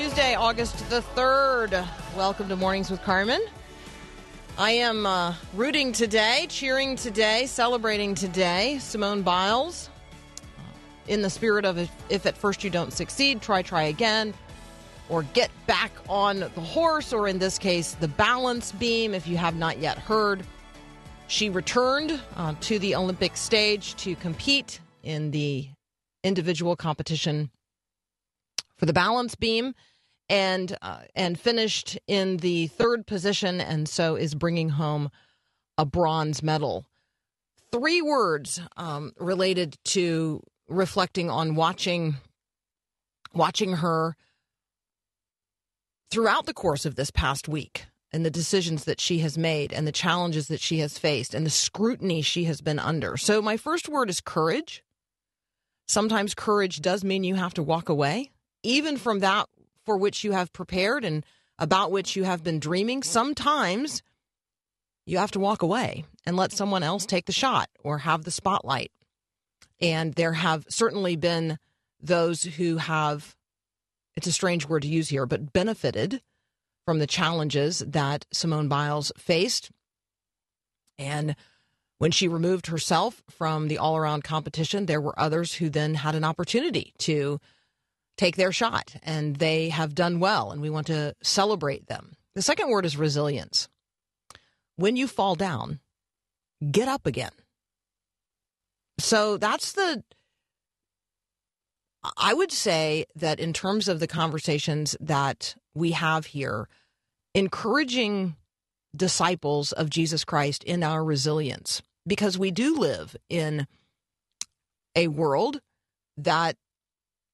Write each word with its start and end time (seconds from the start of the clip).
Tuesday, 0.00 0.34
August 0.34 0.88
the 0.88 1.02
3rd. 1.14 1.86
Welcome 2.16 2.48
to 2.48 2.56
Mornings 2.56 2.90
with 2.90 3.02
Carmen. 3.02 3.42
I 4.56 4.70
am 4.70 5.04
uh, 5.04 5.34
rooting 5.52 5.92
today, 5.92 6.46
cheering 6.48 6.96
today, 6.96 7.44
celebrating 7.44 8.14
today. 8.14 8.78
Simone 8.78 9.20
Biles, 9.20 9.90
in 11.06 11.20
the 11.20 11.28
spirit 11.28 11.66
of 11.66 11.76
if, 11.76 11.90
if 12.08 12.24
at 12.24 12.34
first 12.34 12.64
you 12.64 12.70
don't 12.70 12.94
succeed, 12.94 13.42
try, 13.42 13.60
try 13.60 13.82
again, 13.82 14.32
or 15.10 15.22
get 15.34 15.50
back 15.66 15.92
on 16.08 16.40
the 16.40 16.48
horse, 16.48 17.12
or 17.12 17.28
in 17.28 17.38
this 17.38 17.58
case, 17.58 17.92
the 17.92 18.08
balance 18.08 18.72
beam, 18.72 19.12
if 19.12 19.28
you 19.28 19.36
have 19.36 19.54
not 19.54 19.80
yet 19.80 19.98
heard. 19.98 20.42
She 21.26 21.50
returned 21.50 22.18
uh, 22.36 22.54
to 22.62 22.78
the 22.78 22.94
Olympic 22.94 23.36
stage 23.36 23.96
to 23.96 24.16
compete 24.16 24.80
in 25.02 25.30
the 25.30 25.68
individual 26.24 26.74
competition 26.74 27.50
for 28.78 28.86
the 28.86 28.94
balance 28.94 29.34
beam 29.34 29.74
and 30.30 30.78
uh, 30.80 31.00
and 31.16 31.38
finished 31.38 31.98
in 32.06 32.38
the 32.38 32.68
third 32.68 33.06
position 33.06 33.60
and 33.60 33.88
so 33.88 34.14
is 34.14 34.34
bringing 34.34 34.70
home 34.70 35.10
a 35.76 35.84
bronze 35.84 36.42
medal. 36.42 36.86
Three 37.72 38.00
words 38.00 38.60
um, 38.76 39.12
related 39.18 39.76
to 39.86 40.40
reflecting 40.68 41.28
on 41.28 41.56
watching 41.56 42.16
watching 43.34 43.74
her 43.74 44.16
throughout 46.10 46.46
the 46.46 46.54
course 46.54 46.86
of 46.86 46.94
this 46.94 47.10
past 47.10 47.48
week 47.48 47.86
and 48.12 48.24
the 48.24 48.30
decisions 48.30 48.84
that 48.84 49.00
she 49.00 49.18
has 49.18 49.36
made 49.36 49.72
and 49.72 49.86
the 49.86 49.92
challenges 49.92 50.48
that 50.48 50.60
she 50.60 50.78
has 50.78 50.98
faced 50.98 51.34
and 51.34 51.44
the 51.44 51.50
scrutiny 51.50 52.22
she 52.22 52.44
has 52.44 52.60
been 52.60 52.78
under. 52.78 53.16
So 53.16 53.42
my 53.42 53.56
first 53.56 53.88
word 53.88 54.10
is 54.10 54.20
courage. 54.20 54.82
Sometimes 55.86 56.34
courage 56.34 56.80
does 56.80 57.02
mean 57.04 57.24
you 57.24 57.36
have 57.36 57.54
to 57.54 57.62
walk 57.62 57.88
away. 57.88 58.30
Even 58.62 58.96
from 58.96 59.20
that 59.20 59.48
for 59.84 59.96
which 59.96 60.24
you 60.24 60.32
have 60.32 60.52
prepared 60.52 61.04
and 61.04 61.24
about 61.58 61.92
which 61.92 62.16
you 62.16 62.24
have 62.24 62.42
been 62.42 62.58
dreaming, 62.58 63.02
sometimes 63.02 64.02
you 65.06 65.18
have 65.18 65.30
to 65.32 65.40
walk 65.40 65.62
away 65.62 66.04
and 66.24 66.36
let 66.36 66.52
someone 66.52 66.82
else 66.82 67.06
take 67.06 67.26
the 67.26 67.32
shot 67.32 67.68
or 67.82 67.98
have 67.98 68.24
the 68.24 68.30
spotlight. 68.30 68.92
And 69.80 70.14
there 70.14 70.34
have 70.34 70.66
certainly 70.68 71.16
been 71.16 71.58
those 72.00 72.42
who 72.44 72.76
have, 72.76 73.36
it's 74.16 74.26
a 74.26 74.32
strange 74.32 74.68
word 74.68 74.82
to 74.82 74.88
use 74.88 75.08
here, 75.08 75.26
but 75.26 75.52
benefited 75.52 76.22
from 76.84 76.98
the 76.98 77.06
challenges 77.06 77.80
that 77.80 78.26
Simone 78.32 78.68
Biles 78.68 79.12
faced. 79.16 79.70
And 80.98 81.36
when 81.98 82.10
she 82.10 82.28
removed 82.28 82.68
herself 82.68 83.22
from 83.28 83.68
the 83.68 83.78
all 83.78 83.96
around 83.96 84.24
competition, 84.24 84.86
there 84.86 85.00
were 85.00 85.18
others 85.18 85.54
who 85.54 85.68
then 85.68 85.94
had 85.94 86.14
an 86.14 86.24
opportunity 86.24 86.94
to 86.98 87.40
take 88.20 88.36
their 88.36 88.52
shot, 88.52 88.94
and 89.02 89.36
they 89.36 89.70
have 89.70 89.94
done 89.94 90.20
well, 90.20 90.50
and 90.50 90.60
we 90.60 90.68
want 90.68 90.86
to 90.88 91.16
celebrate 91.22 91.86
them. 91.86 92.12
The 92.34 92.42
second 92.42 92.68
word 92.68 92.84
is 92.84 92.98
resilience. 92.98 93.66
When 94.76 94.94
you 94.94 95.08
fall 95.08 95.34
down, 95.34 95.80
get 96.70 96.86
up 96.86 97.06
again. 97.06 97.32
So 98.98 99.38
that's 99.38 99.72
the. 99.72 100.04
I 102.18 102.34
would 102.34 102.52
say 102.52 103.06
that 103.16 103.40
in 103.40 103.54
terms 103.54 103.88
of 103.88 104.00
the 104.00 104.06
conversations 104.06 104.96
that 105.00 105.54
we 105.74 105.92
have 105.92 106.26
here, 106.26 106.68
encouraging 107.34 108.36
disciples 108.94 109.72
of 109.72 109.88
Jesus 109.88 110.24
Christ 110.24 110.62
in 110.64 110.82
our 110.82 111.02
resilience, 111.02 111.80
because 112.06 112.38
we 112.38 112.50
do 112.50 112.76
live 112.76 113.16
in 113.30 113.66
a 114.94 115.08
world 115.08 115.60
that 116.18 116.56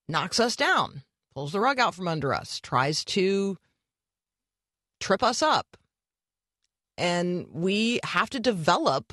knocks 0.08 0.40
us 0.40 0.56
down, 0.56 1.02
pulls 1.34 1.52
the 1.52 1.60
rug 1.60 1.78
out 1.78 1.94
from 1.94 2.08
under 2.08 2.32
us, 2.32 2.60
tries 2.60 3.04
to 3.04 3.56
trip 5.00 5.22
us 5.22 5.42
up. 5.42 5.76
And 6.98 7.46
we 7.52 8.00
have 8.04 8.30
to 8.30 8.40
develop 8.40 9.12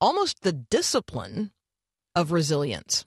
almost 0.00 0.42
the 0.42 0.52
discipline 0.52 1.52
of 2.14 2.32
resilience. 2.32 3.04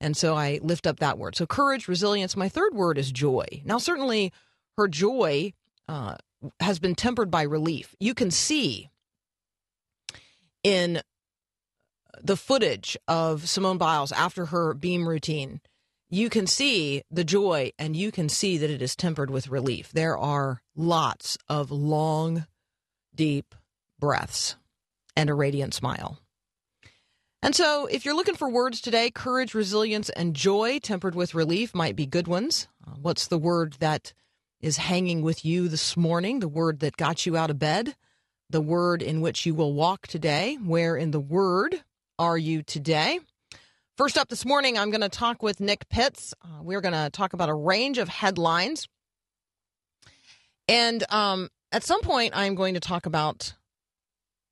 And 0.00 0.16
so 0.16 0.34
I 0.34 0.60
lift 0.62 0.86
up 0.86 0.98
that 1.00 1.18
word. 1.18 1.36
So 1.36 1.46
courage, 1.46 1.86
resilience. 1.86 2.36
My 2.36 2.48
third 2.48 2.74
word 2.74 2.98
is 2.98 3.12
joy. 3.12 3.44
Now, 3.64 3.78
certainly 3.78 4.32
her 4.78 4.88
joy 4.88 5.52
uh, 5.88 6.16
has 6.60 6.78
been 6.78 6.94
tempered 6.94 7.30
by 7.30 7.42
relief. 7.42 7.94
You 8.00 8.14
can 8.14 8.30
see 8.30 8.88
in 10.62 11.02
the 12.22 12.36
footage 12.36 12.96
of 13.08 13.48
Simone 13.48 13.78
Biles 13.78 14.12
after 14.12 14.46
her 14.46 14.74
beam 14.74 15.08
routine, 15.08 15.60
you 16.08 16.28
can 16.28 16.46
see 16.46 17.02
the 17.10 17.24
joy 17.24 17.72
and 17.78 17.96
you 17.96 18.10
can 18.10 18.28
see 18.28 18.58
that 18.58 18.70
it 18.70 18.82
is 18.82 18.96
tempered 18.96 19.30
with 19.30 19.48
relief. 19.48 19.92
There 19.92 20.18
are 20.18 20.62
lots 20.74 21.38
of 21.48 21.70
long, 21.70 22.46
deep 23.14 23.54
breaths 23.98 24.56
and 25.16 25.30
a 25.30 25.34
radiant 25.34 25.74
smile. 25.74 26.18
And 27.42 27.54
so, 27.54 27.86
if 27.86 28.04
you're 28.04 28.16
looking 28.16 28.34
for 28.34 28.50
words 28.50 28.82
today, 28.82 29.10
courage, 29.10 29.54
resilience, 29.54 30.10
and 30.10 30.36
joy 30.36 30.78
tempered 30.78 31.14
with 31.14 31.34
relief 31.34 31.74
might 31.74 31.96
be 31.96 32.04
good 32.04 32.28
ones. 32.28 32.68
Uh, 32.86 32.92
what's 33.00 33.28
the 33.28 33.38
word 33.38 33.76
that 33.80 34.12
is 34.60 34.76
hanging 34.76 35.22
with 35.22 35.42
you 35.42 35.68
this 35.68 35.96
morning? 35.96 36.40
The 36.40 36.48
word 36.48 36.80
that 36.80 36.98
got 36.98 37.24
you 37.24 37.38
out 37.38 37.48
of 37.48 37.58
bed? 37.58 37.96
The 38.50 38.60
word 38.60 39.00
in 39.00 39.22
which 39.22 39.46
you 39.46 39.54
will 39.54 39.72
walk 39.72 40.06
today? 40.06 40.58
Where 40.62 40.96
in 40.96 41.12
the 41.12 41.20
word 41.20 41.82
are 42.20 42.36
you 42.36 42.62
today? 42.62 43.18
First 43.96 44.18
up 44.18 44.28
this 44.28 44.44
morning, 44.44 44.76
I'm 44.76 44.90
going 44.90 45.00
to 45.00 45.08
talk 45.08 45.42
with 45.42 45.58
Nick 45.58 45.88
Pitts. 45.88 46.34
Uh, 46.44 46.62
we're 46.62 46.82
going 46.82 46.92
to 46.92 47.08
talk 47.08 47.32
about 47.32 47.48
a 47.48 47.54
range 47.54 47.96
of 47.96 48.10
headlines. 48.10 48.88
And 50.68 51.02
um, 51.10 51.48
at 51.72 51.82
some 51.82 52.02
point, 52.02 52.34
I'm 52.36 52.54
going 52.54 52.74
to 52.74 52.80
talk 52.80 53.06
about 53.06 53.54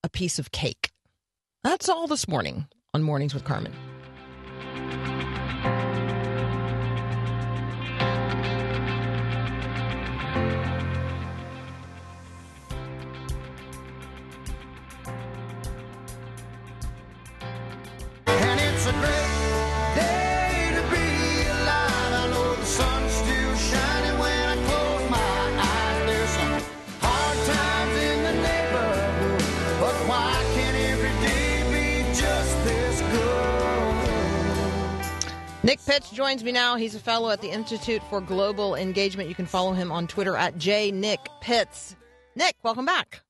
a 0.02 0.08
piece 0.08 0.38
of 0.38 0.50
cake. 0.50 0.90
That's 1.62 1.90
all 1.90 2.06
this 2.06 2.26
morning 2.26 2.68
on 2.94 3.02
Mornings 3.02 3.34
with 3.34 3.44
Carmen. 3.44 3.74
Pitts 35.88 36.10
joins 36.10 36.44
me 36.44 36.52
now. 36.52 36.76
He's 36.76 36.94
a 36.94 36.98
fellow 36.98 37.30
at 37.30 37.40
the 37.40 37.48
Institute 37.48 38.02
for 38.10 38.20
Global 38.20 38.74
Engagement. 38.74 39.26
You 39.30 39.34
can 39.34 39.46
follow 39.46 39.72
him 39.72 39.90
on 39.90 40.06
Twitter 40.06 40.36
at 40.36 40.56
jnickpitts. 40.58 41.96
Nick, 42.36 42.56
welcome 42.62 42.84
back. 42.84 43.22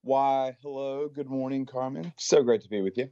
Why, 0.00 0.56
hello. 0.62 1.10
Good 1.14 1.28
morning, 1.28 1.66
Carmen. 1.66 2.14
So 2.16 2.42
great 2.42 2.62
to 2.62 2.70
be 2.70 2.80
with 2.80 2.96
you. 2.96 3.10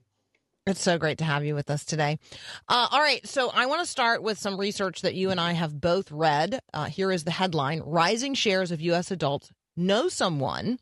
It's 0.66 0.80
so 0.80 0.96
great 0.96 1.18
to 1.18 1.24
have 1.24 1.44
you 1.44 1.54
with 1.54 1.68
us 1.68 1.84
today. 1.84 2.18
Uh, 2.66 2.88
all 2.90 3.00
right, 3.00 3.20
so 3.28 3.50
I 3.52 3.66
want 3.66 3.82
to 3.82 3.86
start 3.86 4.22
with 4.22 4.38
some 4.38 4.58
research 4.58 5.02
that 5.02 5.14
you 5.14 5.28
and 5.28 5.38
I 5.38 5.52
have 5.52 5.78
both 5.78 6.10
read. 6.10 6.58
Uh, 6.72 6.86
here 6.86 7.12
is 7.12 7.24
the 7.24 7.30
headline: 7.30 7.82
Rising 7.84 8.32
shares 8.32 8.70
of 8.70 8.80
U.S. 8.80 9.10
adults 9.10 9.52
know 9.76 10.08
someone 10.08 10.78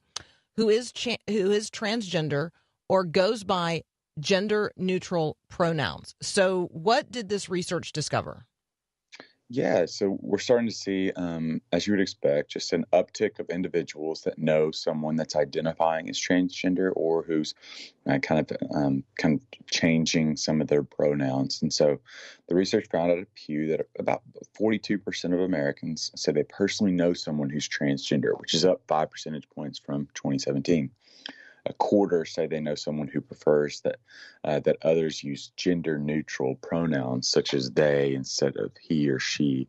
who 0.55 0.69
is 0.69 0.93
cha- 0.93 1.17
who 1.27 1.51
is 1.51 1.69
transgender 1.69 2.51
or 2.89 3.03
goes 3.03 3.43
by 3.43 3.83
gender 4.20 4.72
neutral 4.76 5.37
pronouns. 5.49 6.14
So, 6.20 6.69
what 6.72 7.11
did 7.11 7.28
this 7.28 7.49
research 7.49 7.93
discover? 7.93 8.46
Yeah, 9.52 9.87
so 9.87 10.17
we're 10.20 10.38
starting 10.38 10.69
to 10.69 10.72
see, 10.72 11.11
um, 11.17 11.61
as 11.72 11.84
you 11.84 11.93
would 11.93 12.00
expect, 12.00 12.52
just 12.52 12.72
an 12.72 12.84
uptick 12.93 13.40
of 13.40 13.50
individuals 13.50 14.22
that 14.22 14.38
know 14.38 14.70
someone 14.70 15.17
that's 15.17 15.34
identifying 15.34 16.08
as 16.08 16.20
transgender 16.20 16.93
or 16.94 17.25
who's 17.25 17.52
uh, 18.08 18.19
kind 18.19 18.49
of 18.49 18.56
um, 18.72 19.02
kind 19.19 19.40
of 19.40 19.67
changing 19.69 20.37
some 20.37 20.61
of 20.61 20.69
their 20.69 20.84
pronouns. 20.84 21.62
And 21.62 21.72
so, 21.72 21.99
the 22.46 22.55
research 22.55 22.87
found 22.93 23.11
out 23.11 23.19
at 23.19 23.34
Pew 23.34 23.67
that 23.67 23.88
about 23.99 24.22
42% 24.56 25.34
of 25.34 25.40
Americans 25.40 26.12
say 26.14 26.31
they 26.31 26.44
personally 26.44 26.93
know 26.93 27.12
someone 27.12 27.50
who's 27.50 27.69
transgender, 27.69 28.38
which 28.38 28.55
is 28.55 28.64
up 28.64 28.82
five 28.87 29.11
percentage 29.11 29.50
points 29.50 29.81
from 29.81 30.06
2017 30.14 30.90
a 31.67 31.73
quarter 31.75 32.25
say 32.25 32.47
they 32.47 32.61
know 32.61 32.75
someone 32.75 33.09
who 33.09 33.21
prefers 33.21 33.81
that 33.83 33.97
uh, 34.45 34.61
that 34.61 34.79
others 34.83 35.23
use 35.23 35.53
gender 35.57 35.99
neutral 35.99 36.55
pronouns 36.57 37.29
such 37.29 37.55
as 37.55 37.71
they 37.71 38.15
instead 38.15 38.57
of 38.57 38.73
he 38.81 39.09
or 39.11 39.19
she 39.19 39.69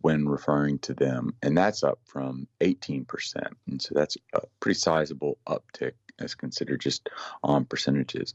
when 0.00 0.28
referring 0.28 0.78
to 0.80 0.94
them, 0.94 1.34
and 1.42 1.56
that's 1.56 1.82
up 1.82 1.98
from 2.04 2.46
18%. 2.60 3.06
And 3.66 3.82
so 3.82 3.90
that's 3.94 4.16
a 4.34 4.40
pretty 4.60 4.78
sizable 4.78 5.38
uptick 5.48 5.92
as 6.18 6.34
considered 6.34 6.80
just 6.80 7.08
on 7.42 7.64
percentages. 7.64 8.34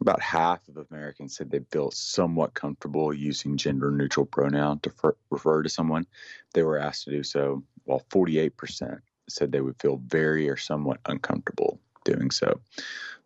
About 0.00 0.20
half 0.20 0.68
of 0.68 0.86
Americans 0.90 1.36
said 1.36 1.50
they 1.50 1.60
feel 1.70 1.90
somewhat 1.90 2.52
comfortable 2.52 3.14
using 3.14 3.56
gender 3.56 3.90
neutral 3.90 4.26
pronoun 4.26 4.80
to 4.80 4.90
fer- 4.90 5.16
refer 5.30 5.62
to 5.62 5.68
someone. 5.68 6.06
They 6.52 6.62
were 6.62 6.78
asked 6.78 7.04
to 7.04 7.10
do 7.10 7.22
so, 7.22 7.62
while 7.84 8.02
48% 8.10 8.98
said 9.28 9.52
they 9.52 9.60
would 9.60 9.80
feel 9.80 9.96
very 10.06 10.50
or 10.50 10.56
somewhat 10.56 11.00
uncomfortable 11.06 11.80
doing 12.04 12.30
so. 12.30 12.60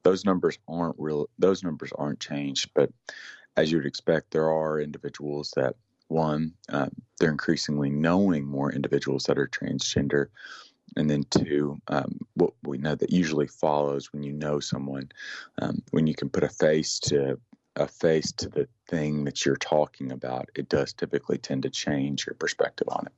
Those 0.03 0.25
numbers 0.25 0.59
aren't 0.69 0.97
real. 0.99 1.29
Those 1.39 1.63
numbers 1.63 1.93
aren't 1.97 2.21
changed, 2.21 2.71
but 2.75 2.91
as 3.57 3.71
you 3.71 3.79
would 3.79 3.87
expect, 3.87 4.31
there 4.31 4.51
are 4.51 4.81
individuals 4.81 5.53
that 5.57 5.75
one 6.09 6.55
uh, 6.73 6.89
they're 7.19 7.31
increasingly 7.31 7.91
knowing 7.91 8.47
more 8.47 8.73
individuals 8.73 9.25
that 9.25 9.39
are 9.39 9.49
transgender, 9.49 10.27
and 10.97 11.11
then 11.11 11.25
two, 11.31 11.77
um, 11.89 12.19
what 12.35 12.55
we 12.63 12.79
know 12.79 12.95
that 12.95 13.13
usually 13.13 13.47
follows 13.47 14.13
when 14.13 14.23
you 14.23 14.33
know 14.33 14.61
someone, 14.61 15.11
um, 15.61 15.83
when 15.91 16.07
you 16.07 16.15
can 16.15 16.31
put 16.31 16.45
a 16.45 16.49
face 16.49 16.99
to 17.01 17.39
a 17.77 17.87
face 17.87 18.33
to 18.33 18.49
the 18.49 18.67
thing 18.89 19.25
that 19.25 19.45
you're 19.45 19.57
talking 19.57 20.13
about, 20.13 20.49
it 20.55 20.69
does 20.69 20.93
typically 20.93 21.39
tend 21.39 21.63
to 21.63 21.71
change 21.71 22.27
your 22.27 22.35
perspective 22.35 22.89
on 22.91 23.07
it. 23.07 23.13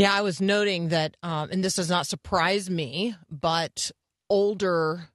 Yeah, 0.00 0.14
I 0.14 0.22
was 0.22 0.40
noting 0.40 0.88
that, 0.88 1.16
um, 1.22 1.50
and 1.52 1.62
this 1.62 1.74
does 1.74 1.90
not 1.90 2.06
surprise 2.06 2.70
me, 2.70 3.14
but 3.30 3.90
older 4.30 5.10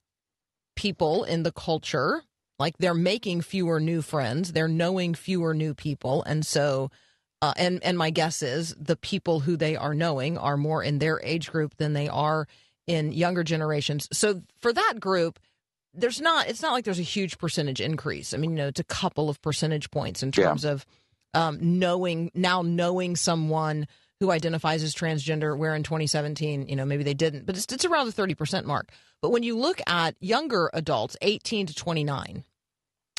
people 0.76 1.24
in 1.24 1.42
the 1.42 1.52
culture, 1.52 2.22
like 2.60 2.78
they're 2.78 2.94
making 2.94 3.42
fewer 3.42 3.80
new 3.80 4.04
friends, 4.04 4.52
they're 4.52 4.68
knowing 4.68 5.16
fewer 5.16 5.56
new 5.56 5.74
people, 5.74 6.22
and 6.24 6.46
so, 6.46 6.92
uh, 7.42 7.54
and 7.58 7.84
and 7.84 7.98
my 7.98 8.12
guess 8.12 8.44
is 8.44 8.76
the 8.80 8.96
people 8.96 9.40
who 9.40 9.58
they 9.58 9.76
are 9.76 9.96
knowing 9.96 10.38
are 10.38 10.56
more 10.56 10.84
in 10.84 11.00
their 11.00 11.20
age 11.24 11.52
group 11.52 11.76
than 11.78 11.94
they 11.94 12.08
are 12.08 12.48
in 12.86 13.12
younger 13.12 13.44
generations. 13.44 14.08
So 14.14 14.44
for 14.62 14.72
that 14.72 15.00
group, 15.00 15.40
there's 15.96 16.22
not 16.22 16.48
it's 16.48 16.62
not 16.62 16.74
like 16.74 16.86
there's 16.86 17.00
a 17.00 17.04
huge 17.04 17.40
percentage 17.40 17.82
increase. 17.82 18.36
I 18.36 18.38
mean, 18.38 18.52
you 18.52 18.58
know, 18.58 18.68
it's 18.68 18.80
a 18.80 18.84
couple 18.86 19.30
of 19.30 19.42
percentage 19.42 19.90
points 19.90 20.22
in 20.22 20.32
terms 20.32 20.64
yeah. 20.64 20.72
of 20.72 20.86
um, 21.34 21.58
knowing 21.80 22.30
now 22.36 22.62
knowing 22.62 23.16
someone 23.16 23.88
who 24.25 24.31
identifies 24.31 24.83
as 24.83 24.95
transgender, 24.95 25.56
where 25.57 25.75
in 25.75 25.83
2017, 25.83 26.68
you 26.68 26.75
know, 26.75 26.86
maybe 26.86 27.04
they 27.04 27.13
didn't, 27.13 27.45
but 27.45 27.56
it's, 27.56 27.72
it's 27.72 27.86
around 27.86 28.07
the 28.07 28.22
30% 28.22 28.66
mark. 28.66 28.89
But 29.22 29.30
when 29.30 29.44
you 29.44 29.57
look 29.57 29.80
at 29.88 30.16
younger 30.19 30.69
adults, 30.74 31.16
18 31.22 31.68
to 31.68 31.75
29, 31.75 32.44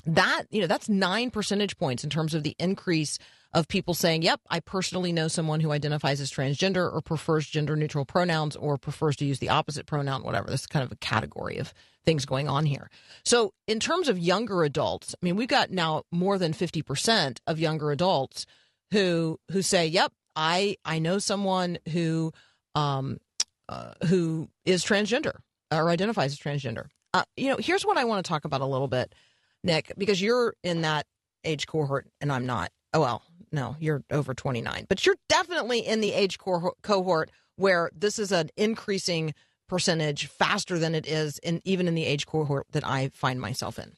that, 0.06 0.44
you 0.50 0.60
know, 0.60 0.66
that's 0.66 0.88
nine 0.88 1.30
percentage 1.30 1.78
points 1.78 2.02
in 2.02 2.10
terms 2.10 2.34
of 2.34 2.42
the 2.42 2.56
increase 2.58 3.18
of 3.52 3.68
people 3.68 3.94
saying, 3.94 4.22
yep, 4.22 4.40
I 4.50 4.60
personally 4.60 5.12
know 5.12 5.28
someone 5.28 5.60
who 5.60 5.70
identifies 5.70 6.20
as 6.20 6.30
transgender 6.30 6.92
or 6.92 7.00
prefers 7.00 7.46
gender 7.46 7.76
neutral 7.76 8.04
pronouns 8.04 8.56
or 8.56 8.76
prefers 8.76 9.16
to 9.16 9.24
use 9.24 9.38
the 9.38 9.48
opposite 9.48 9.86
pronoun, 9.86 10.24
whatever. 10.24 10.50
This 10.50 10.62
is 10.62 10.66
kind 10.66 10.84
of 10.84 10.92
a 10.92 10.96
category 10.96 11.58
of 11.58 11.72
things 12.04 12.26
going 12.26 12.48
on 12.48 12.66
here. 12.66 12.90
So, 13.24 13.52
in 13.66 13.80
terms 13.80 14.08
of 14.08 14.18
younger 14.18 14.64
adults, 14.64 15.14
I 15.14 15.24
mean, 15.24 15.36
we've 15.36 15.48
got 15.48 15.70
now 15.70 16.02
more 16.10 16.38
than 16.38 16.52
50% 16.52 17.38
of 17.46 17.58
younger 17.58 17.92
adults 17.92 18.46
who 18.92 19.40
who 19.50 19.62
say, 19.62 19.86
"Yep, 19.86 20.12
I 20.36 20.76
I 20.84 20.98
know 20.98 21.18
someone 21.18 21.78
who 21.92 22.32
um, 22.74 23.18
uh, 23.68 23.92
who 24.06 24.48
is 24.64 24.84
transgender 24.84 25.38
or 25.72 25.90
identifies 25.90 26.32
as 26.32 26.38
transgender. 26.38 26.86
Uh, 27.14 27.24
you 27.36 27.48
know, 27.48 27.56
here's 27.58 27.84
what 27.84 27.96
I 27.96 28.04
want 28.04 28.24
to 28.24 28.28
talk 28.28 28.44
about 28.44 28.60
a 28.60 28.66
little 28.66 28.88
bit, 28.88 29.14
Nick, 29.64 29.92
because 29.96 30.20
you're 30.20 30.54
in 30.62 30.82
that 30.82 31.06
age 31.44 31.66
cohort 31.66 32.06
and 32.20 32.30
I'm 32.30 32.46
not. 32.46 32.70
Oh 32.92 33.00
well, 33.00 33.22
no, 33.50 33.76
you're 33.80 34.04
over 34.10 34.34
29, 34.34 34.86
but 34.88 35.06
you're 35.06 35.16
definitely 35.28 35.80
in 35.80 36.00
the 36.00 36.12
age 36.12 36.38
cohort 36.38 37.30
where 37.56 37.90
this 37.94 38.18
is 38.18 38.32
an 38.32 38.50
increasing 38.56 39.34
percentage 39.68 40.26
faster 40.26 40.78
than 40.78 40.94
it 40.94 41.06
is 41.06 41.38
in 41.38 41.60
even 41.64 41.88
in 41.88 41.94
the 41.94 42.04
age 42.04 42.26
cohort 42.26 42.66
that 42.72 42.86
I 42.86 43.08
find 43.08 43.40
myself 43.40 43.78
in, 43.78 43.94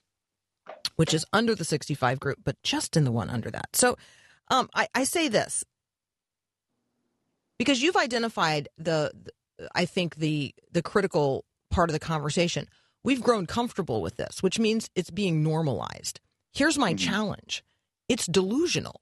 which 0.97 1.13
is 1.13 1.27
under 1.33 1.55
the 1.55 1.65
65 1.65 2.21
group, 2.21 2.39
but 2.45 2.57
just 2.63 2.97
in 2.97 3.05
the 3.05 3.13
one 3.13 3.29
under 3.29 3.51
that. 3.51 3.75
So 3.75 3.97
um, 4.51 4.69
I, 4.75 4.89
I 4.95 5.05
say 5.05 5.29
this 5.29 5.65
because 7.59 7.83
you've 7.83 7.97
identified 7.97 8.69
the, 8.79 9.13
I 9.75 9.85
think 9.85 10.17
the 10.17 10.55
the 10.73 10.83
critical 10.83 11.45
part 11.71 11.91
of 11.91 11.93
the 11.93 12.01
conversation. 12.01 12.67
We've 13.05 13.23
grown 13.23 13.47
comfortable 13.47 14.03
with 14.03 14.17
this, 14.17 14.43
which 14.43 14.59
means 14.59 14.91
it's 14.95 15.11
being 15.11 15.43
normalized. 15.43 16.21
Here's 16.53 16.79
my 16.79 16.95
mm-hmm. 16.95 17.11
challenge: 17.11 17.65
it's 18.09 18.27
delusional. 18.27 19.01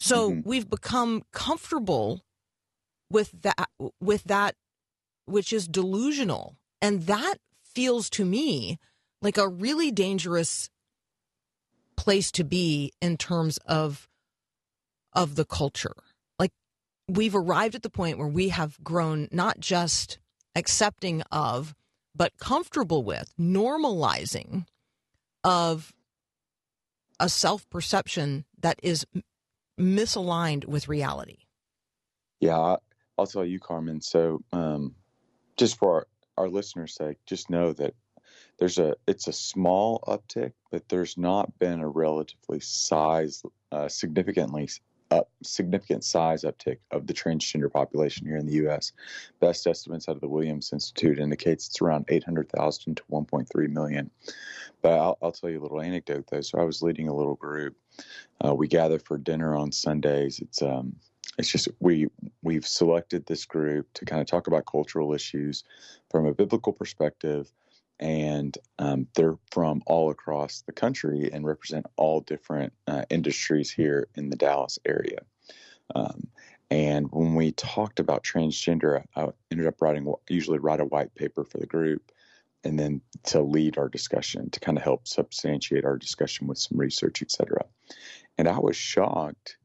So 0.00 0.30
mm-hmm. 0.30 0.48
we've 0.48 0.68
become 0.68 1.22
comfortable 1.32 2.24
with 3.10 3.30
that 3.42 3.68
with 4.00 4.24
that 4.24 4.56
which 5.26 5.52
is 5.52 5.68
delusional, 5.68 6.56
and 6.80 7.02
that 7.02 7.36
feels 7.62 8.10
to 8.10 8.24
me 8.24 8.78
like 9.20 9.38
a 9.38 9.48
really 9.48 9.90
dangerous 9.90 10.68
place 11.96 12.32
to 12.32 12.44
be 12.44 12.92
in 13.00 13.16
terms 13.16 13.58
of 13.66 14.08
of 15.12 15.36
the 15.36 15.44
culture 15.44 15.94
we've 17.08 17.34
arrived 17.34 17.74
at 17.74 17.82
the 17.82 17.90
point 17.90 18.18
where 18.18 18.28
we 18.28 18.48
have 18.50 18.82
grown 18.82 19.28
not 19.30 19.60
just 19.60 20.18
accepting 20.54 21.22
of, 21.30 21.74
but 22.14 22.38
comfortable 22.38 23.02
with 23.02 23.32
normalizing 23.38 24.66
of 25.44 25.92
a 27.18 27.28
self 27.28 27.68
perception 27.70 28.44
that 28.60 28.78
is 28.82 29.06
misaligned 29.78 30.66
with 30.66 30.88
reality. 30.88 31.38
Yeah, 32.40 32.76
I'll 33.18 33.26
tell 33.26 33.44
you, 33.44 33.60
Carmen. 33.60 34.00
So, 34.00 34.42
um, 34.52 34.94
just 35.56 35.78
for 35.78 36.06
our, 36.36 36.44
our 36.44 36.48
listeners' 36.48 36.94
sake, 36.94 37.18
just 37.26 37.50
know 37.50 37.72
that 37.74 37.94
there's 38.58 38.78
a 38.78 38.96
it's 39.06 39.28
a 39.28 39.32
small 39.32 40.02
uptick, 40.06 40.52
but 40.70 40.88
there's 40.88 41.16
not 41.16 41.58
been 41.58 41.80
a 41.80 41.88
relatively 41.88 42.60
size 42.60 43.42
uh, 43.70 43.88
significantly 43.88 44.68
up 45.12 45.30
significant 45.42 46.04
size 46.04 46.42
uptick 46.42 46.78
of 46.90 47.06
the 47.06 47.12
transgender 47.12 47.70
population 47.70 48.26
here 48.26 48.36
in 48.36 48.46
the 48.46 48.54
U.S. 48.54 48.92
Best 49.40 49.66
estimates 49.66 50.08
out 50.08 50.16
of 50.16 50.20
the 50.20 50.28
Williams 50.28 50.72
Institute 50.72 51.18
indicates 51.18 51.68
it's 51.68 51.80
around 51.80 52.06
800,000 52.08 52.96
to 52.96 53.02
1.3 53.10 53.68
million. 53.68 54.10
But 54.80 54.98
I'll, 54.98 55.18
I'll, 55.22 55.32
tell 55.32 55.50
you 55.50 55.60
a 55.60 55.62
little 55.62 55.80
anecdote 55.80 56.26
though. 56.30 56.40
So 56.40 56.58
I 56.58 56.64
was 56.64 56.82
leading 56.82 57.08
a 57.08 57.14
little 57.14 57.36
group. 57.36 57.76
Uh, 58.44 58.54
we 58.54 58.66
gather 58.66 58.98
for 58.98 59.18
dinner 59.18 59.54
on 59.54 59.70
Sundays. 59.70 60.40
It's 60.40 60.62
um, 60.62 60.96
it's 61.38 61.50
just 61.50 61.68
we 61.78 62.08
we've 62.42 62.66
selected 62.66 63.26
this 63.26 63.44
group 63.44 63.92
to 63.94 64.04
kind 64.04 64.20
of 64.20 64.26
talk 64.26 64.46
about 64.46 64.66
cultural 64.66 65.14
issues 65.14 65.64
from 66.10 66.26
a 66.26 66.34
biblical 66.34 66.72
perspective 66.72 67.52
and 68.02 68.58
um, 68.80 69.06
they're 69.14 69.38
from 69.52 69.80
all 69.86 70.10
across 70.10 70.62
the 70.62 70.72
country 70.72 71.30
and 71.32 71.46
represent 71.46 71.86
all 71.96 72.20
different 72.20 72.72
uh, 72.88 73.04
industries 73.10 73.70
here 73.70 74.08
in 74.16 74.28
the 74.28 74.34
Dallas 74.34 74.76
area. 74.84 75.20
Um, 75.94 76.26
and 76.68 77.06
when 77.12 77.36
we 77.36 77.52
talked 77.52 78.00
about 78.00 78.24
transgender, 78.24 79.04
I 79.14 79.28
ended 79.52 79.68
up 79.68 79.80
writing 79.80 80.12
usually 80.28 80.58
write 80.58 80.80
a 80.80 80.84
white 80.84 81.14
paper 81.14 81.44
for 81.44 81.58
the 81.58 81.66
group, 81.66 82.10
and 82.64 82.76
then 82.76 83.02
to 83.24 83.40
lead 83.40 83.78
our 83.78 83.88
discussion 83.88 84.50
to 84.50 84.58
kind 84.58 84.76
of 84.76 84.82
help 84.82 85.06
substantiate 85.06 85.84
our 85.84 85.96
discussion 85.96 86.48
with 86.48 86.58
some 86.58 86.78
research, 86.78 87.22
etc. 87.22 87.64
And 88.36 88.48
I 88.48 88.58
was 88.58 88.76
shocked 88.76 89.58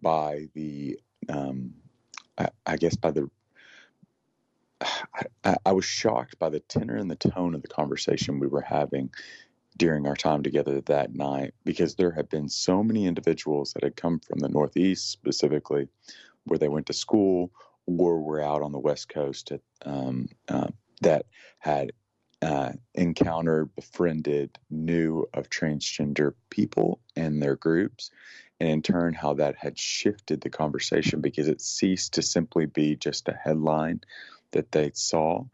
by 0.00 0.48
the, 0.54 0.98
um, 1.28 1.74
I, 2.38 2.48
I 2.64 2.76
guess, 2.78 2.96
by 2.96 3.10
the 3.10 3.28
I, 5.44 5.56
I, 5.64 5.72
was 5.72 5.84
shocked 5.84 6.38
by 6.38 6.50
the 6.50 6.60
tenor 6.60 6.96
and 6.96 7.10
the 7.10 7.16
tone 7.16 7.54
of 7.54 7.62
the 7.62 7.68
conversation 7.68 8.40
we 8.40 8.46
were 8.46 8.62
having 8.62 9.10
during 9.76 10.06
our 10.06 10.16
time 10.16 10.42
together 10.42 10.80
that 10.82 11.14
night 11.14 11.54
because 11.64 11.94
there 11.94 12.12
had 12.12 12.28
been 12.28 12.48
so 12.48 12.82
many 12.82 13.06
individuals 13.06 13.72
that 13.72 13.82
had 13.82 13.96
come 13.96 14.20
from 14.20 14.38
the 14.38 14.48
Northeast 14.48 15.10
specifically, 15.10 15.88
where 16.44 16.58
they 16.58 16.68
went 16.68 16.86
to 16.86 16.92
school 16.92 17.50
or 17.86 18.20
were 18.20 18.40
out 18.40 18.62
on 18.62 18.72
the 18.72 18.78
West 18.78 19.08
Coast 19.08 19.52
at, 19.52 19.60
um, 19.84 20.28
uh, 20.48 20.68
that 21.00 21.26
had 21.58 21.92
uh, 22.40 22.72
encountered, 22.94 23.74
befriended, 23.74 24.58
knew 24.70 25.26
of 25.32 25.48
transgender 25.48 26.34
people 26.50 27.00
and 27.16 27.42
their 27.42 27.56
groups, 27.56 28.10
and 28.60 28.68
in 28.68 28.82
turn, 28.82 29.14
how 29.14 29.34
that 29.34 29.56
had 29.56 29.78
shifted 29.78 30.40
the 30.40 30.50
conversation 30.50 31.20
because 31.20 31.48
it 31.48 31.60
ceased 31.60 32.14
to 32.14 32.22
simply 32.22 32.66
be 32.66 32.96
just 32.96 33.28
a 33.28 33.32
headline 33.32 34.00
that 34.54 34.72
they 34.72 34.90
saw 34.94 35.44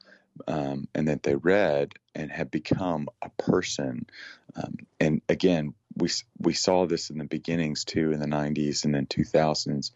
um, 0.47 0.89
and 0.95 1.09
that 1.09 1.23
they 1.23 1.35
read 1.35 1.93
and 2.15 2.31
had 2.31 2.51
become 2.51 3.09
a 3.23 3.31
person. 3.31 4.07
Um, 4.57 4.79
and 4.99 5.21
again, 5.29 5.75
we 5.97 6.09
we 6.39 6.53
saw 6.53 6.87
this 6.87 7.11
in 7.11 7.19
the 7.19 7.25
beginnings 7.25 7.85
too 7.85 8.13
in 8.13 8.21
the 8.21 8.27
90s 8.27 8.85
and 8.85 8.95
then 8.95 9.07
2000s 9.07 9.91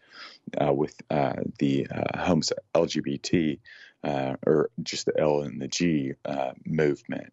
uh, 0.61 0.73
with 0.73 0.95
uh, 1.09 1.33
the 1.59 1.87
uh, 1.87 2.17
homes 2.17 2.51
LGBT 2.73 3.59
uh, 4.03 4.35
or 4.45 4.69
just 4.83 5.05
the 5.05 5.19
L 5.19 5.41
and 5.41 5.61
the 5.61 5.67
G 5.67 6.13
uh, 6.25 6.51
movement 6.65 7.31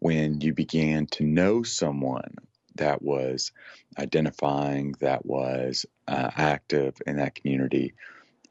when 0.00 0.40
you 0.40 0.52
began 0.52 1.06
to 1.06 1.24
know 1.24 1.62
someone 1.62 2.34
that 2.74 3.02
was 3.02 3.52
identifying 3.98 4.94
that 5.00 5.24
was 5.24 5.86
uh, 6.08 6.30
active 6.36 6.94
in 7.06 7.16
that 7.16 7.34
community 7.34 7.94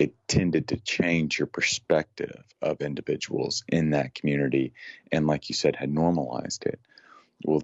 it 0.02 0.14
tended 0.28 0.68
to 0.68 0.78
change 0.78 1.40
your 1.40 1.48
perspective 1.48 2.44
of 2.62 2.82
individuals 2.82 3.64
in 3.68 3.92
that 3.92 4.16
community 4.16 4.74
and 5.12 5.28
like 5.28 5.50
you 5.50 5.56
said 5.56 5.76
had 5.76 5.94
normalized 5.94 6.66
it 6.66 6.80
well 7.46 7.62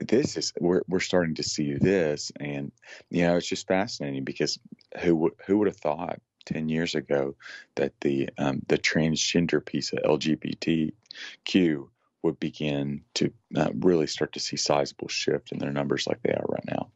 this 0.00 0.36
is 0.36 0.52
we're 0.58 0.82
we're 0.88 1.00
starting 1.00 1.34
to 1.36 1.42
see 1.42 1.74
this, 1.74 2.32
and 2.40 2.72
you 3.10 3.22
know 3.22 3.36
it's 3.36 3.46
just 3.46 3.66
fascinating 3.66 4.24
because 4.24 4.58
who 5.00 5.30
who 5.46 5.58
would 5.58 5.68
have 5.68 5.76
thought 5.76 6.20
ten 6.46 6.68
years 6.68 6.94
ago 6.94 7.36
that 7.76 7.92
the 8.00 8.30
um, 8.38 8.62
the 8.68 8.78
transgender 8.78 9.64
piece 9.64 9.92
of 9.92 10.00
LGBTQ 10.00 11.88
would 12.22 12.40
begin 12.40 13.02
to 13.14 13.32
uh, 13.56 13.70
really 13.74 14.06
start 14.06 14.32
to 14.32 14.40
see 14.40 14.56
sizable 14.56 15.08
shift 15.08 15.52
in 15.52 15.58
their 15.58 15.72
numbers 15.72 16.06
like 16.06 16.22
they 16.22 16.32
are 16.32 16.46
right 16.48 16.66
now. 16.66 16.88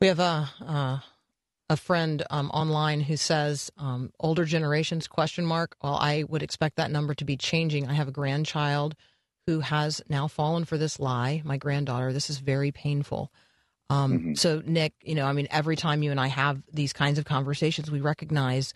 We 0.00 0.08
have 0.08 0.18
a 0.18 0.50
uh, 0.60 0.98
a 1.72 1.76
friend 1.76 2.22
um, 2.28 2.50
online 2.50 3.00
who 3.00 3.16
says 3.16 3.70
um, 3.78 4.12
older 4.20 4.44
generations 4.44 5.08
question 5.08 5.46
mark. 5.46 5.74
Well, 5.82 5.94
I 5.94 6.24
would 6.28 6.42
expect 6.42 6.76
that 6.76 6.90
number 6.90 7.14
to 7.14 7.24
be 7.24 7.38
changing. 7.38 7.88
I 7.88 7.94
have 7.94 8.08
a 8.08 8.12
grandchild 8.12 8.94
who 9.46 9.60
has 9.60 10.02
now 10.06 10.28
fallen 10.28 10.66
for 10.66 10.76
this 10.76 11.00
lie, 11.00 11.40
my 11.46 11.56
granddaughter. 11.56 12.12
This 12.12 12.28
is 12.28 12.38
very 12.38 12.72
painful. 12.72 13.32
Um, 13.88 14.12
mm-hmm. 14.12 14.34
So, 14.34 14.62
Nick, 14.66 14.92
you 15.02 15.14
know, 15.14 15.24
I 15.24 15.32
mean, 15.32 15.48
every 15.50 15.74
time 15.74 16.02
you 16.02 16.10
and 16.10 16.20
I 16.20 16.26
have 16.26 16.62
these 16.70 16.92
kinds 16.92 17.18
of 17.18 17.24
conversations, 17.24 17.90
we 17.90 18.02
recognize 18.02 18.74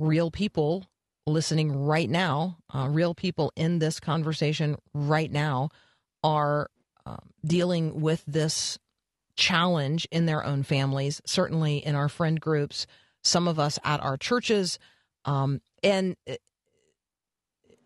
real 0.00 0.32
people 0.32 0.86
listening 1.28 1.84
right 1.84 2.10
now, 2.10 2.58
uh, 2.74 2.88
real 2.90 3.14
people 3.14 3.52
in 3.54 3.78
this 3.78 4.00
conversation 4.00 4.76
right 4.92 5.30
now 5.30 5.68
are 6.24 6.70
uh, 7.06 7.18
dealing 7.46 8.00
with 8.00 8.24
this 8.26 8.80
challenge 9.40 10.06
in 10.12 10.26
their 10.26 10.44
own 10.44 10.62
families, 10.62 11.20
certainly 11.24 11.78
in 11.78 11.94
our 11.94 12.08
friend 12.08 12.40
groups, 12.40 12.86
some 13.22 13.48
of 13.48 13.58
us 13.58 13.78
at 13.82 14.00
our 14.00 14.16
churches. 14.16 14.78
Um, 15.24 15.60
and 15.82 16.14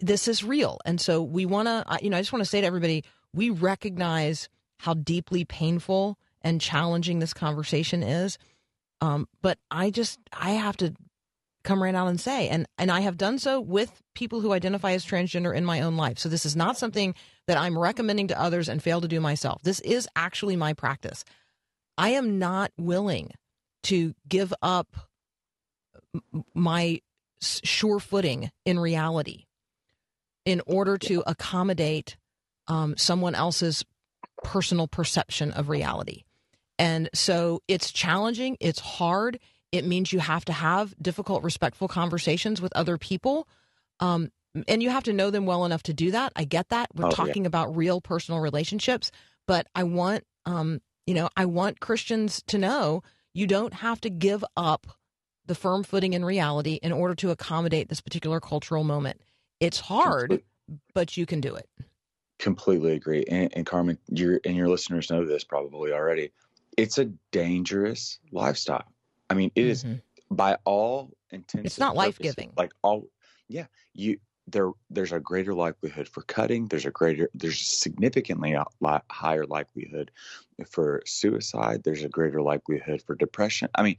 this 0.00 0.28
is 0.28 0.42
real. 0.44 0.78
And 0.84 1.00
so 1.00 1.22
we 1.22 1.46
want 1.46 1.68
to, 1.68 1.84
you 2.02 2.10
know, 2.10 2.16
I 2.16 2.20
just 2.20 2.32
want 2.32 2.44
to 2.44 2.50
say 2.50 2.60
to 2.60 2.66
everybody, 2.66 3.04
we 3.32 3.50
recognize 3.50 4.48
how 4.78 4.94
deeply 4.94 5.44
painful 5.44 6.18
and 6.42 6.60
challenging 6.60 7.20
this 7.20 7.32
conversation 7.32 8.02
is. 8.02 8.36
Um, 9.00 9.28
but 9.40 9.58
I 9.70 9.90
just, 9.90 10.18
I 10.32 10.50
have 10.50 10.76
to 10.78 10.92
come 11.62 11.82
right 11.82 11.94
out 11.94 12.08
and 12.08 12.20
say, 12.20 12.48
and, 12.48 12.66
and 12.76 12.90
I 12.90 13.00
have 13.00 13.16
done 13.16 13.38
so 13.38 13.60
with 13.60 14.02
people 14.14 14.40
who 14.40 14.52
identify 14.52 14.92
as 14.92 15.06
transgender 15.06 15.56
in 15.56 15.64
my 15.64 15.80
own 15.80 15.96
life. 15.96 16.18
So 16.18 16.28
this 16.28 16.44
is 16.44 16.54
not 16.54 16.76
something 16.76 17.14
that 17.46 17.56
I'm 17.56 17.78
recommending 17.78 18.28
to 18.28 18.40
others 18.40 18.68
and 18.68 18.82
fail 18.82 19.00
to 19.00 19.08
do 19.08 19.20
myself. 19.20 19.62
This 19.62 19.80
is 19.80 20.08
actually 20.14 20.56
my 20.56 20.74
practice. 20.74 21.24
I 21.96 22.10
am 22.10 22.38
not 22.38 22.72
willing 22.76 23.32
to 23.84 24.14
give 24.28 24.52
up 24.62 24.88
my 26.54 27.00
sure 27.40 28.00
footing 28.00 28.50
in 28.64 28.78
reality 28.78 29.44
in 30.44 30.60
order 30.66 30.96
to 30.98 31.22
accommodate 31.26 32.16
um, 32.68 32.96
someone 32.96 33.34
else's 33.34 33.84
personal 34.42 34.86
perception 34.88 35.50
of 35.52 35.68
reality. 35.68 36.22
And 36.78 37.08
so 37.14 37.62
it's 37.68 37.92
challenging, 37.92 38.56
it's 38.60 38.80
hard. 38.80 39.38
It 39.72 39.84
means 39.84 40.12
you 40.12 40.20
have 40.20 40.44
to 40.46 40.52
have 40.52 40.94
difficult, 41.00 41.42
respectful 41.42 41.88
conversations 41.88 42.60
with 42.60 42.72
other 42.74 42.98
people. 42.98 43.48
Um, 44.00 44.30
and 44.68 44.82
you 44.82 44.90
have 44.90 45.04
to 45.04 45.12
know 45.12 45.30
them 45.30 45.46
well 45.46 45.64
enough 45.64 45.82
to 45.84 45.94
do 45.94 46.12
that. 46.12 46.32
I 46.36 46.44
get 46.44 46.68
that. 46.68 46.88
We're 46.94 47.06
oh, 47.06 47.10
talking 47.10 47.44
yeah. 47.44 47.48
about 47.48 47.76
real 47.76 48.00
personal 48.00 48.40
relationships, 48.40 49.10
but 49.46 49.66
I 49.74 49.84
want, 49.84 50.24
um, 50.46 50.80
you 51.06 51.14
know, 51.14 51.28
I 51.36 51.44
want 51.44 51.80
Christians 51.80 52.42
to 52.46 52.58
know 52.58 53.02
you 53.32 53.46
don't 53.46 53.74
have 53.74 54.00
to 54.02 54.10
give 54.10 54.44
up 54.56 54.86
the 55.46 55.54
firm 55.54 55.82
footing 55.82 56.14
in 56.14 56.24
reality 56.24 56.78
in 56.82 56.92
order 56.92 57.14
to 57.16 57.30
accommodate 57.30 57.88
this 57.88 58.00
particular 58.00 58.40
cultural 58.40 58.84
moment. 58.84 59.20
It's 59.60 59.80
hard, 59.80 60.42
but 60.94 61.16
you 61.16 61.26
can 61.26 61.40
do 61.40 61.54
it. 61.54 61.68
Completely 62.38 62.92
agree. 62.92 63.24
And, 63.28 63.52
and 63.54 63.66
Carmen, 63.66 63.98
your 64.08 64.40
and 64.44 64.56
your 64.56 64.68
listeners 64.68 65.10
know 65.10 65.24
this 65.24 65.44
probably 65.44 65.92
already. 65.92 66.32
It's 66.76 66.98
a 66.98 67.06
dangerous 67.30 68.18
lifestyle. 68.32 68.84
I 69.30 69.34
mean, 69.34 69.52
it 69.54 69.62
mm-hmm. 69.62 69.92
is 69.92 70.00
by 70.30 70.58
all 70.64 71.10
intents. 71.30 71.66
It's 71.66 71.78
not 71.78 71.94
life 71.94 72.18
giving. 72.18 72.52
Like 72.56 72.72
all, 72.82 73.08
yeah. 73.48 73.66
You 73.92 74.18
there. 74.46 74.70
There's 74.90 75.12
a 75.12 75.20
greater 75.20 75.54
likelihood 75.54 76.08
for 76.08 76.22
cutting. 76.22 76.66
There's 76.66 76.86
a 76.86 76.90
greater. 76.90 77.30
There's 77.34 77.60
significantly 77.60 78.52
a 78.52 78.64
higher 79.10 79.46
likelihood 79.46 80.10
for 80.70 81.02
suicide. 81.06 81.82
There's 81.82 82.04
a 82.04 82.08
greater 82.08 82.42
likelihood 82.42 83.02
for 83.02 83.14
depression. 83.14 83.68
I 83.74 83.82
mean, 83.82 83.96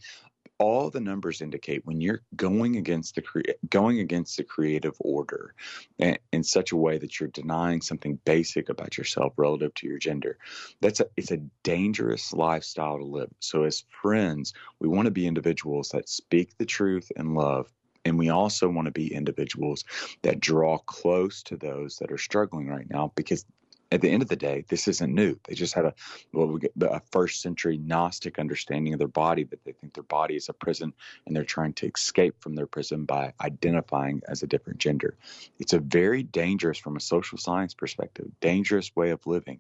all 0.58 0.90
the 0.90 1.00
numbers 1.00 1.42
indicate 1.42 1.86
when 1.86 2.00
you're 2.00 2.22
going 2.36 2.78
against 2.78 3.16
the 3.16 3.22
cre- 3.22 3.42
going 3.70 4.00
against 4.00 4.38
the 4.38 4.44
creative 4.44 4.96
order 5.00 5.54
in, 5.98 6.18
in, 6.32 6.44
such 6.44 6.72
a 6.72 6.78
way 6.78 6.98
that 6.98 7.20
you're 7.20 7.30
denying 7.30 7.82
something 7.82 8.20
basic 8.26 8.70
about 8.70 8.98
yourself 8.98 9.34
relative 9.38 9.74
to 9.74 9.88
your 9.88 9.98
gender 9.98 10.38
that's 10.82 11.00
a 11.00 11.08
it's 11.18 11.32
a 11.32 11.42
dangerous 11.64 12.32
lifestyle 12.32 12.98
to 12.98 13.04
live 13.04 13.30
so 13.40 13.64
as 13.64 13.84
friends 14.02 14.54
we 14.80 14.88
want 14.88 15.06
to 15.06 15.12
be 15.12 15.28
individuals 15.28 15.90
that 15.90 16.08
speak 16.08 16.58
the 16.58 16.66
truth 16.66 17.12
and 17.18 17.36
love 17.36 17.68
and 18.06 18.18
we 18.18 18.30
also 18.30 18.70
want 18.70 18.86
to 18.86 18.92
be 18.92 19.14
individuals 19.14 19.84
that 20.22 20.40
draw 20.40 20.78
close 20.78 21.44
to 21.44 21.58
those 21.58 21.98
that 21.98 22.12
are 22.12 22.18
struggling 22.18 22.68
right 22.68 22.90
now 22.90 23.12
because 23.16 23.46
at 23.92 24.02
the 24.02 24.10
end 24.10 24.24
of 24.24 24.30
the 24.30 24.36
day, 24.36 24.66
this 24.68 24.88
isn't 24.88 25.14
new. 25.14 25.40
They 25.48 25.54
just 25.54 25.74
had 25.74 25.86
a 25.86 25.94
well, 26.34 26.48
we 26.48 26.60
a 26.82 27.02
first 27.12 27.42
century 27.42 27.78
Gnostic 27.78 28.40
understanding 28.40 28.94
of 28.94 29.00
their 29.00 29.08
body 29.08 29.44
that 29.44 29.64
they 29.64 29.74
think 29.74 29.94
their 29.94 30.04
body 30.04 30.36
is 30.36 30.50
a 30.50 30.54
prison 30.54 30.94
and 31.26 31.36
they're 31.36 31.44
trying 31.44 31.74
to 31.74 31.88
escape 31.88 32.36
from 32.40 32.56
their 32.56 32.68
prison 32.68 33.06
by 33.06 33.34
identifying 33.40 34.22
as 34.28 34.44
a 34.44 34.48
different 34.48 34.80
gender. 34.80 35.18
It's 35.60 35.74
a 35.74 35.80
very 35.80 36.24
dangerous, 36.24 36.78
from 36.78 36.96
a 36.96 37.00
social 37.02 37.38
science 37.38 37.74
perspective, 37.74 38.28
dangerous 38.42 38.96
way 38.96 39.12
of 39.12 39.26
living. 39.28 39.60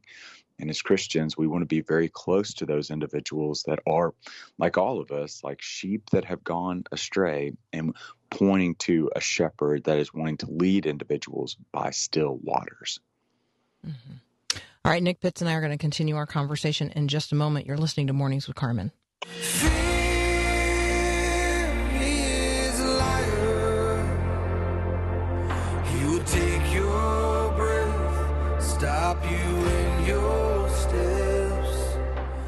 And 0.59 0.69
as 0.69 0.81
Christians, 0.81 1.37
we 1.37 1.47
want 1.47 1.63
to 1.63 1.67
be 1.67 1.81
very 1.81 2.07
close 2.07 2.53
to 2.55 2.65
those 2.65 2.89
individuals 2.89 3.63
that 3.67 3.79
are, 3.85 4.13
like 4.57 4.77
all 4.77 5.01
of 5.01 5.11
us, 5.11 5.43
like 5.43 5.61
sheep 5.61 6.09
that 6.11 6.25
have 6.25 6.43
gone 6.43 6.85
astray 6.91 7.53
and 7.73 7.95
pointing 8.29 8.75
to 8.75 9.09
a 9.15 9.21
shepherd 9.21 9.83
that 9.83 9.99
is 9.99 10.13
wanting 10.13 10.37
to 10.37 10.47
lead 10.49 10.85
individuals 10.85 11.57
by 11.71 11.91
still 11.91 12.39
waters. 12.41 12.99
Mm-hmm. 13.85 14.13
All 14.85 14.91
right, 14.91 15.03
Nick 15.03 15.19
Pitts 15.19 15.41
and 15.41 15.49
I 15.49 15.55
are 15.55 15.61
going 15.61 15.71
to 15.71 15.77
continue 15.77 16.15
our 16.15 16.27
conversation 16.27 16.91
in 16.91 17.07
just 17.07 17.31
a 17.31 17.35
moment. 17.35 17.65
You're 17.65 17.77
listening 17.77 18.07
to 18.07 18.13
Mornings 18.13 18.47
with 18.47 18.55
Carmen. 18.55 18.91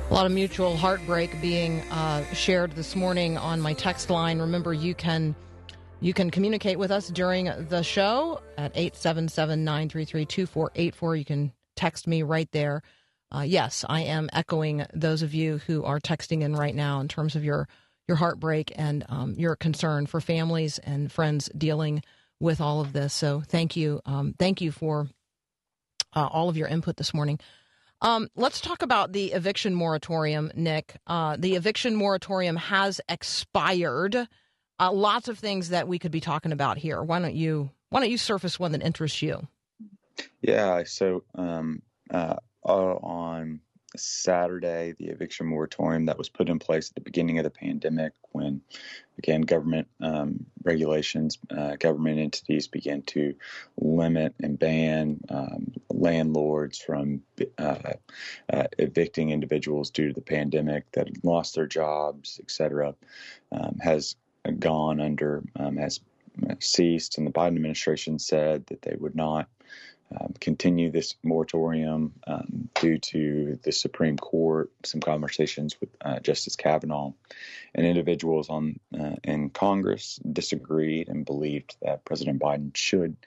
A 0.10 0.14
lot 0.14 0.26
of 0.26 0.32
mutual 0.32 0.78
heartbreak 0.78 1.42
being 1.42 1.82
uh, 1.92 2.24
shared 2.34 2.72
this 2.72 2.96
morning 2.96 3.38
on 3.38 3.60
my 3.60 3.74
text 3.74 4.10
line. 4.10 4.40
Remember, 4.40 4.74
you 4.74 4.96
can 4.96 5.36
you 6.00 6.14
can 6.14 6.30
communicate 6.30 6.80
with 6.80 6.92
us 6.92 7.10
during 7.10 7.46
the 7.68 7.82
show 7.82 8.42
at 8.58 8.72
877 8.74 9.66
933 9.66 10.26
2484. 10.26 11.16
You 11.18 11.26
can 11.26 11.54
text 11.76 12.08
me 12.08 12.24
right 12.24 12.50
there. 12.54 12.84
Uh, 13.36 13.42
yes, 13.42 13.84
I 13.90 14.02
am 14.04 14.30
echoing 14.32 14.86
those 14.94 15.24
of 15.24 15.34
you 15.34 15.58
who 15.68 15.84
are 15.84 16.00
texting 16.00 16.42
in 16.42 16.56
right 16.56 16.74
now 16.74 17.02
in 17.02 17.10
terms 17.10 17.36
of 17.36 17.44
your 17.44 17.68
your 18.08 18.16
heartbreak 18.16 18.72
and 18.78 19.06
um, 19.10 19.36
your 19.38 19.58
concern 19.58 20.06
for 20.06 20.22
families 20.22 20.80
and 20.80 21.12
friends 21.12 21.50
dealing 21.58 22.02
with 22.40 22.62
all 22.62 22.80
of 22.80 22.94
this. 22.94 23.14
So 23.14 23.42
thank 23.46 23.76
you, 23.76 24.00
um, 24.06 24.36
thank 24.40 24.62
you 24.62 24.72
for 24.72 25.10
uh, 26.16 26.28
all 26.28 26.48
of 26.48 26.56
your 26.56 26.70
input 26.70 26.96
this 26.96 27.14
morning. 27.14 27.40
Um, 28.02 28.30
let's 28.36 28.62
talk 28.62 28.82
about 28.84 29.12
the 29.12 29.32
eviction 29.32 29.74
moratorium, 29.74 30.52
Nick. 30.56 30.98
Uh, 31.08 31.36
the 31.38 31.56
eviction 31.56 31.96
moratorium 31.96 32.56
has 32.56 33.02
expired 33.10 34.28
uh, 34.80 34.92
lots 34.92 35.28
of 35.28 35.40
things 35.40 35.70
that 35.70 35.88
we 35.88 35.98
could 35.98 36.12
be 36.12 36.22
talking 36.22 36.52
about 36.52 36.78
here. 36.78 37.02
Why 37.02 37.20
don't 37.20 37.36
you 37.36 37.72
Why 37.90 38.02
don't 38.02 38.12
you 38.12 38.18
surface 38.18 38.60
one 38.60 38.74
that 38.74 38.84
interests 38.84 39.22
you? 39.22 39.48
Yeah. 40.42 40.84
So 40.86 41.24
um, 41.36 41.82
uh, 42.12 42.36
on 42.64 43.62
Saturday 43.98 44.94
the 44.98 45.08
eviction 45.08 45.48
moratorium 45.48 46.06
that 46.06 46.18
was 46.18 46.30
put 46.30 46.50
in 46.50 46.60
place 46.60 46.90
at 46.90 46.96
the 46.96 47.02
beginning 47.02 47.40
of 47.40 47.44
the 47.44 47.50
pandemic 47.50 48.14
when, 48.32 48.62
again, 49.18 49.42
government 49.42 49.88
um, 50.02 50.46
regulations, 50.64 51.38
uh, 51.50 51.76
government 51.76 52.20
entities 52.20 52.68
began 52.68 53.02
to 53.04 53.36
limit 53.78 54.36
and 54.42 54.60
ban 54.60 55.20
um, 55.30 55.74
landlords 55.90 56.80
from 56.80 57.22
uh, 57.58 57.94
uh, 58.52 58.68
evicting 58.78 59.32
individuals 59.32 59.90
due 59.92 60.08
to 60.08 60.14
the 60.14 60.22
pandemic 60.22 60.92
that 60.92 61.24
lost 61.24 61.56
their 61.56 61.68
jobs, 61.68 62.40
et 62.42 62.52
cetera, 62.52 62.96
um, 63.52 63.78
has 63.82 64.16
gone 64.60 65.00
under, 65.02 65.44
um, 65.56 65.78
has 65.78 66.00
ceased. 66.60 67.18
And 67.18 67.26
the 67.26 67.32
Biden 67.32 67.56
administration 67.56 68.20
said 68.20 68.66
that 68.68 68.82
they 68.82 68.96
would 68.98 69.16
not 69.16 69.50
um, 70.12 70.34
continue 70.40 70.90
this 70.90 71.16
moratorium 71.24 72.14
um, 72.26 72.70
due 72.76 72.98
to 72.98 73.60
the 73.64 73.72
Supreme 73.72 74.18
Court, 74.18 74.72
some 74.86 75.02
conversations 75.02 75.80
with 75.80 75.90
uh, 76.02 76.20
Justice 76.20 76.56
Kavanaugh, 76.56 77.12
and 77.76 77.86
individuals 77.86 78.50
on 78.50 78.80
uh, 78.98 79.16
in 79.24 79.50
Congress 79.50 80.20
disagreed 80.32 81.10
and 81.10 81.26
believed 81.26 81.76
that 81.82 82.06
President 82.06 82.40
Biden 82.40 82.76
should 82.76 83.18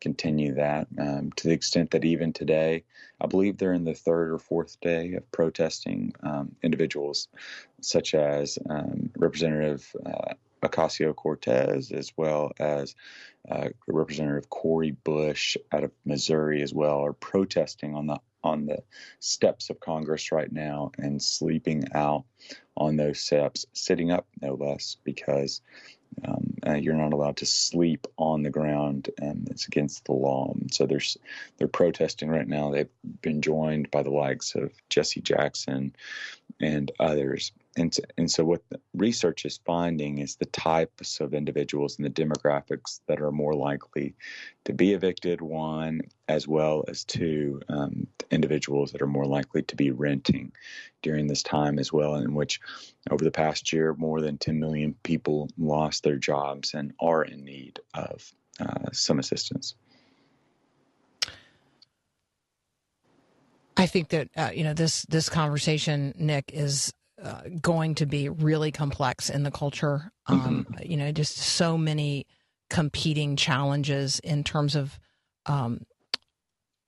continue 0.00 0.54
that 0.54 0.88
um, 0.98 1.30
to 1.36 1.48
the 1.48 1.54
extent 1.54 1.90
that 1.90 2.04
even 2.04 2.32
today, 2.32 2.84
I 3.20 3.26
believe 3.26 3.58
they're 3.58 3.74
in 3.74 3.84
the 3.84 3.94
third 3.94 4.32
or 4.32 4.38
fourth 4.38 4.80
day 4.80 5.12
of 5.14 5.30
protesting 5.30 6.14
um, 6.22 6.56
individuals 6.62 7.28
such 7.82 8.14
as 8.14 8.58
um, 8.68 9.10
Representative 9.16 9.94
uh, 10.04 10.34
Ocasio 10.62 11.14
Cortez, 11.14 11.90
as 11.92 12.12
well 12.16 12.52
as 12.58 12.94
uh, 13.48 13.68
Representative 13.86 14.50
Cori 14.50 14.90
Bush 14.90 15.56
out 15.72 15.84
of 15.84 15.92
Missouri, 16.04 16.62
as 16.62 16.74
well, 16.74 17.04
are 17.04 17.12
protesting 17.12 17.94
on 17.94 18.06
the 18.06 18.20
on 18.42 18.66
the 18.66 18.82
steps 19.18 19.68
of 19.68 19.80
Congress 19.80 20.32
right 20.32 20.50
now 20.50 20.92
and 20.96 21.22
sleeping 21.22 21.84
out 21.94 22.24
on 22.74 22.96
those 22.96 23.20
steps, 23.20 23.66
sitting 23.74 24.10
up 24.10 24.26
no 24.40 24.54
less, 24.54 24.96
because 25.04 25.60
um, 26.26 26.54
uh, 26.66 26.74
you're 26.74 26.94
not 26.94 27.12
allowed 27.12 27.36
to 27.36 27.46
sleep 27.46 28.06
on 28.16 28.42
the 28.42 28.50
ground, 28.50 29.10
and 29.18 29.48
it's 29.50 29.66
against 29.66 30.04
the 30.04 30.12
law. 30.12 30.54
So 30.72 30.86
there's 30.86 31.16
they're 31.56 31.68
protesting 31.68 32.28
right 32.28 32.48
now. 32.48 32.70
They've 32.70 32.88
been 33.22 33.42
joined 33.42 33.90
by 33.90 34.02
the 34.02 34.10
likes 34.10 34.54
of 34.54 34.72
Jesse 34.88 35.20
Jackson 35.20 35.94
and 36.60 36.90
others 36.98 37.52
and 37.76 37.96
and 38.18 38.30
so 38.30 38.44
what 38.44 38.62
research 38.94 39.44
is 39.44 39.60
finding 39.64 40.18
is 40.18 40.36
the 40.36 40.46
types 40.46 41.20
of 41.20 41.34
individuals 41.34 41.96
and 41.96 42.04
the 42.04 42.10
demographics 42.10 43.00
that 43.06 43.20
are 43.20 43.30
more 43.30 43.54
likely 43.54 44.14
to 44.64 44.72
be 44.72 44.92
evicted 44.92 45.40
one 45.40 46.00
as 46.28 46.48
well 46.48 46.84
as 46.88 47.04
two 47.04 47.60
um, 47.68 48.06
individuals 48.30 48.92
that 48.92 49.02
are 49.02 49.06
more 49.06 49.26
likely 49.26 49.62
to 49.62 49.76
be 49.76 49.90
renting 49.90 50.52
during 51.02 51.26
this 51.26 51.42
time 51.42 51.78
as 51.78 51.92
well 51.92 52.16
in 52.16 52.34
which 52.34 52.60
over 53.10 53.22
the 53.22 53.30
past 53.30 53.72
year 53.72 53.94
more 53.94 54.20
than 54.20 54.36
10 54.36 54.58
million 54.58 54.94
people 55.02 55.48
lost 55.56 56.02
their 56.02 56.16
jobs 56.16 56.74
and 56.74 56.92
are 57.00 57.24
in 57.24 57.44
need 57.44 57.78
of 57.94 58.32
uh, 58.58 58.90
some 58.92 59.18
assistance. 59.18 59.74
I 63.76 63.86
think 63.86 64.08
that 64.08 64.28
uh, 64.36 64.50
you 64.52 64.62
know 64.62 64.74
this 64.74 65.06
this 65.08 65.30
conversation, 65.30 66.12
Nick, 66.18 66.50
is 66.52 66.92
uh, 67.22 67.42
going 67.60 67.94
to 67.96 68.06
be 68.06 68.28
really 68.28 68.72
complex 68.72 69.30
in 69.30 69.42
the 69.42 69.50
culture. 69.50 70.10
Um, 70.26 70.66
mm-hmm. 70.70 70.90
You 70.90 70.96
know, 70.96 71.12
just 71.12 71.36
so 71.36 71.76
many 71.76 72.26
competing 72.68 73.36
challenges 73.36 74.20
in 74.20 74.44
terms 74.44 74.76
of, 74.76 74.98
um, 75.46 75.84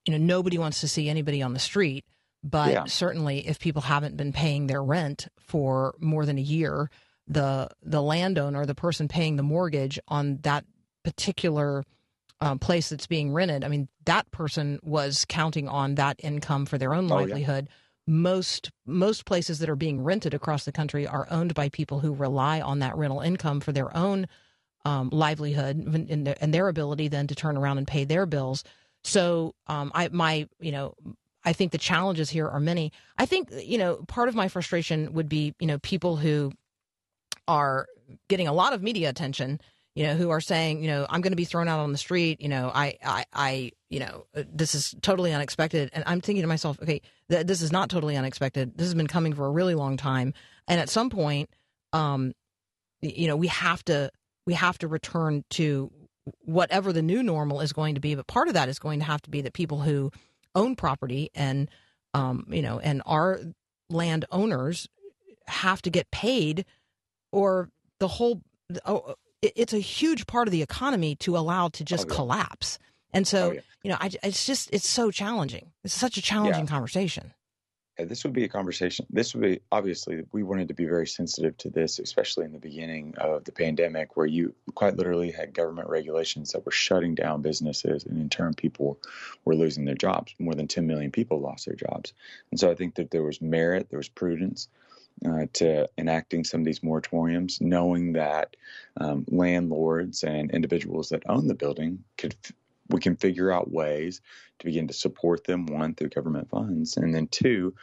you 0.04 0.12
know, 0.12 0.24
nobody 0.24 0.58
wants 0.58 0.80
to 0.80 0.88
see 0.88 1.08
anybody 1.08 1.42
on 1.42 1.52
the 1.52 1.58
street, 1.58 2.04
but 2.42 2.72
yeah. 2.72 2.84
certainly 2.84 3.46
if 3.46 3.58
people 3.58 3.82
haven't 3.82 4.16
been 4.16 4.32
paying 4.32 4.66
their 4.66 4.82
rent 4.82 5.28
for 5.38 5.94
more 6.00 6.24
than 6.24 6.38
a 6.38 6.42
year, 6.42 6.90
the 7.26 7.68
the 7.82 8.02
landowner, 8.02 8.66
the 8.66 8.74
person 8.74 9.08
paying 9.08 9.36
the 9.36 9.42
mortgage 9.42 9.98
on 10.08 10.38
that 10.42 10.64
particular 11.04 11.84
um, 12.40 12.58
place 12.58 12.88
that's 12.88 13.06
being 13.06 13.32
rented, 13.32 13.64
I 13.64 13.68
mean, 13.68 13.88
that 14.06 14.30
person 14.32 14.80
was 14.82 15.24
counting 15.28 15.68
on 15.68 15.96
that 15.96 16.16
income 16.18 16.66
for 16.66 16.78
their 16.78 16.94
own 16.94 17.06
livelihood. 17.06 17.68
Oh, 17.68 17.72
yeah 17.72 17.81
most 18.06 18.70
most 18.84 19.24
places 19.24 19.58
that 19.60 19.68
are 19.68 19.76
being 19.76 20.02
rented 20.02 20.34
across 20.34 20.64
the 20.64 20.72
country 20.72 21.06
are 21.06 21.26
owned 21.30 21.54
by 21.54 21.68
people 21.68 22.00
who 22.00 22.12
rely 22.12 22.60
on 22.60 22.80
that 22.80 22.96
rental 22.96 23.20
income 23.20 23.60
for 23.60 23.72
their 23.72 23.96
own 23.96 24.26
um, 24.84 25.08
livelihood 25.10 25.76
and 25.76 26.26
their, 26.26 26.36
and 26.40 26.52
their, 26.52 26.66
ability 26.66 27.06
then 27.06 27.28
to 27.28 27.36
turn 27.36 27.56
around 27.56 27.78
and 27.78 27.86
pay 27.86 28.04
their 28.04 28.26
bills. 28.26 28.64
So, 29.04 29.54
um, 29.68 29.92
I 29.94 30.08
my 30.08 30.48
you 30.60 30.72
know 30.72 30.94
I 31.44 31.52
think 31.52 31.70
the 31.70 31.78
challenges 31.78 32.30
here 32.30 32.48
are 32.48 32.60
many. 32.60 32.92
I 33.18 33.26
think 33.26 33.50
you 33.52 33.78
know 33.78 33.96
part 34.08 34.28
of 34.28 34.34
my 34.34 34.48
frustration 34.48 35.12
would 35.12 35.28
be 35.28 35.54
you 35.60 35.66
know 35.66 35.78
people 35.78 36.16
who 36.16 36.52
are 37.46 37.86
getting 38.28 38.48
a 38.48 38.52
lot 38.52 38.72
of 38.72 38.82
media 38.82 39.08
attention 39.08 39.60
you 39.94 40.06
know, 40.06 40.14
who 40.14 40.30
are 40.30 40.40
saying, 40.40 40.82
you 40.82 40.88
know, 40.88 41.06
I'm 41.08 41.20
going 41.20 41.32
to 41.32 41.36
be 41.36 41.44
thrown 41.44 41.68
out 41.68 41.80
on 41.80 41.92
the 41.92 41.98
street. 41.98 42.40
You 42.40 42.48
know, 42.48 42.70
I, 42.74 42.96
I, 43.04 43.24
I, 43.32 43.72
you 43.92 44.00
know, 44.00 44.24
uh, 44.34 44.42
this 44.50 44.74
is 44.74 44.94
totally 45.02 45.34
unexpected. 45.34 45.90
And 45.92 46.02
I'm 46.06 46.22
thinking 46.22 46.42
to 46.42 46.48
myself, 46.48 46.78
okay, 46.82 47.02
th- 47.30 47.46
this 47.46 47.60
is 47.60 47.70
not 47.70 47.90
totally 47.90 48.16
unexpected. 48.16 48.72
This 48.74 48.86
has 48.86 48.94
been 48.94 49.06
coming 49.06 49.34
for 49.34 49.46
a 49.46 49.50
really 49.50 49.74
long 49.74 49.98
time. 49.98 50.32
And 50.66 50.80
at 50.80 50.88
some 50.88 51.10
point, 51.10 51.50
um, 51.92 52.32
you 53.02 53.28
know, 53.28 53.36
we 53.36 53.48
have 53.48 53.84
to, 53.84 54.10
we 54.46 54.54
have 54.54 54.78
to 54.78 54.88
return 54.88 55.44
to 55.50 55.92
whatever 56.40 56.90
the 56.90 57.02
new 57.02 57.22
normal 57.22 57.60
is 57.60 57.74
going 57.74 57.94
to 57.94 58.00
be. 58.00 58.14
But 58.14 58.26
part 58.26 58.48
of 58.48 58.54
that 58.54 58.70
is 58.70 58.78
going 58.78 59.00
to 59.00 59.04
have 59.04 59.20
to 59.22 59.30
be 59.30 59.42
that 59.42 59.52
people 59.52 59.80
who 59.80 60.10
own 60.54 60.74
property 60.74 61.30
and, 61.34 61.68
um, 62.14 62.46
you 62.48 62.62
know, 62.62 62.78
and 62.78 63.02
are 63.04 63.40
land 63.90 64.24
owners 64.30 64.88
have 65.46 65.82
to 65.82 65.90
get 65.90 66.10
paid 66.10 66.64
or 67.30 67.68
the 68.00 68.08
whole, 68.08 68.40
oh, 68.86 69.16
it's 69.42 69.74
a 69.74 69.78
huge 69.78 70.26
part 70.26 70.48
of 70.48 70.52
the 70.52 70.62
economy 70.62 71.14
to 71.16 71.36
allow 71.36 71.68
to 71.68 71.84
just 71.84 72.06
oh, 72.10 72.14
collapse. 72.14 72.78
And 73.12 73.26
so, 73.26 73.50
oh, 73.50 73.52
yeah. 73.52 73.60
you 73.82 73.90
know, 73.90 73.96
I, 74.00 74.10
it's 74.22 74.46
just 74.46 74.70
it's 74.72 74.88
so 74.88 75.10
challenging. 75.10 75.70
It's 75.84 75.94
such 75.94 76.16
a 76.16 76.22
challenging 76.22 76.64
yeah. 76.64 76.70
conversation. 76.70 77.32
Yeah, 77.98 78.06
this 78.06 78.24
would 78.24 78.32
be 78.32 78.44
a 78.44 78.48
conversation. 78.48 79.06
This 79.10 79.34
would 79.34 79.42
be 79.42 79.60
obviously 79.70 80.22
we 80.32 80.42
wanted 80.42 80.68
to 80.68 80.74
be 80.74 80.86
very 80.86 81.06
sensitive 81.06 81.56
to 81.58 81.68
this, 81.68 81.98
especially 81.98 82.46
in 82.46 82.52
the 82.52 82.58
beginning 82.58 83.14
of 83.18 83.44
the 83.44 83.52
pandemic, 83.52 84.16
where 84.16 84.26
you 84.26 84.54
quite 84.74 84.96
literally 84.96 85.30
had 85.30 85.52
government 85.52 85.88
regulations 85.90 86.52
that 86.52 86.64
were 86.64 86.72
shutting 86.72 87.14
down 87.14 87.42
businesses, 87.42 88.04
and 88.04 88.18
in 88.18 88.30
turn, 88.30 88.54
people 88.54 88.98
were 89.44 89.54
losing 89.54 89.84
their 89.84 89.94
jobs. 89.94 90.34
More 90.38 90.54
than 90.54 90.68
10 90.68 90.86
million 90.86 91.10
people 91.10 91.40
lost 91.40 91.66
their 91.66 91.76
jobs, 91.76 92.14
and 92.50 92.58
so 92.58 92.70
I 92.70 92.74
think 92.74 92.94
that 92.94 93.10
there 93.10 93.24
was 93.24 93.42
merit, 93.42 93.90
there 93.90 93.98
was 93.98 94.08
prudence, 94.08 94.68
uh, 95.26 95.46
to 95.52 95.88
enacting 95.98 96.44
some 96.44 96.60
of 96.60 96.64
these 96.64 96.80
moratoriums, 96.80 97.60
knowing 97.60 98.14
that 98.14 98.56
um, 98.96 99.24
landlords 99.28 100.24
and 100.24 100.50
individuals 100.50 101.10
that 101.10 101.22
own 101.28 101.46
the 101.46 101.54
building 101.54 102.02
could 102.16 102.34
we 102.92 103.00
can 103.00 103.16
figure 103.16 103.50
out 103.50 103.72
ways 103.72 104.20
to 104.58 104.66
begin 104.66 104.86
to 104.88 104.94
support 104.94 105.44
them 105.44 105.66
one 105.66 105.94
through 105.94 106.10
government 106.10 106.48
funds 106.50 106.96
and 106.96 107.14
then 107.14 107.26
two 107.28 107.74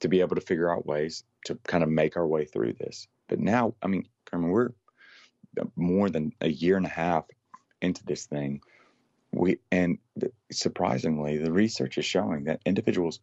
to 0.00 0.08
be 0.08 0.20
able 0.20 0.36
to 0.36 0.42
figure 0.42 0.72
out 0.72 0.86
ways 0.86 1.24
to 1.46 1.56
kind 1.66 1.82
of 1.82 1.90
make 1.90 2.16
our 2.16 2.26
way 2.26 2.44
through 2.44 2.74
this. 2.74 3.08
But 3.28 3.40
now 3.40 3.74
i 3.82 3.86
mean 3.86 4.06
Carmen, 4.26 4.50
we're 4.50 4.70
uh, 5.60 5.64
more 5.76 6.10
than 6.10 6.32
a 6.40 6.48
year 6.48 6.76
and 6.76 6.86
a 6.86 6.90
half 6.90 7.24
into 7.80 8.04
this 8.04 8.26
thing. 8.26 8.60
We 9.32 9.58
and 9.72 9.98
surprisingly 10.52 11.38
the 11.38 11.52
research 11.52 11.98
is 11.98 12.04
showing 12.04 12.44
that 12.44 12.60
individuals 12.64 13.20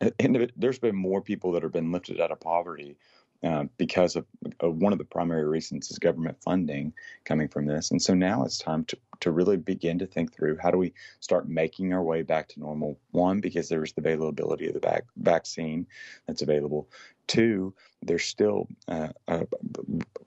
uh, 0.00 0.10
there's 0.56 0.78
been 0.78 0.96
more 0.96 1.22
people 1.22 1.52
that 1.52 1.62
have 1.62 1.72
been 1.72 1.92
lifted 1.92 2.20
out 2.20 2.32
of 2.32 2.40
poverty 2.40 2.96
uh, 3.44 3.64
because 3.76 4.16
of, 4.16 4.24
one 4.60 4.92
of 4.92 4.98
the 4.98 5.04
primary 5.04 5.44
reasons 5.44 5.90
is 5.90 5.98
government 5.98 6.40
funding 6.42 6.92
coming 7.24 7.48
from 7.48 7.66
this. 7.66 7.90
And 7.90 8.00
so 8.00 8.14
now 8.14 8.44
it's 8.44 8.58
time 8.58 8.84
to, 8.86 8.96
to 9.20 9.32
really 9.32 9.56
begin 9.56 9.98
to 9.98 10.06
think 10.06 10.32
through 10.32 10.56
how 10.62 10.70
do 10.70 10.78
we 10.78 10.94
start 11.20 11.48
making 11.48 11.92
our 11.92 12.02
way 12.02 12.22
back 12.22 12.48
to 12.48 12.60
normal? 12.60 12.98
One, 13.10 13.40
because 13.40 13.68
there's 13.68 13.92
the 13.92 14.00
availability 14.00 14.68
of 14.68 14.74
the 14.74 14.80
vac- 14.80 15.04
vaccine 15.16 15.86
that's 16.26 16.42
available. 16.42 16.88
Two, 17.26 17.74
there's 18.02 18.24
still 18.24 18.68
uh, 18.88 19.08
uh, 19.28 19.44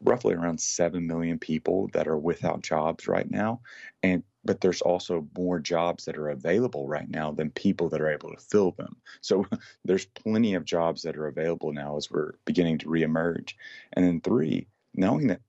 roughly 0.04 0.36
around 0.36 0.60
7 0.60 1.06
million 1.06 1.40
people 1.40 1.90
that 1.94 2.08
are 2.08 2.18
without 2.18 2.62
jobs 2.62 3.08
right 3.08 3.30
now. 3.30 3.62
And 4.04 4.24
but 4.48 4.62
there's 4.62 4.82
also 4.82 5.28
more 5.38 5.60
jobs 5.60 6.06
that 6.06 6.18
are 6.18 6.30
available 6.30 6.88
right 6.88 7.10
now 7.10 7.32
than 7.32 7.52
people 7.52 7.90
that 7.90 8.02
are 8.02 8.10
able 8.10 8.32
to 8.32 8.38
fill 8.38 8.72
them. 8.72 8.96
So 9.22 9.46
there's 9.86 10.06
plenty 10.06 10.56
of 10.56 10.66
jobs 10.66 11.04
that 11.04 11.18
are 11.18 11.28
available 11.28 11.74
now 11.74 11.98
as 11.98 12.10
we're 12.10 12.32
beginning 12.46 12.80
to 12.80 12.88
reemerge. 12.88 13.54
And 13.94 14.06
then 14.06 14.22
three, 14.22 14.66
knowing 14.96 15.28
that 15.28 15.42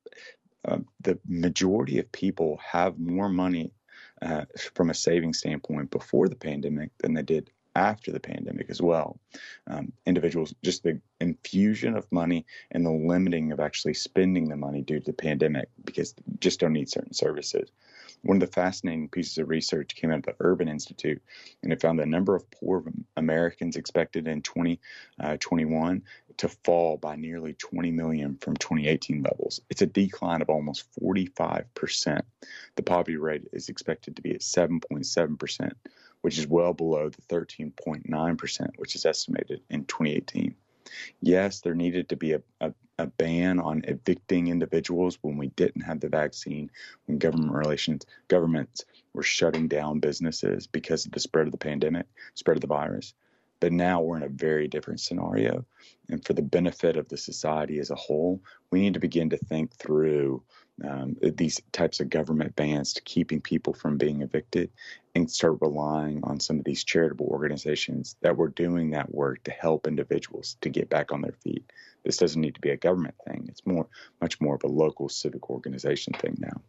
uh, 0.64 0.78
the 1.00 1.18
majority 1.26 1.98
of 1.98 2.10
people 2.10 2.58
have 2.58 2.98
more 2.98 3.28
money 3.28 3.72
uh, 4.20 4.44
from 4.74 4.90
a 4.90 4.94
saving 4.94 5.32
standpoint 5.32 5.90
before 5.90 6.28
the 6.28 6.34
pandemic 6.34 6.90
than 6.98 7.14
they 7.14 7.22
did 7.22 7.50
after 7.76 8.10
the 8.10 8.18
pandemic 8.18 8.68
as 8.68 8.82
well. 8.82 9.20
Um, 9.68 9.92
individuals, 10.06 10.52
just 10.64 10.82
the 10.82 11.00
infusion 11.20 11.96
of 11.96 12.10
money 12.10 12.44
and 12.72 12.84
the 12.84 12.90
limiting 12.90 13.52
of 13.52 13.60
actually 13.60 13.94
spending 13.94 14.48
the 14.48 14.56
money 14.56 14.82
due 14.82 14.98
to 14.98 15.06
the 15.06 15.12
pandemic 15.12 15.68
because 15.84 16.16
just 16.40 16.58
don't 16.58 16.72
need 16.72 16.90
certain 16.90 17.14
services. 17.14 17.70
One 18.22 18.36
of 18.36 18.40
the 18.40 18.52
fascinating 18.52 19.08
pieces 19.08 19.38
of 19.38 19.48
research 19.48 19.94
came 19.94 20.10
out 20.10 20.18
of 20.18 20.24
the 20.24 20.34
Urban 20.40 20.68
Institute, 20.68 21.22
and 21.62 21.72
it 21.72 21.80
found 21.80 21.98
the 21.98 22.06
number 22.06 22.34
of 22.34 22.50
poor 22.50 22.84
Americans 23.16 23.76
expected 23.76 24.26
in 24.26 24.42
2021 24.42 25.96
uh, 25.96 26.32
to 26.38 26.48
fall 26.48 26.96
by 26.96 27.16
nearly 27.16 27.54
20 27.54 27.90
million 27.90 28.36
from 28.40 28.56
2018 28.56 29.22
levels. 29.22 29.60
It's 29.70 29.82
a 29.82 29.86
decline 29.86 30.42
of 30.42 30.50
almost 30.50 30.86
45%. 31.00 32.22
The 32.76 32.82
poverty 32.82 33.16
rate 33.16 33.48
is 33.52 33.68
expected 33.68 34.16
to 34.16 34.22
be 34.22 34.34
at 34.34 34.40
7.7%, 34.40 35.72
which 36.22 36.38
is 36.38 36.46
well 36.46 36.72
below 36.72 37.10
the 37.10 37.22
13.9%, 37.34 38.68
which 38.76 38.94
is 38.94 39.06
estimated 39.06 39.60
in 39.70 39.84
2018. 39.84 40.54
Yes, 41.20 41.60
there 41.60 41.74
needed 41.74 42.08
to 42.08 42.16
be 42.16 42.32
a, 42.32 42.42
a, 42.60 42.72
a, 42.98 43.06
ban 43.06 43.60
on 43.60 43.82
evicting 43.86 44.48
individuals 44.48 45.18
when 45.22 45.36
we 45.36 45.48
didn't 45.48 45.82
have 45.82 46.00
the 46.00 46.08
vaccine, 46.08 46.70
when 47.06 47.18
government 47.18 47.52
relations, 47.52 48.06
governments 48.28 48.84
were 49.12 49.22
shutting 49.22 49.68
down 49.68 50.00
businesses 50.00 50.66
because 50.66 51.06
of 51.06 51.12
the 51.12 51.20
spread 51.20 51.46
of 51.46 51.52
the 51.52 51.58
pandemic, 51.58 52.06
spread 52.34 52.56
of 52.56 52.60
the 52.60 52.66
virus. 52.66 53.14
But 53.60 53.72
now 53.72 54.00
we're 54.00 54.16
in 54.18 54.22
a 54.22 54.28
very 54.28 54.68
different 54.68 55.00
scenario. 55.00 55.64
And 56.08 56.24
for 56.24 56.32
the 56.32 56.42
benefit 56.42 56.96
of 56.96 57.08
the 57.08 57.16
society 57.16 57.78
as 57.80 57.90
a 57.90 57.96
whole, 57.96 58.40
we 58.70 58.80
need 58.80 58.94
to 58.94 59.00
begin 59.00 59.30
to 59.30 59.36
think 59.36 59.74
through 59.74 60.42
um, 60.88 61.16
these 61.20 61.60
types 61.72 61.98
of 61.98 62.08
government 62.08 62.54
bans 62.54 62.92
to 62.92 63.02
keeping 63.02 63.40
people 63.40 63.72
from 63.72 63.98
being 63.98 64.22
evicted 64.22 64.70
and 65.14 65.30
start 65.30 65.58
relying 65.60 66.20
on 66.22 66.38
some 66.38 66.58
of 66.58 66.64
these 66.64 66.84
charitable 66.84 67.26
organizations 67.26 68.16
that 68.20 68.36
were 68.36 68.48
doing 68.48 68.90
that 68.90 69.12
work 69.12 69.42
to 69.44 69.50
help 69.50 69.86
individuals 69.86 70.56
to 70.60 70.68
get 70.68 70.88
back 70.88 71.10
on 71.12 71.20
their 71.20 71.34
feet. 71.42 71.64
This 72.04 72.16
doesn't 72.16 72.40
need 72.40 72.54
to 72.54 72.60
be 72.60 72.70
a 72.70 72.76
government 72.76 73.16
thing. 73.26 73.46
It's 73.48 73.66
more 73.66 73.88
much 74.20 74.40
more 74.40 74.54
of 74.54 74.62
a 74.62 74.68
local 74.68 75.08
civic 75.08 75.50
organization 75.50 76.12
thing 76.14 76.36
now. 76.38 76.62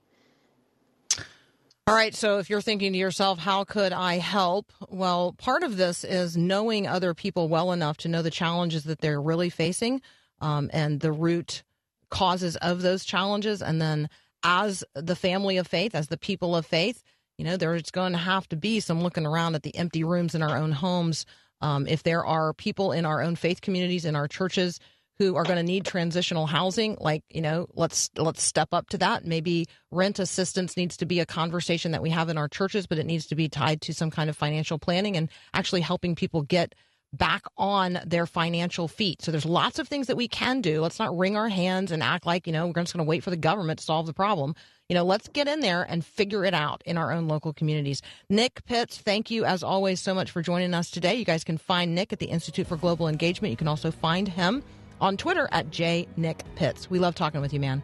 All 1.89 1.95
right, 1.95 2.13
so 2.13 2.37
if 2.37 2.51
you're 2.51 2.61
thinking 2.61 2.93
to 2.93 2.99
yourself, 2.99 3.39
how 3.39 3.63
could 3.63 3.93
I 3.93 4.19
help? 4.19 4.71
Well, 4.89 5.33
part 5.39 5.63
of 5.63 5.75
this 5.75 6.03
is 6.03 6.37
knowing 6.37 6.85
other 6.85 7.15
people 7.15 7.49
well 7.49 7.71
enough 7.71 7.97
to 7.97 8.07
know 8.07 8.21
the 8.21 8.29
challenges 8.29 8.83
that 8.83 8.99
they're 8.99 9.19
really 9.19 9.49
facing 9.49 10.03
um, 10.39 10.69
and 10.71 10.99
the 10.99 11.11
root 11.11 11.63
causes 12.11 12.57
of 12.57 12.83
those 12.83 13.05
challenges. 13.05 13.63
And 13.63 13.81
then 13.81 14.07
as 14.43 14.83
the 14.93 15.15
family 15.15 15.57
of 15.57 15.65
faith, 15.65 15.95
as 15.95 16.09
the 16.09 16.17
people 16.17 16.55
of 16.55 16.67
faith, 16.67 17.01
you 17.39 17.45
know, 17.45 17.57
there's 17.57 17.89
going 17.89 18.11
to 18.11 18.19
have 18.19 18.47
to 18.49 18.55
be 18.55 18.81
some 18.81 19.01
looking 19.01 19.25
around 19.25 19.55
at 19.55 19.63
the 19.63 19.75
empty 19.75 20.03
rooms 20.03 20.35
in 20.35 20.43
our 20.43 20.57
own 20.59 20.71
homes. 20.71 21.25
Um, 21.59 21.87
if 21.87 22.03
there 22.03 22.23
are 22.23 22.53
people 22.53 22.91
in 22.91 23.03
our 23.07 23.23
own 23.23 23.35
faith 23.35 23.61
communities, 23.61 24.05
in 24.05 24.15
our 24.15 24.27
churches, 24.27 24.79
who 25.19 25.35
are 25.35 25.43
going 25.43 25.57
to 25.57 25.63
need 25.63 25.85
transitional 25.85 26.47
housing 26.47 26.97
like 26.99 27.23
you 27.29 27.41
know 27.41 27.67
let's 27.75 28.09
let's 28.15 28.41
step 28.41 28.69
up 28.71 28.89
to 28.89 28.97
that 28.97 29.25
maybe 29.25 29.67
rent 29.91 30.17
assistance 30.17 30.75
needs 30.75 30.97
to 30.97 31.05
be 31.05 31.19
a 31.19 31.25
conversation 31.25 31.91
that 31.91 32.01
we 32.01 32.09
have 32.09 32.29
in 32.29 32.37
our 32.37 32.47
churches 32.47 32.87
but 32.87 32.97
it 32.97 33.05
needs 33.05 33.27
to 33.27 33.35
be 33.35 33.47
tied 33.49 33.81
to 33.81 33.93
some 33.93 34.09
kind 34.09 34.29
of 34.29 34.37
financial 34.37 34.79
planning 34.79 35.15
and 35.15 35.29
actually 35.53 35.81
helping 35.81 36.15
people 36.15 36.41
get 36.41 36.73
back 37.13 37.43
on 37.57 37.99
their 38.05 38.25
financial 38.25 38.87
feet. 38.87 39.21
So 39.21 39.31
there's 39.31 39.45
lots 39.45 39.79
of 39.79 39.87
things 39.87 40.07
that 40.07 40.15
we 40.15 40.27
can 40.27 40.61
do. 40.61 40.81
Let's 40.81 40.99
not 40.99 41.17
wring 41.17 41.35
our 41.35 41.49
hands 41.49 41.91
and 41.91 42.03
act 42.03 42.25
like, 42.25 42.45
you 42.45 42.53
know, 42.53 42.67
we're 42.67 42.73
just 42.73 42.93
going 42.93 43.03
to 43.03 43.09
wait 43.09 43.23
for 43.23 43.31
the 43.31 43.37
government 43.37 43.79
to 43.79 43.85
solve 43.85 44.05
the 44.05 44.13
problem. 44.13 44.55
You 44.89 44.95
know, 44.95 45.03
let's 45.03 45.27
get 45.27 45.47
in 45.47 45.59
there 45.59 45.83
and 45.83 46.05
figure 46.05 46.45
it 46.45 46.53
out 46.53 46.81
in 46.85 46.97
our 46.97 47.11
own 47.11 47.27
local 47.27 47.53
communities. 47.53 48.01
Nick 48.29 48.63
Pitts, 48.65 48.99
thank 48.99 49.31
you 49.31 49.45
as 49.45 49.63
always 49.63 49.99
so 49.99 50.13
much 50.13 50.31
for 50.31 50.41
joining 50.41 50.73
us 50.73 50.91
today. 50.91 51.15
You 51.15 51.25
guys 51.25 51.43
can 51.43 51.57
find 51.57 51.95
Nick 51.95 52.13
at 52.13 52.19
the 52.19 52.27
Institute 52.27 52.67
for 52.67 52.77
Global 52.77 53.07
Engagement. 53.07 53.51
You 53.51 53.57
can 53.57 53.67
also 53.67 53.91
find 53.91 54.27
him 54.27 54.63
on 55.01 55.17
Twitter 55.17 55.47
at 55.51 55.69
jnickpitts. 55.69 56.89
We 56.89 56.99
love 56.99 57.15
talking 57.15 57.41
with 57.41 57.53
you, 57.53 57.59
man. 57.59 57.81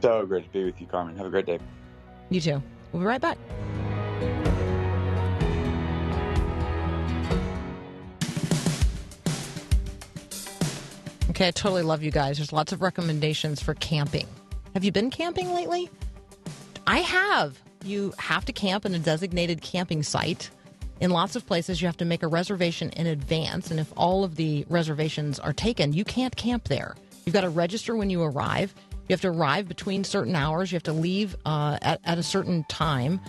So 0.00 0.26
great 0.26 0.44
to 0.44 0.50
be 0.50 0.64
with 0.64 0.80
you, 0.80 0.86
Carmen. 0.86 1.16
Have 1.16 1.26
a 1.26 1.30
great 1.30 1.46
day. 1.46 1.58
You 2.30 2.40
too. 2.40 2.62
We'll 2.92 3.00
be 3.02 3.06
right 3.06 3.20
back. 3.20 3.38
Okay, 11.30 11.48
I 11.48 11.50
totally 11.50 11.82
love 11.82 12.02
you 12.02 12.10
guys. 12.10 12.36
There's 12.36 12.52
lots 12.52 12.72
of 12.72 12.82
recommendations 12.82 13.62
for 13.62 13.74
camping. 13.74 14.26
Have 14.74 14.84
you 14.84 14.92
been 14.92 15.10
camping 15.10 15.52
lately? 15.54 15.88
I 16.86 16.98
have. 16.98 17.58
You 17.84 18.12
have 18.18 18.44
to 18.44 18.52
camp 18.52 18.84
in 18.84 18.94
a 18.94 18.98
designated 18.98 19.62
camping 19.62 20.02
site. 20.02 20.50
In 21.02 21.10
lots 21.10 21.34
of 21.34 21.44
places, 21.44 21.82
you 21.82 21.88
have 21.88 21.96
to 21.96 22.04
make 22.04 22.22
a 22.22 22.28
reservation 22.28 22.90
in 22.90 23.08
advance. 23.08 23.72
And 23.72 23.80
if 23.80 23.92
all 23.96 24.22
of 24.22 24.36
the 24.36 24.64
reservations 24.68 25.40
are 25.40 25.52
taken, 25.52 25.92
you 25.92 26.04
can't 26.04 26.36
camp 26.36 26.68
there. 26.68 26.94
You've 27.26 27.32
got 27.32 27.40
to 27.40 27.48
register 27.48 27.96
when 27.96 28.08
you 28.08 28.22
arrive. 28.22 28.72
You 29.08 29.12
have 29.12 29.20
to 29.22 29.30
arrive 29.30 29.66
between 29.66 30.04
certain 30.04 30.36
hours. 30.36 30.70
You 30.70 30.76
have 30.76 30.84
to 30.84 30.92
leave 30.92 31.34
uh, 31.44 31.76
at, 31.82 32.00
at 32.04 32.18
a 32.18 32.22
certain 32.22 32.62
time. 32.68 33.20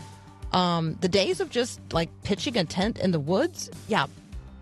Um, 0.52 1.00
the 1.02 1.10
days 1.10 1.40
of 1.40 1.50
just 1.50 1.80
like 1.92 2.10
pitching 2.22 2.58
a 2.58 2.64
tent 2.64 3.00
in 3.00 3.10
the 3.10 3.20
woods, 3.20 3.72
yeah, 3.88 4.06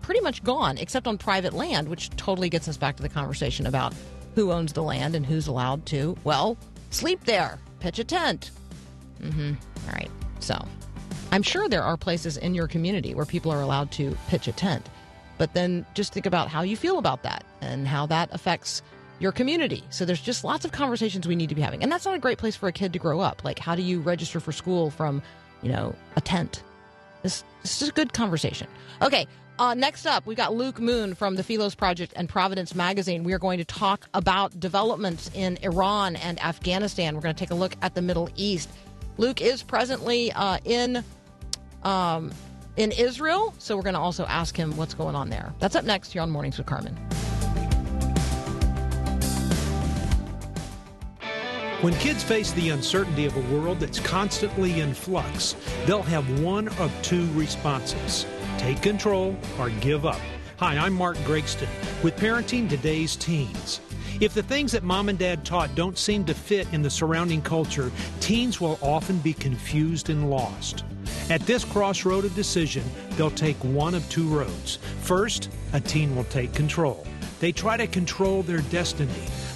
pretty 0.00 0.22
much 0.22 0.42
gone, 0.42 0.78
except 0.78 1.06
on 1.06 1.18
private 1.18 1.52
land, 1.52 1.88
which 1.88 2.08
totally 2.16 2.48
gets 2.48 2.66
us 2.66 2.78
back 2.78 2.96
to 2.96 3.02
the 3.02 3.10
conversation 3.10 3.66
about 3.66 3.92
who 4.34 4.50
owns 4.52 4.72
the 4.72 4.82
land 4.82 5.14
and 5.14 5.26
who's 5.26 5.48
allowed 5.48 5.84
to, 5.84 6.16
well, 6.24 6.56
sleep 6.88 7.24
there, 7.24 7.58
pitch 7.78 7.98
a 7.98 8.04
tent. 8.04 8.52
Mm-hmm. 9.20 9.52
All 9.86 9.92
right. 9.92 10.10
So 10.40 10.66
I'm 11.32 11.42
sure 11.42 11.66
there 11.66 11.82
are 11.82 11.96
places 11.96 12.36
in 12.36 12.54
your 12.54 12.68
community 12.68 13.14
where 13.14 13.24
people 13.24 13.50
are 13.50 13.62
allowed 13.62 13.90
to 13.92 14.16
pitch 14.28 14.48
a 14.48 14.52
tent. 14.52 14.86
But 15.38 15.54
then 15.54 15.86
just 15.94 16.12
think 16.12 16.26
about 16.26 16.48
how 16.48 16.60
you 16.60 16.76
feel 16.76 16.98
about 16.98 17.22
that 17.22 17.44
and 17.62 17.88
how 17.88 18.04
that 18.06 18.28
affects 18.32 18.82
your 19.18 19.32
community. 19.32 19.82
So 19.88 20.04
there's 20.04 20.20
just 20.20 20.44
lots 20.44 20.66
of 20.66 20.72
conversations 20.72 21.26
we 21.26 21.34
need 21.34 21.48
to 21.48 21.54
be 21.54 21.62
having. 21.62 21.82
And 21.82 21.90
that's 21.90 22.04
not 22.04 22.14
a 22.14 22.18
great 22.18 22.36
place 22.36 22.54
for 22.54 22.68
a 22.68 22.72
kid 22.72 22.92
to 22.92 22.98
grow 22.98 23.20
up. 23.20 23.44
Like, 23.44 23.58
how 23.58 23.74
do 23.74 23.80
you 23.80 24.00
register 24.00 24.40
for 24.40 24.52
school 24.52 24.90
from, 24.90 25.22
you 25.62 25.72
know, 25.72 25.94
a 26.16 26.20
tent? 26.20 26.62
This, 27.22 27.44
this 27.62 27.80
is 27.80 27.88
a 27.88 27.92
good 27.92 28.12
conversation. 28.12 28.68
Okay, 29.00 29.26
uh, 29.58 29.72
next 29.72 30.04
up, 30.04 30.26
we've 30.26 30.36
got 30.36 30.52
Luke 30.52 30.80
Moon 30.80 31.14
from 31.14 31.36
the 31.36 31.42
Philos 31.42 31.74
Project 31.74 32.12
and 32.14 32.28
Providence 32.28 32.74
Magazine. 32.74 33.24
We 33.24 33.32
are 33.32 33.38
going 33.38 33.58
to 33.58 33.64
talk 33.64 34.06
about 34.12 34.60
developments 34.60 35.30
in 35.32 35.56
Iran 35.62 36.16
and 36.16 36.38
Afghanistan. 36.42 37.14
We're 37.14 37.22
going 37.22 37.34
to 37.34 37.38
take 37.38 37.52
a 37.52 37.54
look 37.54 37.74
at 37.80 37.94
the 37.94 38.02
Middle 38.02 38.28
East. 38.36 38.68
Luke 39.18 39.40
is 39.40 39.62
presently 39.62 40.32
uh, 40.32 40.58
in 40.64 41.04
um, 41.84 42.32
in 42.76 42.92
Israel, 42.92 43.54
so 43.58 43.76
we're 43.76 43.82
going 43.82 43.94
to 43.94 44.00
also 44.00 44.24
ask 44.26 44.56
him 44.56 44.76
what's 44.76 44.94
going 44.94 45.14
on 45.14 45.28
there. 45.30 45.52
That's 45.58 45.76
up 45.76 45.84
next 45.84 46.12
here 46.12 46.22
on 46.22 46.30
Mornings 46.30 46.58
with 46.58 46.66
Carmen. 46.66 46.96
When 51.80 51.94
kids 51.94 52.22
face 52.22 52.52
the 52.52 52.70
uncertainty 52.70 53.26
of 53.26 53.36
a 53.36 53.54
world 53.56 53.80
that's 53.80 53.98
constantly 53.98 54.80
in 54.80 54.94
flux, 54.94 55.56
they'll 55.84 56.02
have 56.02 56.40
one 56.40 56.68
of 56.68 56.92
two 57.02 57.26
responses 57.32 58.24
take 58.62 58.80
control, 58.80 59.36
or 59.58 59.70
give 59.80 60.06
up. 60.06 60.20
Hi, 60.58 60.76
I'm 60.76 60.92
Mark 60.92 61.16
Gregston 61.18 61.66
with 62.04 62.16
Parenting 62.16 62.68
Today's 62.68 63.16
Teens. 63.16 63.80
If 64.20 64.34
the 64.34 64.42
things 64.44 64.70
that 64.70 64.84
mom 64.84 65.08
and 65.08 65.18
dad 65.18 65.44
taught 65.44 65.74
don't 65.74 65.98
seem 65.98 66.24
to 66.26 66.34
fit 66.34 66.72
in 66.72 66.80
the 66.80 66.88
surrounding 66.88 67.42
culture, 67.42 67.90
teens 68.20 68.60
will 68.60 68.78
often 68.80 69.18
be 69.18 69.32
confused 69.32 70.10
and 70.10 70.30
lost. 70.30 70.84
At 71.30 71.40
this 71.42 71.64
crossroad 71.64 72.24
of 72.24 72.34
decision, 72.34 72.84
they'll 73.10 73.30
take 73.30 73.56
one 73.62 73.94
of 73.94 74.08
two 74.10 74.26
roads. 74.28 74.78
First, 75.00 75.50
a 75.72 75.80
teen 75.80 76.14
will 76.16 76.24
take 76.24 76.52
control. 76.52 77.06
They 77.40 77.52
try 77.52 77.76
to 77.76 77.86
control 77.86 78.42
their 78.42 78.60
destiny. 78.62 79.10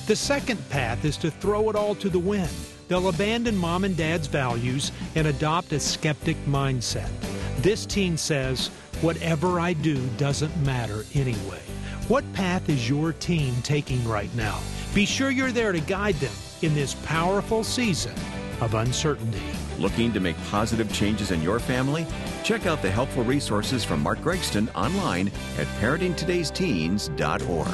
The 0.07 0.17
second 0.17 0.69
path 0.71 1.05
is 1.05 1.17
to 1.19 1.31
throw 1.31 1.69
it 1.69 1.77
all 1.77 1.95
to 1.97 2.09
the 2.09 2.19
wind. 2.19 2.51
They'll 2.89 3.09
abandon 3.09 3.57
mom 3.57 3.85
and 3.85 3.97
dad's 3.97 4.29
values 4.29 4.93
and 5.17 5.27
adopt 5.27 5.73
a 5.73 5.81
skeptic 5.81 6.37
mindset. 6.47 7.11
This 7.59 7.85
teen 7.85 8.17
says, 8.17 8.69
Whatever 9.03 9.61
I 9.61 9.73
do 9.75 10.07
doesn't 10.17 10.57
matter 10.65 11.05
anyway. 11.15 11.61
What 12.09 12.31
path 12.33 12.69
is 12.69 12.89
your 12.89 13.13
team 13.13 13.55
taking 13.63 14.07
right 14.09 14.33
now? 14.35 14.61
Be 14.95 15.05
sure 15.05 15.31
you're 15.31 15.53
there 15.53 15.73
to 15.73 15.81
guide 15.81 16.15
them 16.17 16.33
in 16.63 16.75
this 16.75 16.95
powerful 17.05 17.63
season 17.65 18.15
of 18.61 18.75
uncertainty. 18.75 19.43
Looking 19.79 20.13
to 20.13 20.21
make 20.21 20.37
positive 20.51 20.93
changes 20.93 21.31
in 21.31 21.43
your 21.43 21.59
family? 21.59 22.07
Check 22.45 22.67
out 22.67 22.83
the 22.83 22.91
helpful 22.91 23.25
resources 23.25 23.85
from 23.85 24.03
Mark 24.03 24.21
Gregston 24.21 24.75
online 24.75 25.29
at 25.59 25.67
parentingtodaysteens.org. 25.81 27.67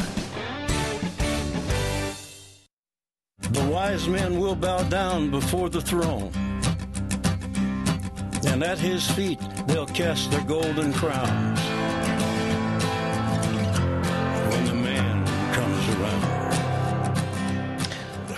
The 3.52 3.64
wise 3.70 4.08
men 4.08 4.40
will 4.40 4.56
bow 4.56 4.82
down 4.84 5.30
before 5.30 5.68
the 5.68 5.80
throne 5.80 6.32
and 8.52 8.62
at 8.62 8.78
his 8.78 9.10
feet 9.12 9.40
they'll 9.66 9.86
cast 9.86 10.30
their 10.30 10.44
golden 10.44 10.92
crowns. 10.92 11.51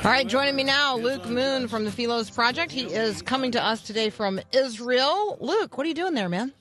All 0.05 0.11
right, 0.11 0.29
joining 0.29 0.55
me 0.55 0.65
now, 0.65 0.99
Luke 0.99 1.25
Moon 1.25 1.67
from 1.67 1.87
the 1.87 1.91
Philos 1.91 2.29
Project. 2.29 2.71
He 2.71 2.83
is 2.83 3.23
coming 3.23 3.53
to 3.53 3.65
us 3.65 3.81
today 3.81 4.11
from 4.11 4.39
Israel. 4.53 5.39
Luke, 5.41 5.79
what 5.79 5.87
are 5.87 5.89
you 5.89 5.95
doing 5.95 6.13
there, 6.13 6.29
man? 6.29 6.53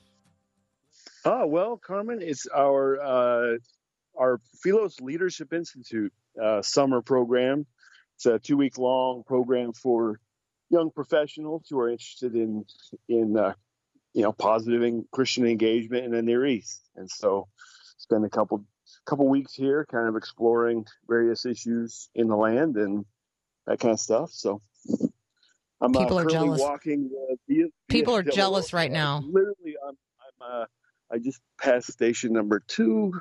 Oh 1.26 1.46
well, 1.46 1.76
Carmen, 1.76 2.22
it's 2.22 2.46
our 2.46 2.98
uh, 3.02 3.58
our 4.18 4.40
Philos 4.62 4.98
Leadership 4.98 5.52
Institute 5.52 6.10
uh, 6.42 6.62
summer 6.62 7.02
program. 7.02 7.66
It's 8.16 8.24
a 8.24 8.38
two 8.38 8.56
week 8.56 8.78
long 8.78 9.24
program 9.24 9.74
for 9.74 10.18
young 10.70 10.90
professionals 10.90 11.66
who 11.68 11.78
are 11.80 11.90
interested 11.90 12.34
in 12.34 12.64
in 13.10 13.36
uh, 13.36 13.52
you 14.14 14.22
know 14.22 14.32
positive 14.32 14.80
and 14.80 15.04
Christian 15.10 15.46
engagement 15.46 16.06
in 16.06 16.12
the 16.12 16.22
Near 16.22 16.46
East. 16.46 16.80
And 16.96 17.10
so, 17.10 17.48
spend 17.98 18.24
a 18.24 18.30
couple 18.30 18.64
couple 19.04 19.28
weeks 19.28 19.52
here, 19.52 19.84
kind 19.84 20.08
of 20.08 20.16
exploring 20.16 20.86
various 21.06 21.44
issues 21.44 22.08
in 22.14 22.28
the 22.28 22.36
land 22.36 22.78
and 22.78 23.04
that 23.66 23.80
kind 23.80 23.92
of 23.92 24.00
stuff. 24.00 24.30
So. 24.32 24.60
I'm 25.80 25.94
uh, 25.96 26.00
People 26.00 26.18
are 26.18 26.24
jealous. 26.24 26.60
walking. 26.60 27.10
Uh, 27.30 27.34
via, 27.48 27.66
People 27.88 28.14
via 28.14 28.20
are 28.20 28.22
jealous 28.22 28.72
right 28.72 28.90
now. 28.90 29.22
Literally, 29.26 29.74
I'm, 29.86 29.96
I'm 30.40 30.62
uh, 30.62 30.64
I 31.12 31.18
just 31.18 31.40
passed 31.60 31.92
station 31.92 32.32
number 32.32 32.62
two. 32.66 33.12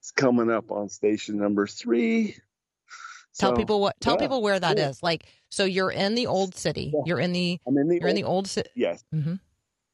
It's 0.00 0.10
coming 0.10 0.50
up 0.50 0.70
on 0.70 0.88
station 0.88 1.38
number 1.38 1.66
three. 1.66 2.36
Tell 3.38 3.52
So, 3.52 3.56
people 3.56 3.80
what. 3.80 3.98
Tell 4.00 4.14
yeah, 4.14 4.18
people 4.18 4.42
where 4.42 4.58
that 4.60 4.78
is. 4.78 4.98
cool. 5.00 5.06
Like, 5.08 5.24
so 5.48 5.64
you're 5.64 5.92
in 5.92 6.14
the 6.14 6.26
old 6.26 6.54
city. 6.56 6.92
Yeah. 6.92 7.02
You're 7.06 7.20
in 7.20 7.32
the. 7.32 7.58
I'm 7.66 7.78
in 7.78 7.88
the 7.88 7.98
You're 8.00 8.08
in 8.08 8.16
old, 8.16 8.24
the 8.24 8.28
old 8.28 8.46
city. 8.48 8.70
yes. 8.74 9.02
hmm 9.12 9.34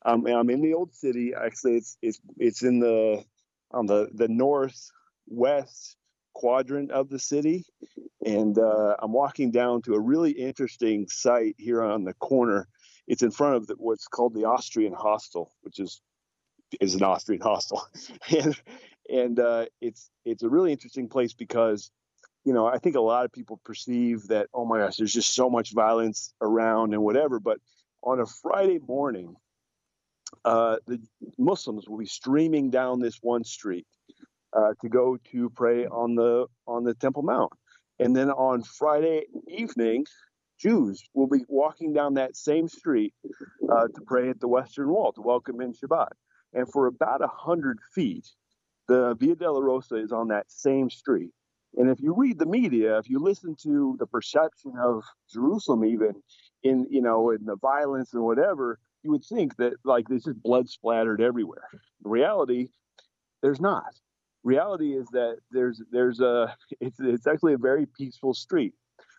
I'm 0.03 0.27
I'm 0.27 0.49
in 0.51 0.63
the 0.63 0.75
old 0.75 0.95
city. 0.95 1.35
Actually, 1.35 1.77
it's 1.77 1.99
it's 2.03 2.21
it's 2.39 2.63
in 2.63 2.81
the 2.81 3.25
on 3.73 3.87
the 3.87 4.09
the 4.15 4.27
northwest 4.29 5.97
quadrant 6.39 6.93
of 6.93 7.09
the 7.09 7.19
city, 7.19 7.65
and 8.25 8.57
uh, 8.59 8.95
I'm 9.01 9.13
walking 9.13 9.51
down 9.51 9.83
to 9.83 9.95
a 9.95 10.01
really 10.01 10.31
interesting 10.31 11.09
site 11.09 11.57
here 11.59 11.83
on 11.83 12.05
the 12.05 12.15
corner. 12.15 12.69
It's 13.09 13.25
in 13.25 13.33
front 13.33 13.57
of 13.57 13.67
the, 13.67 13.75
what's 13.77 14.07
called 14.07 14.35
the 14.35 14.45
Austrian 14.45 14.93
Hostel, 14.93 15.51
which 15.63 15.81
is 15.81 16.01
is 16.81 16.95
an 16.95 17.03
Austrian 17.03 17.43
hostel, 17.43 17.83
and 18.39 18.57
and 19.11 19.41
uh, 19.41 19.67
it's 19.81 20.11
it's 20.25 20.45
a 20.45 20.49
really 20.49 20.71
interesting 20.71 21.09
place 21.09 21.33
because 21.33 21.91
you 22.45 22.53
know 22.53 22.67
I 22.67 22.79
think 22.79 22.95
a 22.95 23.01
lot 23.01 23.25
of 23.25 23.33
people 23.33 23.61
perceive 23.65 24.29
that 24.29 24.47
oh 24.55 24.65
my 24.65 24.79
gosh, 24.79 24.97
there's 24.97 25.13
just 25.13 25.35
so 25.35 25.51
much 25.51 25.73
violence 25.73 26.33
around 26.41 26.95
and 26.95 27.03
whatever, 27.03 27.41
but 27.41 27.59
on 28.05 28.21
a 28.21 28.27
Friday 28.27 28.79
morning, 28.87 29.35
uh, 30.45 30.77
the 30.87 31.01
Muslims 31.37 31.89
will 31.89 31.99
be 31.99 32.07
streaming 32.07 32.71
down 32.71 33.01
this 33.01 33.19
one 33.23 33.43
street 33.43 33.89
uh, 34.53 34.75
to 34.81 34.89
go 34.89 35.19
to 35.33 35.51
pray 35.51 35.87
on 35.87 36.15
the 36.15 36.47
on 36.67 36.85
the 36.85 36.95
Temple 36.95 37.23
Mount, 37.23 37.53
and 37.99 38.15
then 38.15 38.31
on 38.31 38.63
Friday 38.63 39.25
evening, 39.47 40.07
Jews 40.59 41.03
will 41.15 41.29
be 41.29 41.45
walking 41.49 41.93
down 41.93 42.15
that 42.15 42.37
same 42.37 42.69
street 42.69 43.15
uh, 43.71 43.87
to 43.89 44.01
pray 44.07 44.29
at 44.29 44.41
the 44.41 44.49
Western 44.49 44.89
Wall 44.89 45.13
to 45.13 45.23
welcome 45.23 45.61
in 45.61 45.73
Shabbat. 45.73 46.09
And 46.55 46.71
for 46.73 46.87
about 46.87 47.23
a 47.23 47.29
hundred 47.29 47.79
feet, 47.95 48.27
the 48.89 49.15
Via 49.15 49.37
Dolorosa 49.37 50.03
is 50.03 50.13
on 50.13 50.29
that 50.29 50.51
same 50.51 50.91
street. 50.91 51.31
And 51.77 51.91
if 51.91 52.01
you 52.01 52.15
read 52.15 52.39
the 52.39 52.47
media, 52.47 52.99
if 52.99 53.09
you 53.09 53.19
listen 53.19 53.55
to 53.63 53.97
the 53.99 54.07
perception 54.07 54.73
of 54.83 55.05
Jerusalem, 55.33 55.85
even 55.85 56.15
in 56.63 56.87
you 56.91 57.03
know 57.03 57.31
in 57.31 57.45
the 57.45 57.57
violence 57.57 58.15
and 58.15 58.23
whatever, 58.23 58.81
you 59.03 59.11
would 59.11 59.25
think 59.25 59.57
that 59.57 59.75
like 59.85 60.09
this 60.09 60.27
is 60.27 60.35
blood 60.35 60.69
splattered 60.69 61.21
everywhere. 61.21 61.69
The 62.03 62.09
reality, 62.09 62.69
there's 63.43 63.61
not. 63.61 63.85
Reality 64.49 64.97
is 64.97 65.07
that 65.09 65.41
there's 65.51 65.83
there's 65.93 66.21
a 66.21 66.57
it's 66.81 66.99
it's 67.01 67.27
actually 67.27 67.53
a 67.53 67.59
very 67.59 67.85
peaceful 67.85 68.33
street, 68.33 68.73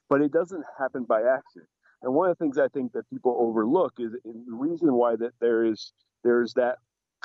but 0.09 0.21
it 0.21 0.31
doesn't 0.31 0.63
happen 0.79 1.03
by 1.03 1.21
accident. 1.21 1.69
And 2.01 2.15
one 2.15 2.27
of 2.29 2.35
the 2.35 2.43
things 2.43 2.57
I 2.57 2.67
think 2.69 2.93
that 2.93 3.07
people 3.11 3.37
overlook 3.39 3.93
is, 3.99 4.13
the 4.23 4.43
reason 4.47 4.91
why 4.93 5.15
that 5.17 5.33
there 5.39 5.63
is 5.63 5.93
there's 6.23 6.55
that 6.55 6.77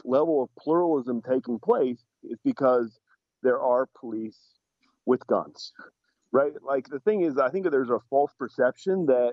level 0.05 0.43
of 0.43 0.51
pluralism 0.63 1.23
taking 1.23 1.59
place 1.59 2.05
is 2.23 2.39
because 2.45 2.99
there 3.43 3.59
are 3.59 3.89
police 3.99 4.41
with 5.07 5.27
guns, 5.27 5.73
right? 6.31 6.53
Like 6.63 6.89
the 6.89 7.01
thing 7.01 7.23
is, 7.23 7.39
I 7.39 7.49
think 7.49 7.71
there's 7.71 7.89
a 7.89 8.01
false 8.11 8.33
perception 8.39 9.07
that 9.07 9.33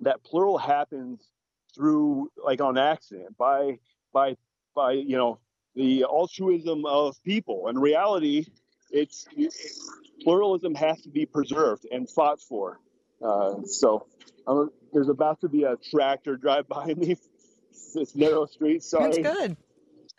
that 0.00 0.22
plural 0.22 0.58
happens 0.58 1.30
through 1.74 2.30
like 2.36 2.60
on 2.60 2.76
accident 2.76 3.38
by 3.38 3.78
by 4.12 4.36
by 4.74 4.92
you 4.92 5.16
know 5.16 5.38
the 5.74 6.04
altruism 6.04 6.84
of 6.86 7.22
people. 7.24 7.68
In 7.68 7.78
reality, 7.78 8.46
it's 8.90 9.26
pluralism 10.22 10.74
has 10.74 11.00
to 11.02 11.08
be 11.08 11.26
preserved 11.26 11.86
and 11.90 12.08
fought 12.08 12.40
for. 12.40 12.78
Uh, 13.24 13.62
so 13.64 14.06
there's 14.92 15.08
about 15.08 15.40
to 15.40 15.48
be 15.48 15.64
a 15.64 15.76
tractor 15.76 16.36
drive 16.36 16.68
by 16.68 16.86
me. 16.86 17.16
This 17.94 18.16
narrow 18.16 18.46
street. 18.46 18.82
Sorry. 18.82 19.22
That's 19.22 19.36
good. 19.36 19.56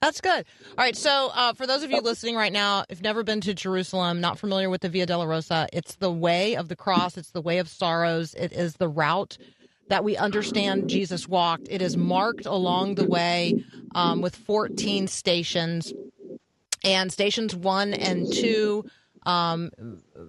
That's 0.02 0.22
good. 0.22 0.46
All 0.78 0.86
right. 0.86 0.96
So, 0.96 1.32
uh, 1.34 1.54
for 1.54 1.68
those 1.68 1.84
of 1.84 1.91
you 1.91 2.00
listening 2.00 2.36
right 2.36 2.54
now, 2.54 2.86
if 2.89 3.02
never 3.02 3.24
been 3.24 3.41
to 3.41 3.54
Jerusalem, 3.54 4.22
not 4.22 4.39
familiar 4.39 4.70
with 4.70 4.82
the 4.82 4.89
Via 4.89 5.08
Dolorosa, 5.08 5.68
it's 5.74 5.96
the 5.96 6.12
way 6.12 6.56
of 6.56 6.70
the 6.70 6.76
cross. 6.76 7.18
It's 7.18 7.32
the 7.32 7.41
way 7.41 7.58
of 7.58 7.68
sorrows. 7.68 8.34
It 8.34 8.54
is 8.54 8.76
the 8.76 8.88
route 8.88 9.38
that 9.88 10.04
we 10.04 10.17
understand 10.17 10.89
Jesus 10.89 11.28
walked. 11.28 11.67
It 11.69 11.82
is 11.82 11.95
marked 11.95 12.45
along 12.45 12.95
the 12.95 13.06
way 13.06 13.63
um, 13.93 14.21
with 14.21 14.36
14 14.36 15.08
stations, 15.08 15.93
and 16.84 17.12
stations 17.12 17.56
one 17.56 17.93
and 17.93 18.32
two. 18.32 18.86
Um, 19.26 19.71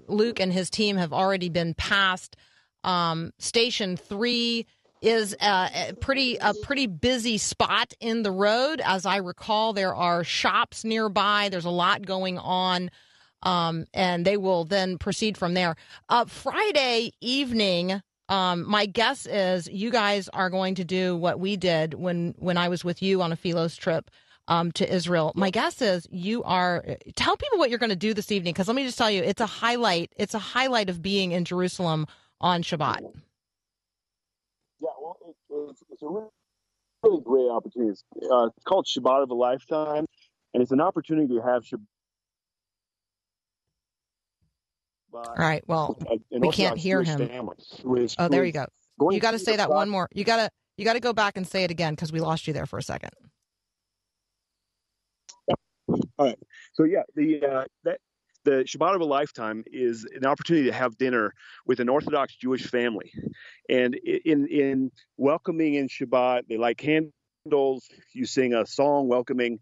Luke 0.08 0.40
and 0.40 0.52
his 0.52 0.70
team 0.70 0.96
have 0.96 1.12
already 1.12 1.48
been 1.48 1.74
passed. 1.74 2.36
Um, 2.84 3.32
station 3.38 3.96
three 3.96 4.66
is 5.02 5.36
a, 5.40 5.88
a 5.90 5.92
pretty 6.00 6.36
a 6.36 6.54
pretty 6.62 6.86
busy 6.86 7.38
spot 7.38 7.92
in 8.00 8.22
the 8.22 8.30
road. 8.30 8.80
As 8.84 9.04
I 9.04 9.16
recall, 9.16 9.72
there 9.72 9.94
are 9.94 10.24
shops 10.24 10.84
nearby. 10.84 11.48
There's 11.50 11.64
a 11.64 11.70
lot 11.70 12.06
going 12.06 12.38
on, 12.38 12.90
um, 13.42 13.86
and 13.92 14.24
they 14.24 14.36
will 14.36 14.64
then 14.64 14.98
proceed 14.98 15.36
from 15.36 15.54
there. 15.54 15.76
Uh, 16.08 16.24
Friday 16.24 17.12
evening. 17.20 18.02
Um, 18.28 18.68
my 18.68 18.86
guess 18.86 19.26
is 19.26 19.68
you 19.68 19.90
guys 19.90 20.28
are 20.30 20.50
going 20.50 20.74
to 20.76 20.84
do 20.84 21.16
what 21.16 21.38
we 21.38 21.56
did 21.56 21.94
when 21.94 22.34
when 22.38 22.56
I 22.56 22.68
was 22.68 22.84
with 22.84 23.00
you 23.02 23.22
on 23.22 23.32
a 23.32 23.36
Philos 23.36 23.76
trip 23.76 24.10
um, 24.48 24.72
to 24.72 24.92
Israel. 24.92 25.32
My 25.36 25.50
guess 25.50 25.80
is 25.80 26.08
you 26.10 26.42
are. 26.42 26.84
Tell 27.14 27.36
people 27.36 27.58
what 27.58 27.70
you're 27.70 27.78
going 27.78 27.90
to 27.90 27.96
do 27.96 28.14
this 28.14 28.32
evening, 28.32 28.52
because 28.52 28.66
let 28.66 28.74
me 28.74 28.84
just 28.84 28.98
tell 28.98 29.10
you, 29.10 29.22
it's 29.22 29.40
a 29.40 29.46
highlight. 29.46 30.12
It's 30.16 30.34
a 30.34 30.40
highlight 30.40 30.90
of 30.90 31.02
being 31.02 31.32
in 31.32 31.44
Jerusalem 31.44 32.06
on 32.40 32.62
Shabbat. 32.62 33.02
Yeah, 34.80 34.88
well, 35.00 35.16
it, 35.26 35.36
it's, 35.70 35.82
it's 35.90 36.02
a 36.02 36.06
really, 36.06 36.26
really 37.02 37.22
great 37.22 37.48
opportunity. 37.50 37.92
It's, 37.92 38.04
uh, 38.30 38.46
it's 38.46 38.64
called 38.64 38.86
Shabbat 38.86 39.22
of 39.22 39.30
a 39.30 39.34
Lifetime, 39.34 40.06
and 40.52 40.62
it's 40.62 40.72
an 40.72 40.80
opportunity 40.80 41.34
to 41.34 41.42
have 41.42 41.62
Shabbat. 41.62 41.86
All 45.16 45.34
right. 45.36 45.62
Well, 45.66 45.98
we 46.30 46.50
can't 46.50 46.78
hear 46.78 47.02
Jewish 47.02 47.18
him. 47.18 47.28
family 47.28 47.56
who 47.82 47.96
is- 47.96 48.14
oh, 48.18 48.28
there 48.28 48.44
you 48.44 48.52
go. 48.52 48.66
You 49.10 49.20
got 49.20 49.32
to 49.32 49.38
say 49.38 49.56
that 49.56 49.66
process- 49.66 49.76
one 49.76 49.90
more. 49.90 50.08
You 50.12 50.24
got 50.24 50.36
to 50.36 50.50
you 50.76 50.84
got 50.84 50.94
to 50.94 51.00
go 51.00 51.12
back 51.12 51.36
and 51.36 51.46
say 51.46 51.64
it 51.64 51.70
again 51.70 51.94
because 51.94 52.12
we 52.12 52.20
lost 52.20 52.46
you 52.46 52.52
there 52.52 52.66
for 52.66 52.78
a 52.78 52.82
second. 52.82 53.10
All 56.18 56.26
right. 56.26 56.38
So 56.74 56.84
yeah, 56.84 57.02
the 57.14 57.42
uh, 57.42 57.64
that 57.84 57.98
the 58.44 58.64
Shabbat 58.64 58.94
of 58.94 59.00
a 59.00 59.04
lifetime 59.04 59.64
is 59.66 60.06
an 60.14 60.24
opportunity 60.26 60.66
to 60.66 60.72
have 60.72 60.96
dinner 60.98 61.32
with 61.66 61.80
an 61.80 61.88
Orthodox 61.88 62.34
Jewish 62.36 62.66
family, 62.66 63.12
and 63.68 63.94
in 63.94 64.46
in 64.48 64.90
welcoming 65.16 65.74
in 65.74 65.88
Shabbat, 65.88 66.42
they 66.48 66.56
light 66.56 66.78
candles. 66.78 67.88
You 68.12 68.26
sing 68.26 68.54
a 68.54 68.66
song 68.66 69.08
welcoming. 69.08 69.58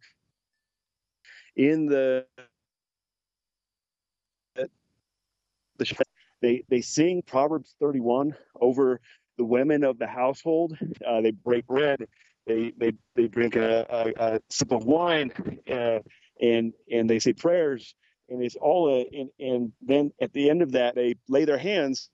In 1.56 1.86
the 1.86 2.26
the 5.78 6.04
they 6.42 6.64
they 6.68 6.80
sing 6.80 7.22
Proverbs 7.26 7.74
31 7.80 8.34
over 8.60 9.00
the 9.38 9.44
women 9.44 9.84
of 9.84 9.98
the 9.98 10.06
household. 10.06 10.76
Uh, 11.06 11.20
they 11.20 11.30
break 11.30 11.66
bread. 11.66 12.06
They 12.46 12.72
they 12.76 12.92
they 13.16 13.28
drink 13.28 13.56
a, 13.56 13.86
a, 13.88 14.34
a 14.34 14.40
sip 14.50 14.72
of 14.72 14.84
wine. 14.84 15.32
Uh, 15.70 16.00
and 16.40 16.72
and 16.90 17.08
they 17.08 17.18
say 17.18 17.32
prayers 17.32 17.94
and 18.28 18.42
it's 18.42 18.56
all 18.56 18.88
a, 18.88 19.06
and, 19.16 19.30
and 19.38 19.72
then 19.82 20.10
at 20.20 20.32
the 20.32 20.50
end 20.50 20.62
of 20.62 20.72
that 20.72 20.94
they 20.94 21.14
lay 21.28 21.44
their 21.44 21.58
hands 21.58 22.10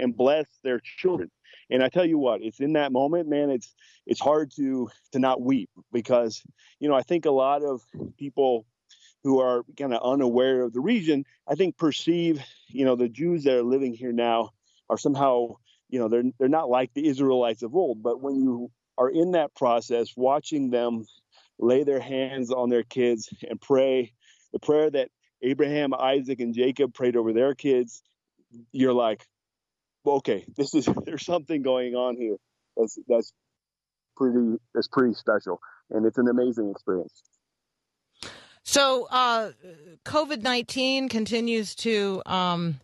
and 0.00 0.16
bless 0.16 0.46
their 0.62 0.80
children 0.80 1.30
and 1.70 1.82
i 1.82 1.88
tell 1.88 2.04
you 2.04 2.18
what 2.18 2.42
it's 2.42 2.60
in 2.60 2.72
that 2.72 2.92
moment 2.92 3.28
man 3.28 3.50
it's 3.50 3.74
it's 4.06 4.20
hard 4.20 4.50
to 4.50 4.88
to 5.12 5.18
not 5.18 5.40
weep 5.40 5.70
because 5.92 6.42
you 6.80 6.88
know 6.88 6.94
i 6.94 7.02
think 7.02 7.24
a 7.26 7.30
lot 7.30 7.62
of 7.62 7.80
people 8.18 8.66
who 9.26 9.40
are 9.40 9.64
kind 9.76 9.92
of 9.92 10.00
unaware 10.02 10.62
of 10.62 10.72
the 10.72 10.80
region 10.80 11.24
i 11.48 11.54
think 11.54 11.76
perceive 11.76 12.40
you 12.68 12.84
know 12.84 12.96
the 12.96 13.08
jews 13.08 13.44
that 13.44 13.56
are 13.56 13.62
living 13.62 13.92
here 13.92 14.12
now 14.12 14.50
are 14.88 14.98
somehow 14.98 15.48
you 15.88 15.98
know 15.98 16.08
they're 16.08 16.24
they're 16.38 16.48
not 16.48 16.70
like 16.70 16.92
the 16.94 17.06
israelites 17.06 17.62
of 17.62 17.74
old 17.74 18.02
but 18.02 18.20
when 18.20 18.36
you 18.36 18.70
are 18.98 19.10
in 19.10 19.32
that 19.32 19.54
process 19.54 20.12
watching 20.16 20.70
them 20.70 21.04
lay 21.58 21.84
their 21.84 22.00
hands 22.00 22.50
on 22.50 22.68
their 22.68 22.82
kids 22.82 23.28
and 23.48 23.60
pray 23.60 24.12
the 24.52 24.58
prayer 24.58 24.90
that 24.90 25.10
Abraham, 25.42 25.92
Isaac, 25.94 26.40
and 26.40 26.54
Jacob 26.54 26.94
prayed 26.94 27.16
over 27.16 27.32
their 27.32 27.54
kids, 27.54 28.02
you're 28.72 28.92
like, 28.92 29.26
okay, 30.06 30.46
this 30.56 30.74
is 30.74 30.86
there's 31.04 31.24
something 31.24 31.62
going 31.62 31.94
on 31.94 32.16
here. 32.16 32.36
That's 32.76 32.98
that's 33.08 33.32
pretty 34.16 34.56
that's 34.74 34.88
pretty 34.88 35.14
special, 35.14 35.60
and 35.90 36.06
it's 36.06 36.18
an 36.18 36.28
amazing 36.28 36.70
experience. 36.70 37.22
So, 38.68 39.06
uh, 39.10 39.52
COVID 40.04 40.42
19 40.42 41.08
continues 41.08 41.76
to, 41.76 42.20
um, 42.26 42.80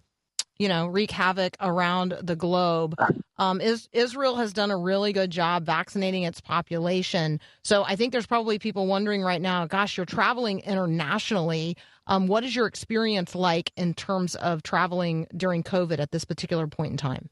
you 0.57 0.69
know, 0.69 0.87
wreak 0.87 1.11
havoc 1.11 1.57
around 1.61 2.17
the 2.23 2.37
globe. 2.37 2.95
Um, 3.37 3.61
is, 3.61 3.89
Israel 3.93 4.37
has 4.37 4.53
done 4.53 4.71
a 4.71 4.77
really 4.77 5.13
good 5.13 5.31
job 5.31 5.67
vaccinating 5.67 6.23
its 6.23 6.41
population. 6.41 7.41
So 7.65 7.83
I 7.83 7.97
think 7.97 8.13
there's 8.13 8.29
probably 8.29 8.61
people 8.61 8.87
wondering 8.87 9.23
right 9.23 9.43
now, 9.43 9.67
gosh, 9.67 9.97
you're 9.97 10.07
traveling 10.07 10.61
internationally. 10.61 11.77
Um, 12.07 12.29
what 12.29 12.45
is 12.45 12.55
your 12.55 12.69
experience 12.69 13.35
like 13.35 13.73
in 13.77 13.93
terms 13.93 14.37
of 14.37 14.63
traveling 14.63 15.27
during 15.37 15.65
COVID 15.65 15.99
at 15.99 16.13
this 16.13 16.25
particular 16.25 16.69
point 16.69 16.93
in 16.93 16.97
time? 16.97 17.29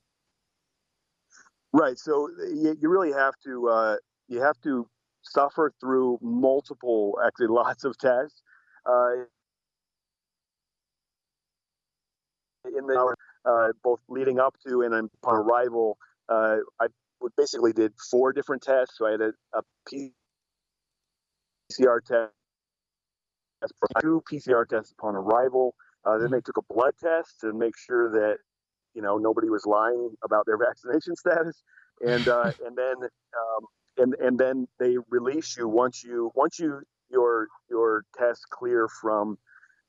Right. 1.72 1.96
So 1.96 2.28
you, 2.52 2.76
you 2.80 2.88
really 2.88 3.12
have 3.12 3.34
to 3.44 3.68
uh, 3.68 3.96
you 4.26 4.40
have 4.40 4.60
to 4.62 4.88
suffer 5.30 5.72
through 5.80 6.18
multiple, 6.22 7.18
actually 7.24 7.46
lots 7.48 7.84
of 7.84 7.96
tests. 7.98 8.42
Uh, 8.86 9.24
in 12.76 12.86
the 12.86 13.14
uh, 13.44 13.68
both 13.82 14.00
leading 14.08 14.38
up 14.38 14.54
to 14.66 14.82
and 14.82 15.10
upon 15.22 15.36
arrival, 15.36 15.96
uh, 16.28 16.56
I 16.80 16.86
basically 17.36 17.72
did 17.72 17.92
four 18.10 18.32
different 18.32 18.62
tests. 18.62 18.96
So 18.98 19.06
I 19.06 19.12
had 19.12 19.20
a, 19.20 19.32
a 19.54 19.62
PCR 19.92 20.10
test, 22.06 22.32
two 24.02 24.22
PCR 24.30 24.68
tests 24.68 24.92
upon 24.98 25.16
arrival. 25.16 25.74
Uh, 26.04 26.18
then 26.18 26.30
they 26.30 26.40
took 26.40 26.56
a 26.56 26.74
blood 26.74 26.94
test 27.02 27.40
to 27.40 27.52
make 27.52 27.76
sure 27.76 28.10
that 28.12 28.38
you 28.94 29.02
know 29.02 29.18
nobody 29.18 29.48
was 29.48 29.64
lying 29.66 30.10
about 30.24 30.46
their 30.46 30.58
vaccination 30.58 31.16
status, 31.16 31.62
and 32.00 32.26
uh, 32.28 32.52
and 32.66 32.76
then 32.76 32.96
um, 33.02 33.66
and 34.00 34.14
and 34.14 34.38
then 34.38 34.66
they 34.78 34.96
release 35.08 35.56
you 35.56 35.68
once 35.68 36.02
you 36.02 36.32
once 36.34 36.58
you 36.58 36.82
your 37.10 37.48
your 37.68 38.04
test 38.16 38.46
clear 38.50 38.88
from 39.00 39.38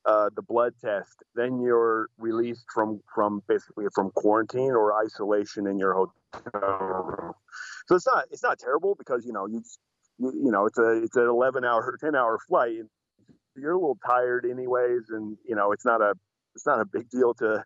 uh, 0.04 0.30
the 0.34 0.42
blood 0.42 0.74
test, 0.80 1.22
then 1.34 1.60
you're 1.60 2.08
released 2.18 2.64
from 2.72 3.00
from 3.14 3.42
basically 3.48 3.86
from 3.94 4.10
quarantine 4.10 4.72
or 4.72 4.92
isolation 5.04 5.66
in 5.66 5.78
your 5.78 5.94
hotel 5.94 6.78
room. 6.80 7.32
So 7.86 7.96
it's 7.96 8.06
not 8.06 8.24
it's 8.30 8.42
not 8.42 8.58
terrible 8.58 8.94
because 8.96 9.24
you 9.24 9.32
know 9.32 9.46
you 9.46 9.62
you, 10.18 10.32
you 10.44 10.50
know 10.50 10.66
it's 10.66 10.78
a 10.78 11.02
it's 11.02 11.16
an 11.16 11.26
11 11.26 11.64
hour 11.64 11.96
10 12.00 12.14
hour 12.14 12.38
flight. 12.48 12.78
You're 13.56 13.72
a 13.72 13.78
little 13.78 13.98
tired 14.04 14.46
anyways, 14.50 15.10
and 15.10 15.36
you 15.46 15.54
know 15.54 15.72
it's 15.72 15.84
not 15.84 16.00
a 16.00 16.14
it's 16.54 16.66
not 16.66 16.80
a 16.80 16.84
big 16.84 17.08
deal 17.08 17.34
to 17.34 17.64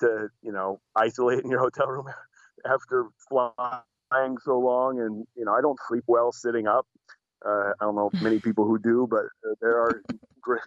to 0.00 0.28
you 0.42 0.52
know 0.52 0.80
isolate 0.94 1.44
in 1.44 1.50
your 1.50 1.60
hotel 1.70 1.88
room 1.88 2.06
after 2.66 3.06
flying 3.28 3.82
so 4.44 4.58
long. 4.58 5.00
And 5.00 5.26
you 5.34 5.44
know 5.44 5.54
I 5.54 5.60
don't 5.60 5.78
sleep 5.88 6.04
well 6.06 6.32
sitting 6.32 6.66
up. 6.66 6.86
Uh, 7.44 7.72
I 7.80 7.84
don't 7.84 7.96
know 7.96 8.10
many 8.22 8.40
people 8.40 8.64
who 8.64 8.78
do, 8.78 9.06
but 9.10 9.24
there 9.60 9.78
are 9.78 10.02
great, 10.40 10.62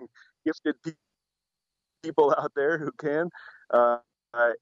gifted 0.46 0.76
people 2.04 2.34
out 2.38 2.52
there 2.56 2.78
who 2.78 2.92
can. 3.00 3.30
Uh, 3.72 3.98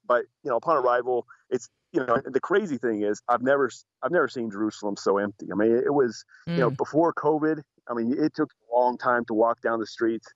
but 0.07 0.25
you 0.43 0.49
know, 0.49 0.57
upon 0.57 0.77
arrival, 0.77 1.25
it's 1.49 1.69
you 1.91 2.05
know 2.05 2.17
the 2.25 2.39
crazy 2.39 2.77
thing 2.77 3.03
is 3.03 3.21
I've 3.27 3.41
never 3.41 3.69
I've 4.03 4.11
never 4.11 4.27
seen 4.27 4.51
Jerusalem 4.51 4.95
so 4.97 5.17
empty. 5.17 5.47
I 5.51 5.55
mean, 5.55 5.71
it 5.71 5.93
was 5.93 6.23
mm. 6.47 6.53
you 6.53 6.59
know 6.59 6.71
mm. 6.71 6.77
before 6.77 7.13
COVID. 7.13 7.61
I 7.87 7.93
mean, 7.93 8.15
it 8.17 8.33
took 8.35 8.51
a 8.51 8.75
long 8.75 8.97
time 8.97 9.25
to 9.25 9.33
walk 9.33 9.61
down 9.61 9.79
the 9.79 9.87
streets. 9.87 10.27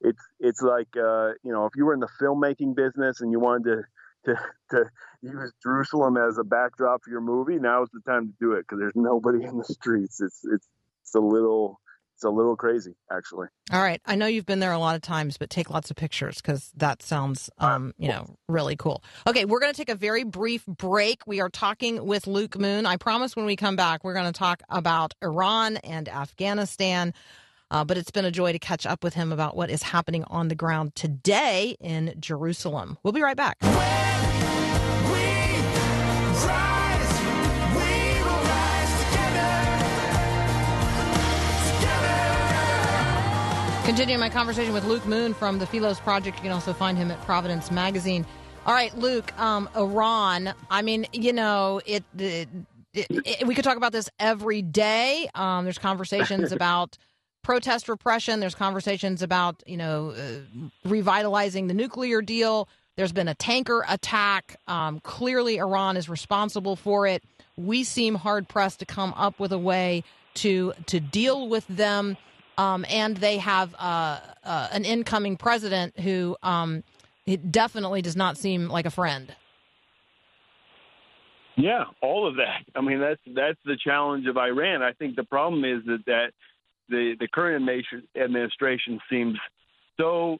It's 0.00 0.22
it's 0.38 0.62
like 0.62 0.88
uh, 0.96 1.32
you 1.42 1.52
know 1.52 1.66
if 1.66 1.72
you 1.76 1.84
were 1.84 1.94
in 1.94 2.00
the 2.00 2.08
filmmaking 2.20 2.74
business 2.74 3.20
and 3.20 3.32
you 3.32 3.40
wanted 3.40 3.64
to 3.64 3.82
to 4.24 4.34
to 4.70 4.84
use 5.22 5.52
Jerusalem 5.62 6.16
as 6.16 6.38
a 6.38 6.44
backdrop 6.44 7.04
for 7.04 7.10
your 7.10 7.20
movie, 7.20 7.58
now 7.58 7.82
is 7.82 7.90
the 7.92 8.00
time 8.10 8.28
to 8.28 8.34
do 8.40 8.52
it 8.52 8.60
because 8.60 8.78
there's 8.78 8.96
nobody 8.96 9.44
in 9.44 9.58
the 9.58 9.64
streets. 9.64 10.20
It's 10.20 10.40
it's 10.44 10.68
it's 11.02 11.14
a 11.14 11.20
little 11.20 11.80
it's 12.20 12.24
a 12.26 12.28
little 12.28 12.54
crazy, 12.54 12.94
actually. 13.10 13.48
All 13.72 13.80
right, 13.80 13.98
I 14.04 14.14
know 14.14 14.26
you've 14.26 14.44
been 14.44 14.60
there 14.60 14.72
a 14.72 14.78
lot 14.78 14.94
of 14.94 15.00
times, 15.00 15.38
but 15.38 15.48
take 15.48 15.70
lots 15.70 15.90
of 15.90 15.96
pictures 15.96 16.36
because 16.36 16.70
that 16.76 17.02
sounds, 17.02 17.48
um, 17.56 17.94
you 17.96 18.08
know, 18.08 18.36
really 18.46 18.76
cool. 18.76 19.02
Okay, 19.26 19.46
we're 19.46 19.58
going 19.58 19.72
to 19.72 19.76
take 19.76 19.88
a 19.88 19.94
very 19.94 20.24
brief 20.24 20.66
break. 20.66 21.26
We 21.26 21.40
are 21.40 21.48
talking 21.48 22.04
with 22.04 22.26
Luke 22.26 22.58
Moon. 22.58 22.84
I 22.84 22.98
promise 22.98 23.36
when 23.36 23.46
we 23.46 23.56
come 23.56 23.74
back, 23.74 24.04
we're 24.04 24.12
going 24.12 24.30
to 24.30 24.38
talk 24.38 24.62
about 24.68 25.14
Iran 25.22 25.78
and 25.78 26.10
Afghanistan. 26.10 27.14
Uh, 27.70 27.86
but 27.86 27.96
it's 27.96 28.10
been 28.10 28.26
a 28.26 28.30
joy 28.30 28.52
to 28.52 28.58
catch 28.58 28.84
up 28.84 29.02
with 29.02 29.14
him 29.14 29.32
about 29.32 29.56
what 29.56 29.70
is 29.70 29.82
happening 29.82 30.24
on 30.24 30.48
the 30.48 30.54
ground 30.54 30.94
today 30.94 31.74
in 31.80 32.14
Jerusalem. 32.20 32.98
We'll 33.02 33.14
be 33.14 33.22
right 33.22 33.36
back. 33.36 33.56
Continuing 43.90 44.20
my 44.20 44.28
conversation 44.28 44.72
with 44.72 44.84
Luke 44.84 45.04
Moon 45.04 45.34
from 45.34 45.58
the 45.58 45.66
Philos 45.66 45.98
Project. 45.98 46.36
You 46.36 46.42
can 46.44 46.52
also 46.52 46.72
find 46.72 46.96
him 46.96 47.10
at 47.10 47.20
Providence 47.22 47.72
Magazine. 47.72 48.24
All 48.64 48.72
right, 48.72 48.96
Luke, 48.96 49.36
um, 49.38 49.68
Iran. 49.74 50.54
I 50.70 50.82
mean, 50.82 51.06
you 51.12 51.32
know, 51.32 51.80
it, 51.84 52.04
it, 52.16 52.48
it, 52.94 53.06
it, 53.10 53.46
we 53.48 53.54
could 53.54 53.64
talk 53.64 53.76
about 53.76 53.90
this 53.90 54.08
every 54.18 54.62
day. 54.62 55.28
Um, 55.34 55.64
there's 55.64 55.78
conversations 55.78 56.52
about 56.52 56.98
protest 57.42 57.88
repression. 57.88 58.38
There's 58.38 58.54
conversations 58.54 59.22
about, 59.22 59.62
you 59.66 59.76
know, 59.76 60.10
uh, 60.10 60.68
revitalizing 60.84 61.66
the 61.66 61.74
nuclear 61.74 62.22
deal. 62.22 62.68
There's 62.96 63.12
been 63.12 63.28
a 63.28 63.34
tanker 63.34 63.84
attack. 63.88 64.56
Um, 64.66 65.00
clearly, 65.00 65.58
Iran 65.58 65.96
is 65.96 66.08
responsible 66.08 66.76
for 66.76 67.06
it. 67.06 67.22
We 67.56 67.84
seem 67.84 68.14
hard 68.14 68.48
pressed 68.48 68.80
to 68.80 68.86
come 68.86 69.12
up 69.16 69.38
with 69.38 69.52
a 69.52 69.58
way 69.58 70.04
to 70.34 70.72
to 70.86 71.00
deal 71.00 71.48
with 71.48 71.66
them 71.66 72.16
um, 72.60 72.84
and 72.90 73.16
they 73.16 73.38
have 73.38 73.74
uh, 73.78 74.20
uh, 74.44 74.68
an 74.70 74.84
incoming 74.84 75.38
president 75.38 75.98
who 75.98 76.36
um, 76.42 76.84
it 77.24 77.50
definitely 77.50 78.02
does 78.02 78.16
not 78.16 78.36
seem 78.36 78.68
like 78.68 78.84
a 78.84 78.90
friend. 78.90 79.34
Yeah, 81.56 81.84
all 82.02 82.28
of 82.28 82.36
that. 82.36 82.64
I 82.74 82.82
mean, 82.82 83.00
that's 83.00 83.20
that's 83.34 83.58
the 83.64 83.78
challenge 83.82 84.26
of 84.26 84.36
Iran. 84.36 84.82
I 84.82 84.92
think 84.92 85.16
the 85.16 85.24
problem 85.24 85.64
is 85.64 85.84
that 85.86 86.04
that 86.06 86.32
the 86.90 87.16
the 87.18 87.28
current 87.28 87.66
administration 88.14 89.00
seems 89.10 89.38
so 89.98 90.38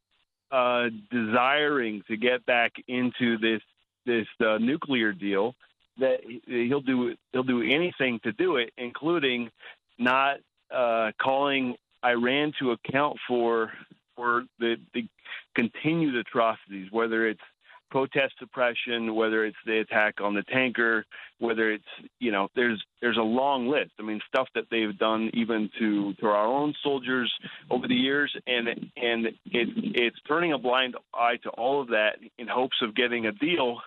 uh, 0.50 0.88
desiring 1.10 2.02
to 2.08 2.16
get 2.16 2.44
back 2.46 2.72
into 2.88 3.38
this 3.38 3.62
this 4.06 4.26
uh, 4.44 4.58
nuclear 4.58 5.12
deal 5.12 5.54
that 5.98 6.20
he'll 6.46 6.80
do 6.80 7.14
he'll 7.32 7.42
do 7.42 7.62
anything 7.62 8.20
to 8.24 8.32
do 8.32 8.56
it, 8.56 8.72
including 8.76 9.50
not 9.98 10.38
uh, 10.74 11.12
calling 11.20 11.76
Iran 12.04 12.52
to 12.58 12.72
account 12.72 13.18
for 13.28 13.72
for 14.16 14.44
the, 14.58 14.76
the 14.94 15.06
continued 15.54 16.16
atrocities, 16.16 16.88
whether 16.90 17.26
it's 17.26 17.40
protest 17.90 18.34
suppression, 18.38 19.14
whether 19.14 19.44
it's 19.44 19.56
the 19.66 19.80
attack 19.80 20.20
on 20.20 20.34
the 20.34 20.42
tanker, 20.44 21.04
whether 21.38 21.70
it's 21.70 21.84
you 22.18 22.32
know 22.32 22.48
there's 22.54 22.82
there's 23.00 23.16
a 23.16 23.22
long 23.22 23.68
list. 23.68 23.92
I 23.98 24.02
mean 24.02 24.20
stuff 24.28 24.48
that 24.54 24.64
they've 24.70 24.96
done 24.96 25.30
even 25.34 25.70
to 25.78 26.14
to 26.14 26.26
our 26.26 26.46
own 26.46 26.74
soldiers 26.82 27.32
over 27.70 27.86
the 27.86 27.94
years, 27.94 28.34
and 28.46 28.68
and 28.68 29.26
it 29.26 29.36
it's 29.46 30.20
turning 30.26 30.52
a 30.52 30.58
blind 30.58 30.96
eye 31.14 31.36
to 31.42 31.50
all 31.50 31.80
of 31.80 31.88
that 31.88 32.18
in 32.38 32.48
hopes 32.48 32.76
of 32.82 32.94
getting 32.94 33.26
a 33.26 33.32
deal. 33.32 33.80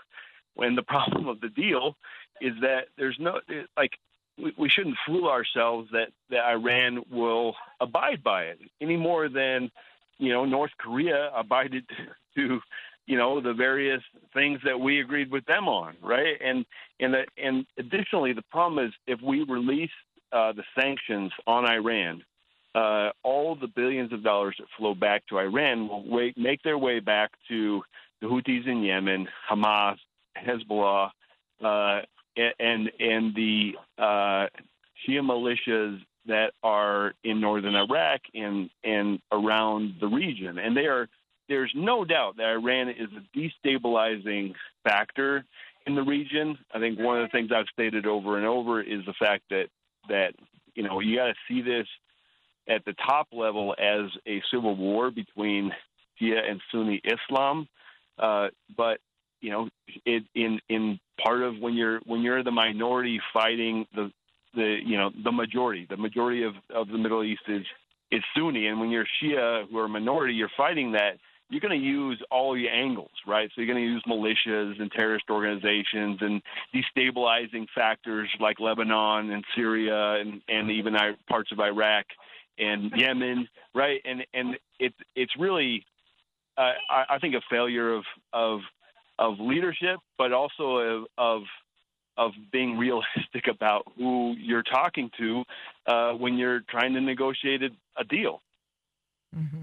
When 0.56 0.76
the 0.76 0.84
problem 0.94 1.28
of 1.28 1.42
the 1.42 1.50
deal 1.50 1.96
is 2.42 2.54
that 2.62 2.88
there's 2.98 3.18
no 3.20 3.40
like 3.78 3.98
we, 4.38 4.54
we 4.58 4.70
shouldn't 4.70 4.98
fool 5.06 5.28
ourselves 5.28 5.90
that, 5.92 6.10
that 6.30 6.44
Iran 6.46 7.04
will 7.12 7.56
abide 7.80 8.24
by 8.24 8.46
it 8.46 8.60
any 8.82 8.98
more 8.98 9.30
than 9.30 9.72
you 10.18 10.32
know 10.32 10.46
North 10.46 10.72
Korea 10.78 11.32
abided 11.36 11.86
to 12.36 12.60
you 13.06 13.18
know 13.18 13.42
the 13.42 13.54
various 13.54 14.02
things 14.34 14.60
that 14.66 14.80
we 14.80 15.02
agreed 15.02 15.32
with 15.32 15.46
them 15.46 15.68
on, 15.68 15.96
right? 16.02 16.38
And 16.44 16.66
and 17.00 17.14
the, 17.14 17.26
and 17.38 17.66
additionally, 17.78 18.34
the 18.34 18.44
problem 18.44 18.86
is 18.86 18.94
if 19.08 19.22
we 19.22 19.44
release 19.44 19.92
uh, 20.32 20.54
the 20.54 20.64
sanctions 20.80 21.32
on 21.46 21.66
Iran, 21.66 22.24
uh, 22.76 23.10
all 23.24 23.56
the 23.56 23.68
billions 23.68 24.14
of 24.14 24.24
dollars 24.24 24.56
that 24.60 24.68
flow 24.78 24.96
back 24.96 25.28
to 25.28 25.38
Iran 25.38 25.88
will 25.88 26.04
wait, 26.08 26.38
make 26.38 26.64
their 26.64 26.78
way 26.78 27.00
back 27.00 27.32
to 27.50 27.84
the 28.22 28.28
Houthis 28.28 28.68
in 28.68 28.84
Yemen, 28.84 29.28
Hamas, 29.50 29.98
Hezbollah, 30.38 31.12
uh, 31.64 32.02
and 32.36 32.92
and 33.00 33.36
the 33.36 33.74
uh, 33.98 34.48
Shia 35.06 35.22
militias 35.22 36.00
that 36.26 36.54
are 36.64 37.14
in 37.24 37.42
northern 37.42 37.76
Iraq 37.76 38.22
and 38.34 38.70
and 38.84 39.20
around 39.32 39.96
the 40.00 40.08
region, 40.08 40.58
and 40.58 40.76
they 40.76 40.86
are. 40.86 41.10
There's 41.50 41.72
no 41.76 42.06
doubt 42.06 42.38
that 42.38 42.48
Iran 42.48 42.90
is 42.90 43.10
a 43.16 43.38
destabilizing 43.38 44.54
factor 44.84 45.44
in 45.86 45.96
the 45.96 46.02
region. 46.02 46.58
I 46.74 46.80
think 46.80 47.00
one 47.00 47.22
of 47.22 47.30
the 47.30 47.32
things 47.38 47.52
I've 47.54 47.66
stated 47.74 48.06
over 48.06 48.38
and 48.38 48.46
over 48.46 48.82
is 48.82 49.06
the 49.06 49.14
fact 49.14 49.44
that 49.50 49.68
that 50.10 50.34
you 50.76 50.84
know 50.84 51.00
you 51.00 51.18
got 51.18 51.28
to 51.28 51.36
see 51.48 51.62
this 51.62 51.88
at 52.68 52.86
the 52.86 52.94
top 52.94 53.28
level 53.32 53.76
as 53.78 54.10
a 54.26 54.42
civil 54.52 54.76
war 54.76 55.12
between 55.12 55.72
Shia 56.22 56.50
and 56.50 56.62
Sunni 56.72 57.02
Islam, 57.04 57.68
uh, 58.18 58.48
but 58.76 59.00
you 59.42 59.52
know, 59.52 59.70
it, 60.06 60.24
in 60.34 60.60
in 60.70 61.00
part 61.22 61.44
of 61.44 61.60
when 61.60 61.74
you're 61.74 62.00
when 62.06 62.22
you're 62.22 62.44
the 62.44 62.52
minority 62.52 63.20
fighting 63.34 63.86
the 63.94 64.12
the 64.56 64.78
you 64.84 64.98
know 64.98 65.12
the 65.24 65.32
majority. 65.32 65.86
The 65.90 65.98
majority 65.98 66.44
of, 66.44 66.54
of 66.74 66.88
the 66.88 66.98
Middle 66.98 67.24
East 67.24 67.42
is 67.48 67.66
it's 68.10 68.26
Sunni, 68.36 68.68
and 68.68 68.80
when 68.80 68.90
you're 68.90 69.06
Shia 69.22 69.70
who 69.70 69.78
are 69.80 69.86
a 69.86 69.90
minority, 69.90 70.34
you're 70.34 70.52
fighting 70.56 70.94
that. 70.94 71.18
You're 71.54 71.62
going 71.62 71.80
to 71.80 71.86
use 71.86 72.20
all 72.32 72.58
your 72.58 72.72
angles, 72.72 73.12
right? 73.28 73.48
So 73.54 73.62
you're 73.62 73.72
going 73.72 73.86
to 73.86 73.92
use 73.92 74.04
militias 74.08 74.82
and 74.82 74.92
terrorist 74.92 75.26
organizations 75.30 76.18
and 76.22 76.42
destabilizing 76.74 77.68
factors 77.76 78.28
like 78.40 78.60
Lebanon 78.60 79.30
and 79.30 79.44
Syria 79.56 80.16
and, 80.16 80.42
and 80.50 80.72
even 80.72 80.96
parts 81.30 81.52
of 81.52 81.60
Iraq 81.60 82.06
and 82.58 82.92
Yemen, 82.96 83.48
right? 83.76 84.02
And 84.04 84.26
and 84.34 84.58
it's 84.80 84.98
it's 85.16 85.32
really, 85.38 85.86
uh, 86.58 86.72
I, 86.90 87.04
I 87.12 87.20
think, 87.20 87.36
a 87.36 87.42
failure 87.52 87.94
of 87.94 88.04
of 88.34 88.62
of 89.20 89.40
leadership, 89.40 90.00
but 90.18 90.34
also 90.34 90.78
of, 90.78 91.04
of 91.20 91.42
of 92.18 92.32
being 92.52 92.78
realistic 92.78 93.48
about 93.48 93.84
who 93.96 94.36
you're 94.40 94.64
talking 94.64 95.12
to 95.20 95.44
uh, 95.88 96.14
when 96.14 96.38
you're 96.38 96.62
trying 96.70 96.94
to 96.94 97.02
negotiate 97.02 97.62
a, 97.98 98.04
deal. 98.04 98.42
Mm-hmm. 99.36 99.62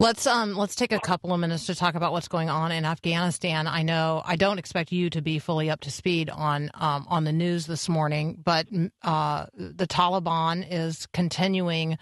Let's 0.00 0.26
um 0.26 0.54
let's 0.54 0.74
take 0.74 0.90
a 0.92 0.98
couple 0.98 1.32
of 1.32 1.38
minutes 1.38 1.66
to 1.66 1.74
talk 1.74 1.94
about 1.94 2.10
what's 2.10 2.26
going 2.26 2.50
on 2.50 2.72
in 2.72 2.84
Afghanistan. 2.84 3.68
I 3.68 3.82
know 3.82 4.22
I 4.24 4.34
don't 4.34 4.58
expect 4.58 4.90
you 4.90 5.08
to 5.10 5.22
be 5.22 5.38
fully 5.38 5.70
up 5.70 5.80
to 5.82 5.90
speed 5.90 6.30
on 6.30 6.70
um, 6.74 7.06
on 7.08 7.22
the 7.22 7.32
news 7.32 7.66
this 7.66 7.88
morning, 7.88 8.36
but 8.42 8.66
uh, 9.02 9.46
the 9.56 9.86
Taliban 9.86 10.66
is 10.68 11.06
continuing 11.12 11.96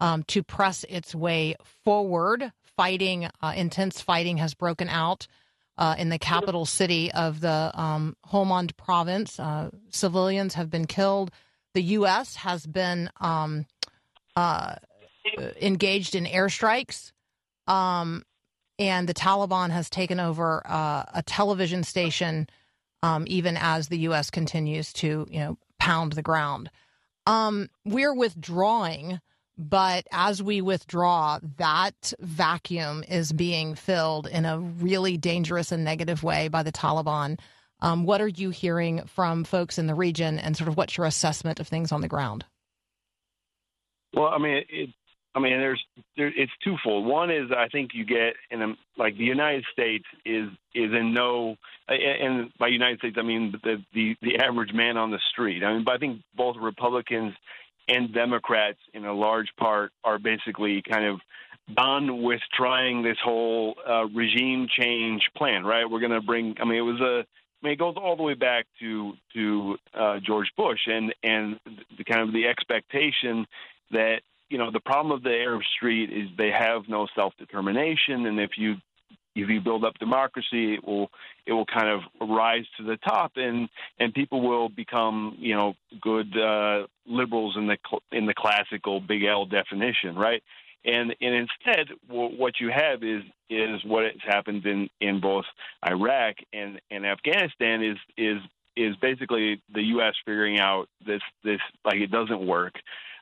um, 0.00 0.24
to 0.24 0.42
press 0.42 0.84
its 0.88 1.14
way 1.14 1.54
forward. 1.84 2.52
Fighting, 2.76 3.30
uh, 3.40 3.54
intense 3.56 4.02
fighting 4.02 4.36
has 4.38 4.52
broken 4.52 4.88
out 4.88 5.26
uh, 5.78 5.94
in 5.98 6.08
the 6.08 6.18
capital 6.18 6.66
city 6.66 7.12
of 7.12 7.40
the 7.40 7.70
um, 7.74 8.16
Helmand 8.30 8.76
province. 8.76 9.38
Uh, 9.38 9.70
civilians 9.90 10.54
have 10.54 10.68
been 10.68 10.86
killed. 10.86 11.30
The 11.74 11.82
U.S. 11.82 12.36
has 12.36 12.66
been 12.66 13.08
um, 13.20 13.66
uh, 14.34 14.74
engaged 15.60 16.14
in 16.14 16.24
airstrikes, 16.24 17.12
um, 17.66 18.22
and 18.78 19.08
the 19.08 19.14
Taliban 19.14 19.70
has 19.70 19.88
taken 19.88 20.20
over 20.20 20.62
uh, 20.66 21.04
a 21.14 21.22
television 21.24 21.82
station, 21.82 22.48
um, 23.02 23.24
even 23.26 23.56
as 23.56 23.88
the 23.88 23.98
U.S. 24.00 24.30
continues 24.30 24.92
to, 24.94 25.26
you 25.30 25.38
know, 25.40 25.58
pound 25.78 26.12
the 26.12 26.22
ground. 26.22 26.70
Um, 27.26 27.68
we're 27.84 28.14
withdrawing 28.14 29.20
but 29.58 30.06
as 30.12 30.42
we 30.42 30.60
withdraw, 30.60 31.38
that 31.56 32.12
vacuum 32.20 33.02
is 33.08 33.32
being 33.32 33.74
filled 33.74 34.26
in 34.26 34.44
a 34.44 34.58
really 34.58 35.16
dangerous 35.16 35.72
and 35.72 35.82
negative 35.82 36.22
way 36.22 36.48
by 36.48 36.62
the 36.62 36.72
Taliban. 36.72 37.38
Um, 37.80 38.04
what 38.04 38.20
are 38.20 38.28
you 38.28 38.50
hearing 38.50 39.04
from 39.06 39.44
folks 39.44 39.78
in 39.78 39.86
the 39.86 39.94
region, 39.94 40.38
and 40.38 40.56
sort 40.56 40.68
of 40.68 40.76
what's 40.76 40.96
your 40.96 41.06
assessment 41.06 41.60
of 41.60 41.68
things 41.68 41.90
on 41.90 42.00
the 42.00 42.08
ground? 42.08 42.44
Well, 44.12 44.28
I 44.28 44.38
mean, 44.38 44.62
it, 44.68 44.90
I 45.36 45.38
mean, 45.38 45.58
there's 45.60 45.84
there, 46.16 46.32
it's 46.34 46.52
twofold. 46.64 47.04
One 47.04 47.30
is 47.30 47.50
I 47.54 47.68
think 47.68 47.90
you 47.92 48.06
get 48.06 48.34
in 48.50 48.62
a, 48.62 48.74
like 48.96 49.18
the 49.18 49.24
United 49.24 49.66
States 49.70 50.06
is 50.24 50.48
is 50.74 50.92
in 50.92 51.12
no, 51.12 51.56
and 51.88 52.50
by 52.58 52.68
United 52.68 53.00
States 53.00 53.16
I 53.18 53.22
mean 53.22 53.54
the 53.62 53.84
the 53.92 54.16
the 54.22 54.38
average 54.38 54.72
man 54.72 54.96
on 54.96 55.10
the 55.10 55.20
street. 55.30 55.62
I 55.62 55.74
mean, 55.74 55.84
but 55.84 55.92
I 55.92 55.98
think 55.98 56.22
both 56.34 56.56
Republicans 56.58 57.34
and 57.86 58.14
Democrats, 58.14 58.78
in 58.94 59.04
a 59.04 59.12
large 59.12 59.48
part, 59.58 59.92
are 60.02 60.18
basically 60.18 60.82
kind 60.82 61.04
of 61.04 61.20
done 61.76 62.22
with 62.22 62.40
trying 62.56 63.02
this 63.02 63.18
whole 63.22 63.74
uh, 63.86 64.06
regime 64.06 64.68
change 64.70 65.20
plan. 65.36 65.64
Right? 65.64 65.84
We're 65.88 66.00
going 66.00 66.12
to 66.12 66.22
bring. 66.22 66.56
I 66.60 66.64
mean, 66.64 66.78
it 66.78 66.80
was 66.80 67.00
a. 67.02 67.26
I 67.62 67.66
mean, 67.66 67.72
it 67.74 67.78
goes 67.78 67.96
all 67.96 68.16
the 68.16 68.22
way 68.22 68.34
back 68.34 68.64
to 68.80 69.12
to 69.34 69.76
uh, 69.92 70.18
George 70.26 70.48
Bush 70.56 70.80
and 70.86 71.14
and 71.22 71.60
the 71.98 72.04
kind 72.04 72.22
of 72.22 72.32
the 72.32 72.46
expectation 72.46 73.46
that 73.90 74.20
you 74.48 74.58
know 74.58 74.70
the 74.70 74.80
problem 74.80 75.16
of 75.16 75.22
the 75.22 75.30
Arab 75.30 75.62
Street 75.76 76.10
is 76.12 76.28
they 76.36 76.50
have 76.50 76.82
no 76.88 77.06
self 77.14 77.34
determination, 77.38 78.26
and 78.26 78.40
if 78.40 78.52
you 78.56 78.76
if 79.36 79.50
you 79.50 79.60
build 79.60 79.84
up 79.84 79.94
democracy, 79.98 80.74
it 80.74 80.84
will 80.84 81.10
it 81.46 81.52
will 81.52 81.66
kind 81.66 81.88
of 81.88 82.28
rise 82.28 82.64
to 82.78 82.84
the 82.84 82.96
top, 82.96 83.32
and 83.36 83.68
and 83.98 84.14
people 84.14 84.40
will 84.40 84.68
become 84.68 85.36
you 85.38 85.54
know 85.54 85.74
good 86.00 86.36
uh, 86.36 86.86
liberals 87.06 87.56
in 87.56 87.66
the 87.66 87.76
cl- 87.88 88.02
in 88.12 88.26
the 88.26 88.34
classical 88.34 89.00
big 89.00 89.24
L 89.24 89.44
definition, 89.44 90.16
right? 90.16 90.42
And 90.84 91.14
and 91.20 91.34
instead, 91.34 91.88
what 92.08 92.54
you 92.60 92.70
have 92.70 93.02
is 93.02 93.22
is 93.50 93.84
what 93.84 94.04
has 94.04 94.14
happened 94.24 94.64
in 94.64 94.88
in 95.00 95.20
both 95.20 95.44
Iraq 95.86 96.36
and 96.52 96.80
and 96.90 97.04
Afghanistan 97.04 97.82
is 97.82 97.98
is 98.16 98.38
is 98.76 98.94
basically 98.96 99.60
the 99.72 99.82
U.S. 99.82 100.14
figuring 100.24 100.60
out 100.60 100.88
this 101.04 101.22
this 101.42 101.60
like 101.84 101.96
it 101.96 102.10
doesn't 102.10 102.46
work, 102.46 102.74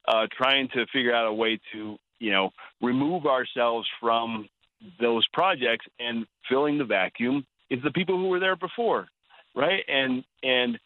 uh, 0.06 0.26
trying 0.36 0.68
to 0.68 0.86
figure 0.92 1.14
out 1.14 1.26
a 1.26 1.32
way 1.32 1.58
to 1.72 1.96
you 2.18 2.32
know 2.32 2.50
remove 2.80 3.26
ourselves 3.26 3.86
from 4.00 4.48
those 5.00 5.26
projects 5.32 5.86
and 5.98 6.26
filling 6.48 6.78
the 6.78 6.84
vacuum 6.84 7.44
is 7.70 7.82
the 7.82 7.90
people 7.90 8.16
who 8.18 8.28
were 8.28 8.40
there 8.40 8.56
before, 8.56 9.08
right? 9.54 9.82
And 9.88 10.24
and 10.42 10.78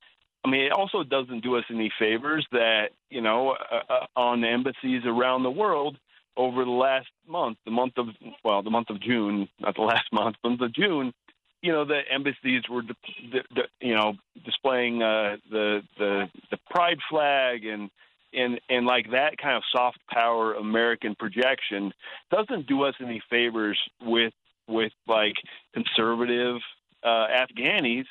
I 0.44 0.50
mean, 0.50 0.62
it 0.62 0.72
also 0.72 1.02
doesn't 1.02 1.42
do 1.42 1.56
us 1.56 1.64
any 1.70 1.92
favors 1.98 2.46
that 2.52 2.90
you 3.10 3.20
know 3.20 3.50
uh, 3.50 3.92
uh, 3.92 4.06
on 4.16 4.44
embassies 4.44 5.02
around 5.04 5.42
the 5.42 5.50
world 5.50 5.98
over 6.36 6.64
the 6.64 6.70
last 6.70 7.08
month, 7.26 7.58
the 7.64 7.70
month 7.70 7.94
of 7.98 8.06
well, 8.44 8.62
the 8.62 8.70
month 8.70 8.90
of 8.90 9.00
June, 9.00 9.48
not 9.60 9.74
the 9.74 9.82
last 9.92 10.06
month, 10.12 10.36
but 10.42 10.58
the 10.58 10.68
June. 10.68 11.12
You 11.60 11.72
know, 11.72 11.84
the 11.84 12.02
embassies 12.08 12.62
were, 12.70 12.82
the, 12.82 12.94
the, 13.32 13.62
you 13.80 13.92
know, 13.92 14.12
displaying 14.44 15.02
uh, 15.02 15.38
the 15.50 15.82
the 15.98 16.30
the 16.52 16.58
pride 16.70 16.98
flag 17.10 17.64
and 17.66 17.90
and 18.32 18.60
and 18.68 18.86
like 18.86 19.10
that 19.12 19.38
kind 19.38 19.56
of 19.56 19.62
soft 19.72 19.98
power 20.08 20.54
American 20.54 21.14
projection 21.14 21.92
doesn't 22.30 22.66
do 22.66 22.82
us 22.82 22.94
any 23.00 23.22
favors 23.30 23.78
with 24.02 24.32
with 24.66 24.92
like 25.06 25.34
conservative 25.74 26.56
uh, 27.02 27.26
Afghanis 27.28 28.06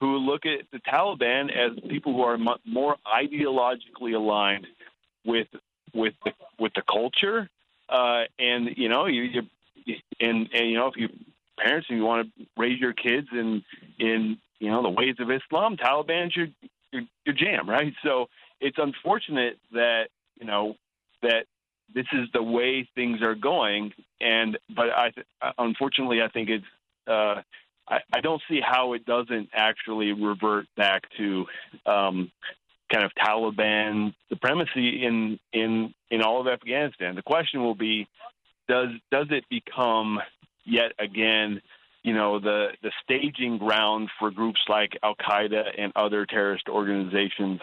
who 0.00 0.16
look 0.16 0.44
at 0.46 0.66
the 0.72 0.78
Taliban 0.80 1.50
as 1.50 1.78
people 1.88 2.12
who 2.12 2.22
are 2.22 2.36
more 2.66 2.96
ideologically 3.06 4.14
aligned 4.14 4.66
with 5.24 5.46
with 5.94 6.14
the 6.24 6.32
with 6.58 6.72
the 6.74 6.82
culture. 6.82 7.48
Uh, 7.88 8.24
and 8.38 8.70
you 8.76 8.88
know 8.88 9.06
you, 9.06 9.22
you 9.22 9.96
and 10.20 10.48
and 10.52 10.70
you 10.70 10.76
know 10.76 10.88
if 10.88 10.96
you 10.96 11.08
parents 11.58 11.86
and 11.88 11.98
you 11.98 12.04
want 12.04 12.26
to 12.36 12.46
raise 12.56 12.80
your 12.80 12.92
kids 12.92 13.28
in 13.32 13.62
in 13.98 14.38
you 14.58 14.70
know 14.70 14.82
the 14.82 14.90
ways 14.90 15.16
of 15.20 15.30
Islam 15.30 15.76
Taliban's 15.76 16.34
your 16.34 16.48
your, 16.90 17.02
your 17.24 17.34
jam 17.34 17.68
right? 17.68 17.94
So 18.02 18.28
it's 18.62 18.78
unfortunate 18.78 19.58
that 19.72 20.04
you 20.40 20.46
know 20.46 20.76
that 21.22 21.44
this 21.94 22.06
is 22.12 22.28
the 22.32 22.42
way 22.42 22.88
things 22.94 23.20
are 23.20 23.34
going, 23.34 23.92
and 24.20 24.58
but 24.74 24.86
I 24.90 25.12
unfortunately 25.58 26.22
I 26.22 26.28
think 26.28 26.48
it's 26.48 26.64
uh, 27.06 27.42
I, 27.88 27.98
I 28.12 28.20
don't 28.22 28.40
see 28.48 28.60
how 28.64 28.94
it 28.94 29.04
doesn't 29.04 29.50
actually 29.52 30.12
revert 30.12 30.66
back 30.76 31.02
to 31.18 31.44
um, 31.84 32.30
kind 32.90 33.04
of 33.04 33.12
Taliban 33.14 34.14
supremacy 34.28 35.04
in 35.04 35.38
in 35.52 35.92
in 36.10 36.22
all 36.22 36.40
of 36.40 36.46
Afghanistan. 36.46 37.14
The 37.14 37.22
question 37.22 37.62
will 37.62 37.74
be, 37.74 38.08
does 38.68 38.88
does 39.10 39.26
it 39.30 39.44
become 39.50 40.20
yet 40.64 40.92
again, 40.98 41.60
you 42.02 42.14
know, 42.14 42.38
the 42.38 42.68
the 42.82 42.92
staging 43.02 43.58
ground 43.58 44.08
for 44.18 44.30
groups 44.30 44.60
like 44.68 44.96
Al 45.02 45.16
Qaeda 45.16 45.62
and 45.76 45.92
other 45.96 46.26
terrorist 46.26 46.68
organizations 46.68 47.60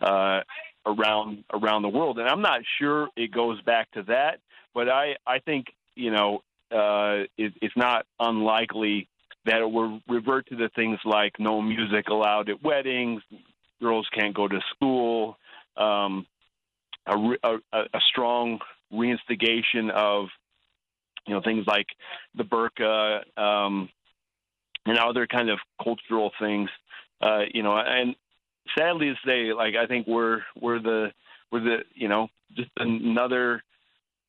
uh, 0.00 0.40
around 0.86 1.44
around 1.52 1.82
the 1.82 1.88
world. 1.88 2.18
And 2.18 2.28
I'm 2.28 2.42
not 2.42 2.60
sure 2.78 3.08
it 3.16 3.32
goes 3.32 3.60
back 3.62 3.90
to 3.92 4.02
that, 4.04 4.40
but 4.74 4.88
I 4.88 5.16
I 5.26 5.38
think 5.40 5.66
you 5.94 6.10
know 6.10 6.42
uh, 6.70 7.24
it, 7.36 7.54
it's 7.60 7.76
not 7.76 8.06
unlikely 8.18 9.08
that 9.44 9.60
it 9.60 9.70
will 9.70 10.00
revert 10.08 10.48
to 10.48 10.56
the 10.56 10.68
things 10.74 10.98
like 11.04 11.38
no 11.38 11.62
music 11.62 12.08
allowed 12.08 12.48
at 12.48 12.62
weddings, 12.62 13.22
girls 13.80 14.08
can't 14.12 14.34
go 14.34 14.48
to 14.48 14.60
school, 14.74 15.38
um, 15.76 16.26
a, 17.06 17.16
a, 17.44 17.58
a 17.72 18.00
strong 18.10 18.58
reinstigation 18.92 19.90
of 19.90 20.26
you 21.26 21.34
know 21.34 21.40
things 21.42 21.66
like 21.66 21.86
the 22.34 22.44
burqa 22.44 23.22
um, 23.40 23.88
and 24.84 24.98
other 24.98 25.26
kind 25.26 25.50
of 25.50 25.58
cultural 25.82 26.32
things. 26.40 26.70
Uh, 27.20 27.42
you 27.52 27.62
know, 27.62 27.76
and 27.76 28.14
sadly 28.76 29.06
to 29.06 29.14
say, 29.26 29.52
like 29.52 29.74
I 29.76 29.86
think 29.86 30.06
we're 30.06 30.40
we're 30.60 30.80
the 30.80 31.12
we're 31.50 31.60
the 31.60 31.78
you 31.94 32.08
know 32.08 32.28
just 32.56 32.70
another 32.76 33.62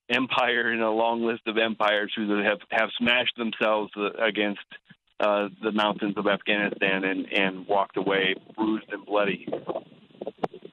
empire 0.10 0.72
in 0.72 0.82
a 0.82 0.92
long 0.92 1.24
list 1.24 1.42
of 1.48 1.58
empires 1.58 2.12
who 2.16 2.30
have 2.44 2.60
have 2.72 2.90
smashed 2.98 3.36
themselves 3.38 3.92
uh, 3.98 4.12
against 4.24 4.66
uh, 5.20 5.50
the 5.62 5.72
mountains 5.72 6.16
of 6.18 6.28
Afghanistan 6.28 7.04
and 7.04 7.26
and 7.32 7.68
walked 7.68 7.98
away 7.98 8.36
bruised 8.56 8.92
and 8.92 9.06
bloody. 9.06 9.48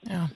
Yeah. 0.05 0.29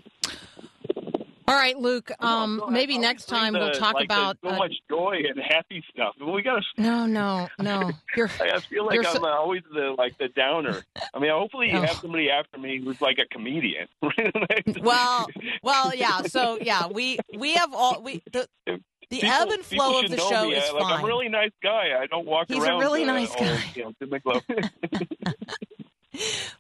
All 1.49 1.55
right, 1.55 1.79
Luke. 1.79 2.11
Um, 2.21 2.63
maybe 2.69 2.99
next 2.99 3.25
time 3.25 3.55
the, 3.55 3.59
we'll 3.59 3.73
talk 3.73 3.95
like 3.95 4.05
about 4.05 4.37
so 4.45 4.51
uh, 4.51 4.57
much 4.59 4.75
joy 4.91 5.23
and 5.29 5.41
happy 5.43 5.83
stuff. 5.93 6.15
We 6.21 6.43
got 6.43 6.63
to. 6.77 6.83
No, 6.83 7.07
no, 7.07 7.49
no. 7.59 7.91
You're. 8.15 8.29
I 8.41 8.61
feel 8.61 8.85
like 8.85 8.99
I'm 8.99 9.17
so- 9.17 9.27
always 9.27 9.63
the 9.73 9.95
like 9.97 10.19
the 10.19 10.29
downer. 10.29 10.83
I 11.15 11.19
mean, 11.19 11.31
hopefully 11.31 11.69
you 11.69 11.73
No. 11.75 11.81
have 11.83 11.97
somebody 11.97 12.31
after 12.31 12.59
me 12.59 12.81
who's 12.85 13.01
like 13.01 13.19
a 13.19 13.27
comedian. 13.35 13.89
Well, 14.83 15.27
well, 15.63 15.95
yeah. 15.95 16.21
So 16.23 16.59
yeah, 16.61 16.87
we 16.89 17.19
we 17.37 17.55
have 17.55 17.73
all 17.75 18.03
we 18.03 18.23
the 18.33 18.47
the 18.67 18.79
People- 19.11 19.29
ebb 19.31 19.49
and 19.49 19.65
flow 19.65 20.01
of 20.01 20.11
the 20.11 20.19
show 20.19 20.49
me. 20.49 20.55
is 20.55 20.69
I- 20.69 20.73
like, 20.73 20.83
fine. 20.83 20.93
I'm 20.99 21.05
a 21.05 21.07
really 21.07 21.29
nice 21.31 21.53
guy. 21.63 21.99
I 21.99 22.07
don't 22.07 22.27
walk 22.27 22.49
He's 22.49 22.63
a 22.63 22.67
around. 22.67 22.81
really 22.81 23.05
uh, 23.05 23.07
nice 23.07 23.35
guy. 23.35 23.59
You 23.75 23.85
know, 23.85 23.93
to 24.03 24.07
make 24.07 24.23
love. 24.27 24.43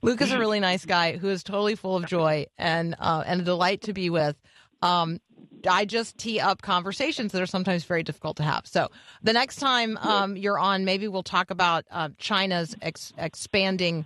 Luke 0.02 0.20
is 0.22 0.32
a 0.32 0.38
really 0.38 0.60
nice 0.60 0.84
guy 0.84 1.16
who 1.16 1.28
is 1.28 1.42
totally 1.42 1.74
full 1.74 1.96
of 1.96 2.06
joy 2.06 2.46
and 2.56 2.94
uh, 2.98 3.24
and 3.26 3.40
a 3.40 3.44
delight 3.44 3.82
to 3.82 3.92
be 3.92 4.08
with. 4.08 4.36
Um, 4.82 5.20
I 5.68 5.84
just 5.86 6.16
tee 6.18 6.38
up 6.38 6.62
conversations 6.62 7.32
that 7.32 7.42
are 7.42 7.46
sometimes 7.46 7.84
very 7.84 8.02
difficult 8.04 8.36
to 8.36 8.44
have. 8.44 8.66
So 8.66 8.88
the 9.22 9.32
next 9.32 9.56
time 9.56 9.96
um, 9.98 10.36
you're 10.36 10.58
on, 10.58 10.84
maybe 10.84 11.08
we'll 11.08 11.24
talk 11.24 11.50
about 11.50 11.84
uh, 11.90 12.10
China's 12.18 12.76
ex- 12.80 13.12
expanding 13.18 14.04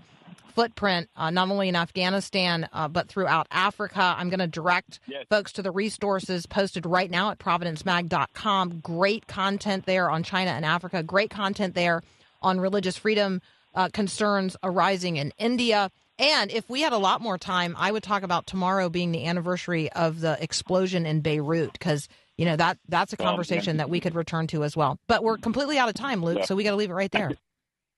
footprint, 0.54 1.08
uh, 1.16 1.30
not 1.30 1.50
only 1.50 1.68
in 1.68 1.76
Afghanistan 1.76 2.68
uh, 2.72 2.88
but 2.88 3.08
throughout 3.08 3.46
Africa. 3.50 4.14
I'm 4.18 4.28
going 4.30 4.40
to 4.40 4.46
direct 4.46 5.00
Yes. 5.06 5.26
folks 5.30 5.52
to 5.52 5.62
the 5.62 5.70
resources 5.70 6.46
posted 6.46 6.84
right 6.86 7.10
now 7.10 7.30
at 7.30 7.38
providencemag.com. 7.38 8.80
Great 8.80 9.26
content 9.26 9.86
there 9.86 10.10
on 10.10 10.22
China 10.22 10.50
and 10.50 10.64
Africa. 10.64 11.02
Great 11.02 11.30
content 11.30 11.74
there 11.74 12.02
on 12.40 12.60
religious 12.60 12.96
freedom 12.96 13.40
uh, 13.74 13.88
concerns 13.92 14.56
arising 14.62 15.16
in 15.16 15.32
India. 15.38 15.90
And 16.18 16.50
if 16.50 16.68
we 16.68 16.82
had 16.82 16.92
a 16.92 16.98
lot 16.98 17.20
more 17.20 17.38
time, 17.38 17.74
I 17.78 17.90
would 17.90 18.02
talk 18.02 18.22
about 18.22 18.46
tomorrow 18.46 18.88
being 18.88 19.12
the 19.12 19.26
anniversary 19.26 19.90
of 19.92 20.20
the 20.20 20.40
explosion 20.42 21.06
in 21.06 21.20
Beirut 21.20 21.72
because 21.72 22.08
you 22.36 22.44
know 22.44 22.56
that 22.56 22.78
that's 22.88 23.12
a 23.12 23.16
Oh, 23.20 23.24
conversation 23.24 23.78
that 23.78 23.88
we 23.90 23.98
could 24.00 24.14
return 24.14 24.46
to 24.48 24.62
as 24.64 24.76
well. 24.76 24.98
But 25.06 25.22
we're 25.24 25.38
completely 25.38 25.78
out 25.78 25.88
of 25.88 25.94
time, 25.94 26.22
Luke, 26.22 26.44
so 26.44 26.54
we 26.54 26.64
got 26.64 26.70
to 26.70 26.76
leave 26.76 26.90
it 26.90 26.94
right 26.94 27.10
there. 27.10 27.32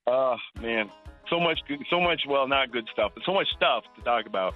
Oh 0.06 0.36
man, 0.60 0.90
so 1.30 1.40
much, 1.40 1.60
good, 1.66 1.78
so 1.88 1.98
much. 1.98 2.24
Well, 2.28 2.46
not 2.46 2.70
good 2.70 2.86
stuff, 2.92 3.12
but 3.14 3.22
so 3.24 3.32
much 3.32 3.46
stuff 3.56 3.84
to 3.96 4.02
talk 4.02 4.26
about. 4.26 4.54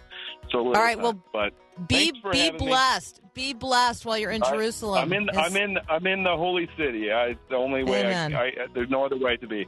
So 0.50 0.58
All 0.58 0.72
right, 0.74 0.94
time. 0.96 1.02
well, 1.02 1.22
but 1.32 1.54
Be 1.88 2.12
be 2.12 2.38
having 2.38 2.52
me. 2.60 2.66
blessed. 2.66 3.22
Be 3.32 3.54
blessed 3.54 4.04
while 4.04 4.18
you're 4.18 4.30
in 4.30 4.42
I- 4.42 4.50
Jerusalem. 4.50 5.04
I'm 5.04 5.12
in. 5.14 5.22
It's- 5.30 5.42
I'm 5.50 5.56
in. 5.56 5.78
I'm 5.88 6.06
in 6.06 6.22
the 6.22 6.36
holy 6.36 6.68
city. 6.76 7.10
I, 7.10 7.28
it's 7.28 7.40
the 7.48 7.56
only 7.56 7.82
way. 7.82 8.14
I, 8.14 8.26
I, 8.26 8.50
there's 8.74 8.90
no 8.90 9.06
other 9.06 9.16
way 9.16 9.38
to 9.38 9.46
be. 9.46 9.66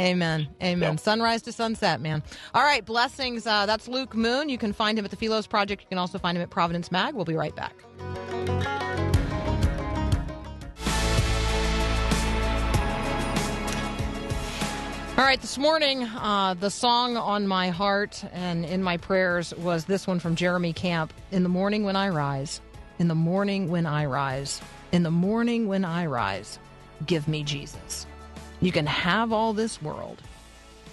Amen. 0.00 0.48
Amen. 0.62 0.94
Yeah. 0.94 0.96
Sunrise 0.96 1.42
to 1.42 1.52
sunset, 1.52 2.00
man. 2.00 2.22
All 2.54 2.62
right, 2.62 2.84
blessings. 2.84 3.46
Uh, 3.46 3.66
that's 3.66 3.86
Luke 3.86 4.14
Moon. 4.14 4.48
You 4.48 4.56
can 4.56 4.72
find 4.72 4.98
him 4.98 5.04
at 5.04 5.10
the 5.10 5.16
Philos 5.16 5.46
Project. 5.46 5.82
You 5.82 5.88
can 5.88 5.98
also 5.98 6.18
find 6.18 6.38
him 6.38 6.42
at 6.42 6.48
Providence 6.48 6.90
Mag. 6.90 7.14
We'll 7.14 7.26
be 7.26 7.36
right 7.36 7.54
back. 7.54 7.74
All 15.18 15.26
right, 15.26 15.38
this 15.38 15.58
morning, 15.58 16.04
uh, 16.04 16.54
the 16.58 16.70
song 16.70 17.18
on 17.18 17.46
my 17.46 17.68
heart 17.68 18.24
and 18.32 18.64
in 18.64 18.82
my 18.82 18.96
prayers 18.96 19.54
was 19.56 19.84
this 19.84 20.06
one 20.06 20.18
from 20.18 20.34
Jeremy 20.34 20.72
Camp 20.72 21.12
In 21.30 21.42
the 21.42 21.50
morning 21.50 21.84
when 21.84 21.94
I 21.94 22.08
rise, 22.08 22.62
in 22.98 23.08
the 23.08 23.14
morning 23.14 23.68
when 23.68 23.84
I 23.84 24.06
rise, 24.06 24.62
in 24.92 25.02
the 25.02 25.10
morning 25.10 25.68
when 25.68 25.84
I 25.84 26.06
rise, 26.06 26.58
give 27.04 27.28
me 27.28 27.44
Jesus. 27.44 28.06
You 28.60 28.72
can 28.72 28.86
have 28.86 29.32
all 29.32 29.52
this 29.52 29.80
world. 29.82 30.20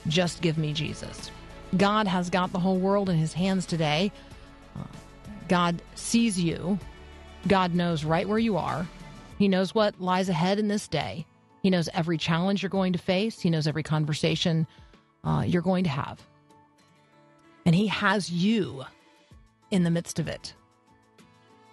Just 0.07 0.41
give 0.41 0.57
me 0.57 0.73
Jesus. 0.73 1.31
God 1.75 2.07
has 2.07 2.29
got 2.29 2.53
the 2.53 2.59
whole 2.59 2.77
world 2.77 3.09
in 3.09 3.17
his 3.17 3.33
hands 3.33 3.65
today. 3.65 4.11
God 5.47 5.81
sees 5.95 6.39
you. 6.39 6.79
God 7.47 7.73
knows 7.73 8.03
right 8.03 8.27
where 8.27 8.39
you 8.39 8.57
are. 8.57 8.87
He 9.37 9.47
knows 9.47 9.75
what 9.75 9.99
lies 10.01 10.29
ahead 10.29 10.59
in 10.59 10.67
this 10.67 10.87
day. 10.87 11.25
He 11.63 11.69
knows 11.69 11.89
every 11.93 12.17
challenge 12.17 12.63
you're 12.63 12.69
going 12.69 12.93
to 12.93 12.99
face. 12.99 13.39
He 13.39 13.49
knows 13.49 13.67
every 13.67 13.83
conversation 13.83 14.67
uh, 15.23 15.43
you're 15.45 15.61
going 15.61 15.83
to 15.83 15.89
have. 15.89 16.21
And 17.65 17.75
He 17.75 17.87
has 17.87 18.31
you 18.31 18.85
in 19.71 19.83
the 19.83 19.91
midst 19.91 20.19
of 20.19 20.27
it. 20.27 20.53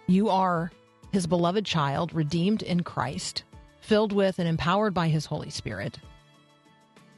You 0.07 0.29
are 0.29 0.71
His 1.11 1.27
beloved 1.27 1.65
child, 1.65 2.13
redeemed 2.13 2.61
in 2.61 2.83
Christ, 2.83 3.43
filled 3.85 4.11
with 4.11 4.39
and 4.39 4.47
empowered 4.47 4.93
by 4.93 5.07
His 5.07 5.25
Holy 5.25 5.49
Spirit. 5.49 5.99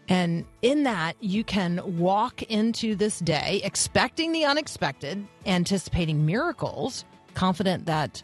And 0.10 0.46
in 0.62 0.84
that, 0.84 1.16
you 1.20 1.44
can 1.44 1.82
walk 1.98 2.44
into 2.44 2.96
this 2.96 3.20
day 3.20 3.62
expecting 3.64 4.32
the 4.32 4.46
unexpected, 4.46 5.26
anticipating 5.46 6.26
miracles, 6.26 7.04
confident 7.34 7.86
that 7.88 8.24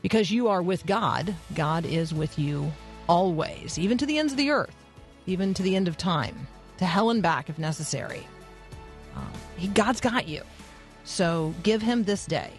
because 0.00 0.30
you 0.30 0.48
are 0.48 0.62
with 0.62 0.86
God, 0.86 1.34
God 1.54 1.84
is 1.84 2.14
with 2.14 2.38
you 2.38 2.72
always, 3.08 3.78
even 3.78 3.98
to 3.98 4.06
the 4.06 4.18
ends 4.18 4.32
of 4.32 4.38
the 4.38 4.50
earth, 4.50 4.74
even 5.26 5.52
to 5.54 5.62
the 5.62 5.76
end 5.76 5.88
of 5.88 5.96
time, 5.96 6.46
to 6.78 6.86
hell 6.86 7.10
and 7.10 7.22
back 7.22 7.50
if 7.50 7.58
necessary. 7.58 8.26
Um, 9.16 9.30
he, 9.56 9.68
God's 9.68 10.00
got 10.00 10.28
you. 10.28 10.42
So 11.04 11.54
give 11.62 11.82
Him 11.82 12.04
this 12.04 12.24
day. 12.26 12.52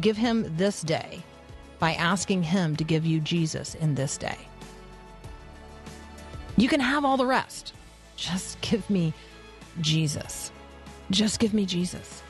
Give 0.00 0.16
Him 0.16 0.56
this 0.56 0.82
day 0.82 1.22
by 1.80 1.94
asking 1.94 2.44
Him 2.44 2.76
to 2.76 2.84
give 2.84 3.04
you 3.04 3.18
Jesus 3.18 3.74
in 3.74 3.96
this 3.96 4.16
day. 4.16 4.38
You 6.56 6.68
can 6.68 6.80
have 6.80 7.04
all 7.04 7.16
the 7.16 7.26
rest. 7.26 7.72
Just 8.16 8.60
give 8.60 8.88
me 8.88 9.12
Jesus. 9.80 10.52
Just 11.10 11.40
give 11.40 11.54
me 11.54 11.66
Jesus. 11.66 12.22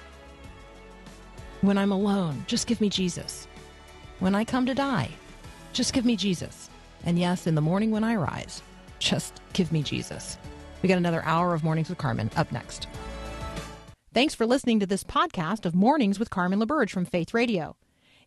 When 1.60 1.76
I'm 1.76 1.92
alone, 1.92 2.44
just 2.46 2.66
give 2.66 2.80
me 2.80 2.88
Jesus. 2.88 3.46
When 4.20 4.34
I 4.34 4.44
come 4.44 4.64
to 4.66 4.74
die, 4.74 5.10
just 5.72 5.92
give 5.92 6.04
me 6.04 6.16
Jesus. 6.16 6.70
And 7.04 7.18
yes, 7.18 7.46
in 7.46 7.54
the 7.54 7.60
morning 7.60 7.90
when 7.90 8.04
I 8.04 8.14
rise, 8.14 8.62
just 8.98 9.40
give 9.52 9.72
me 9.72 9.82
Jesus. 9.82 10.38
We 10.80 10.88
got 10.88 10.98
another 10.98 11.24
hour 11.24 11.52
of 11.52 11.64
Mornings 11.64 11.88
with 11.88 11.98
Carmen 11.98 12.30
up 12.36 12.52
next. 12.52 12.86
Thanks 14.14 14.34
for 14.34 14.46
listening 14.46 14.80
to 14.80 14.86
this 14.86 15.04
podcast 15.04 15.66
of 15.66 15.74
Mornings 15.74 16.18
with 16.18 16.30
Carmen 16.30 16.60
LaBerge 16.60 16.90
from 16.90 17.04
Faith 17.04 17.34
Radio. 17.34 17.76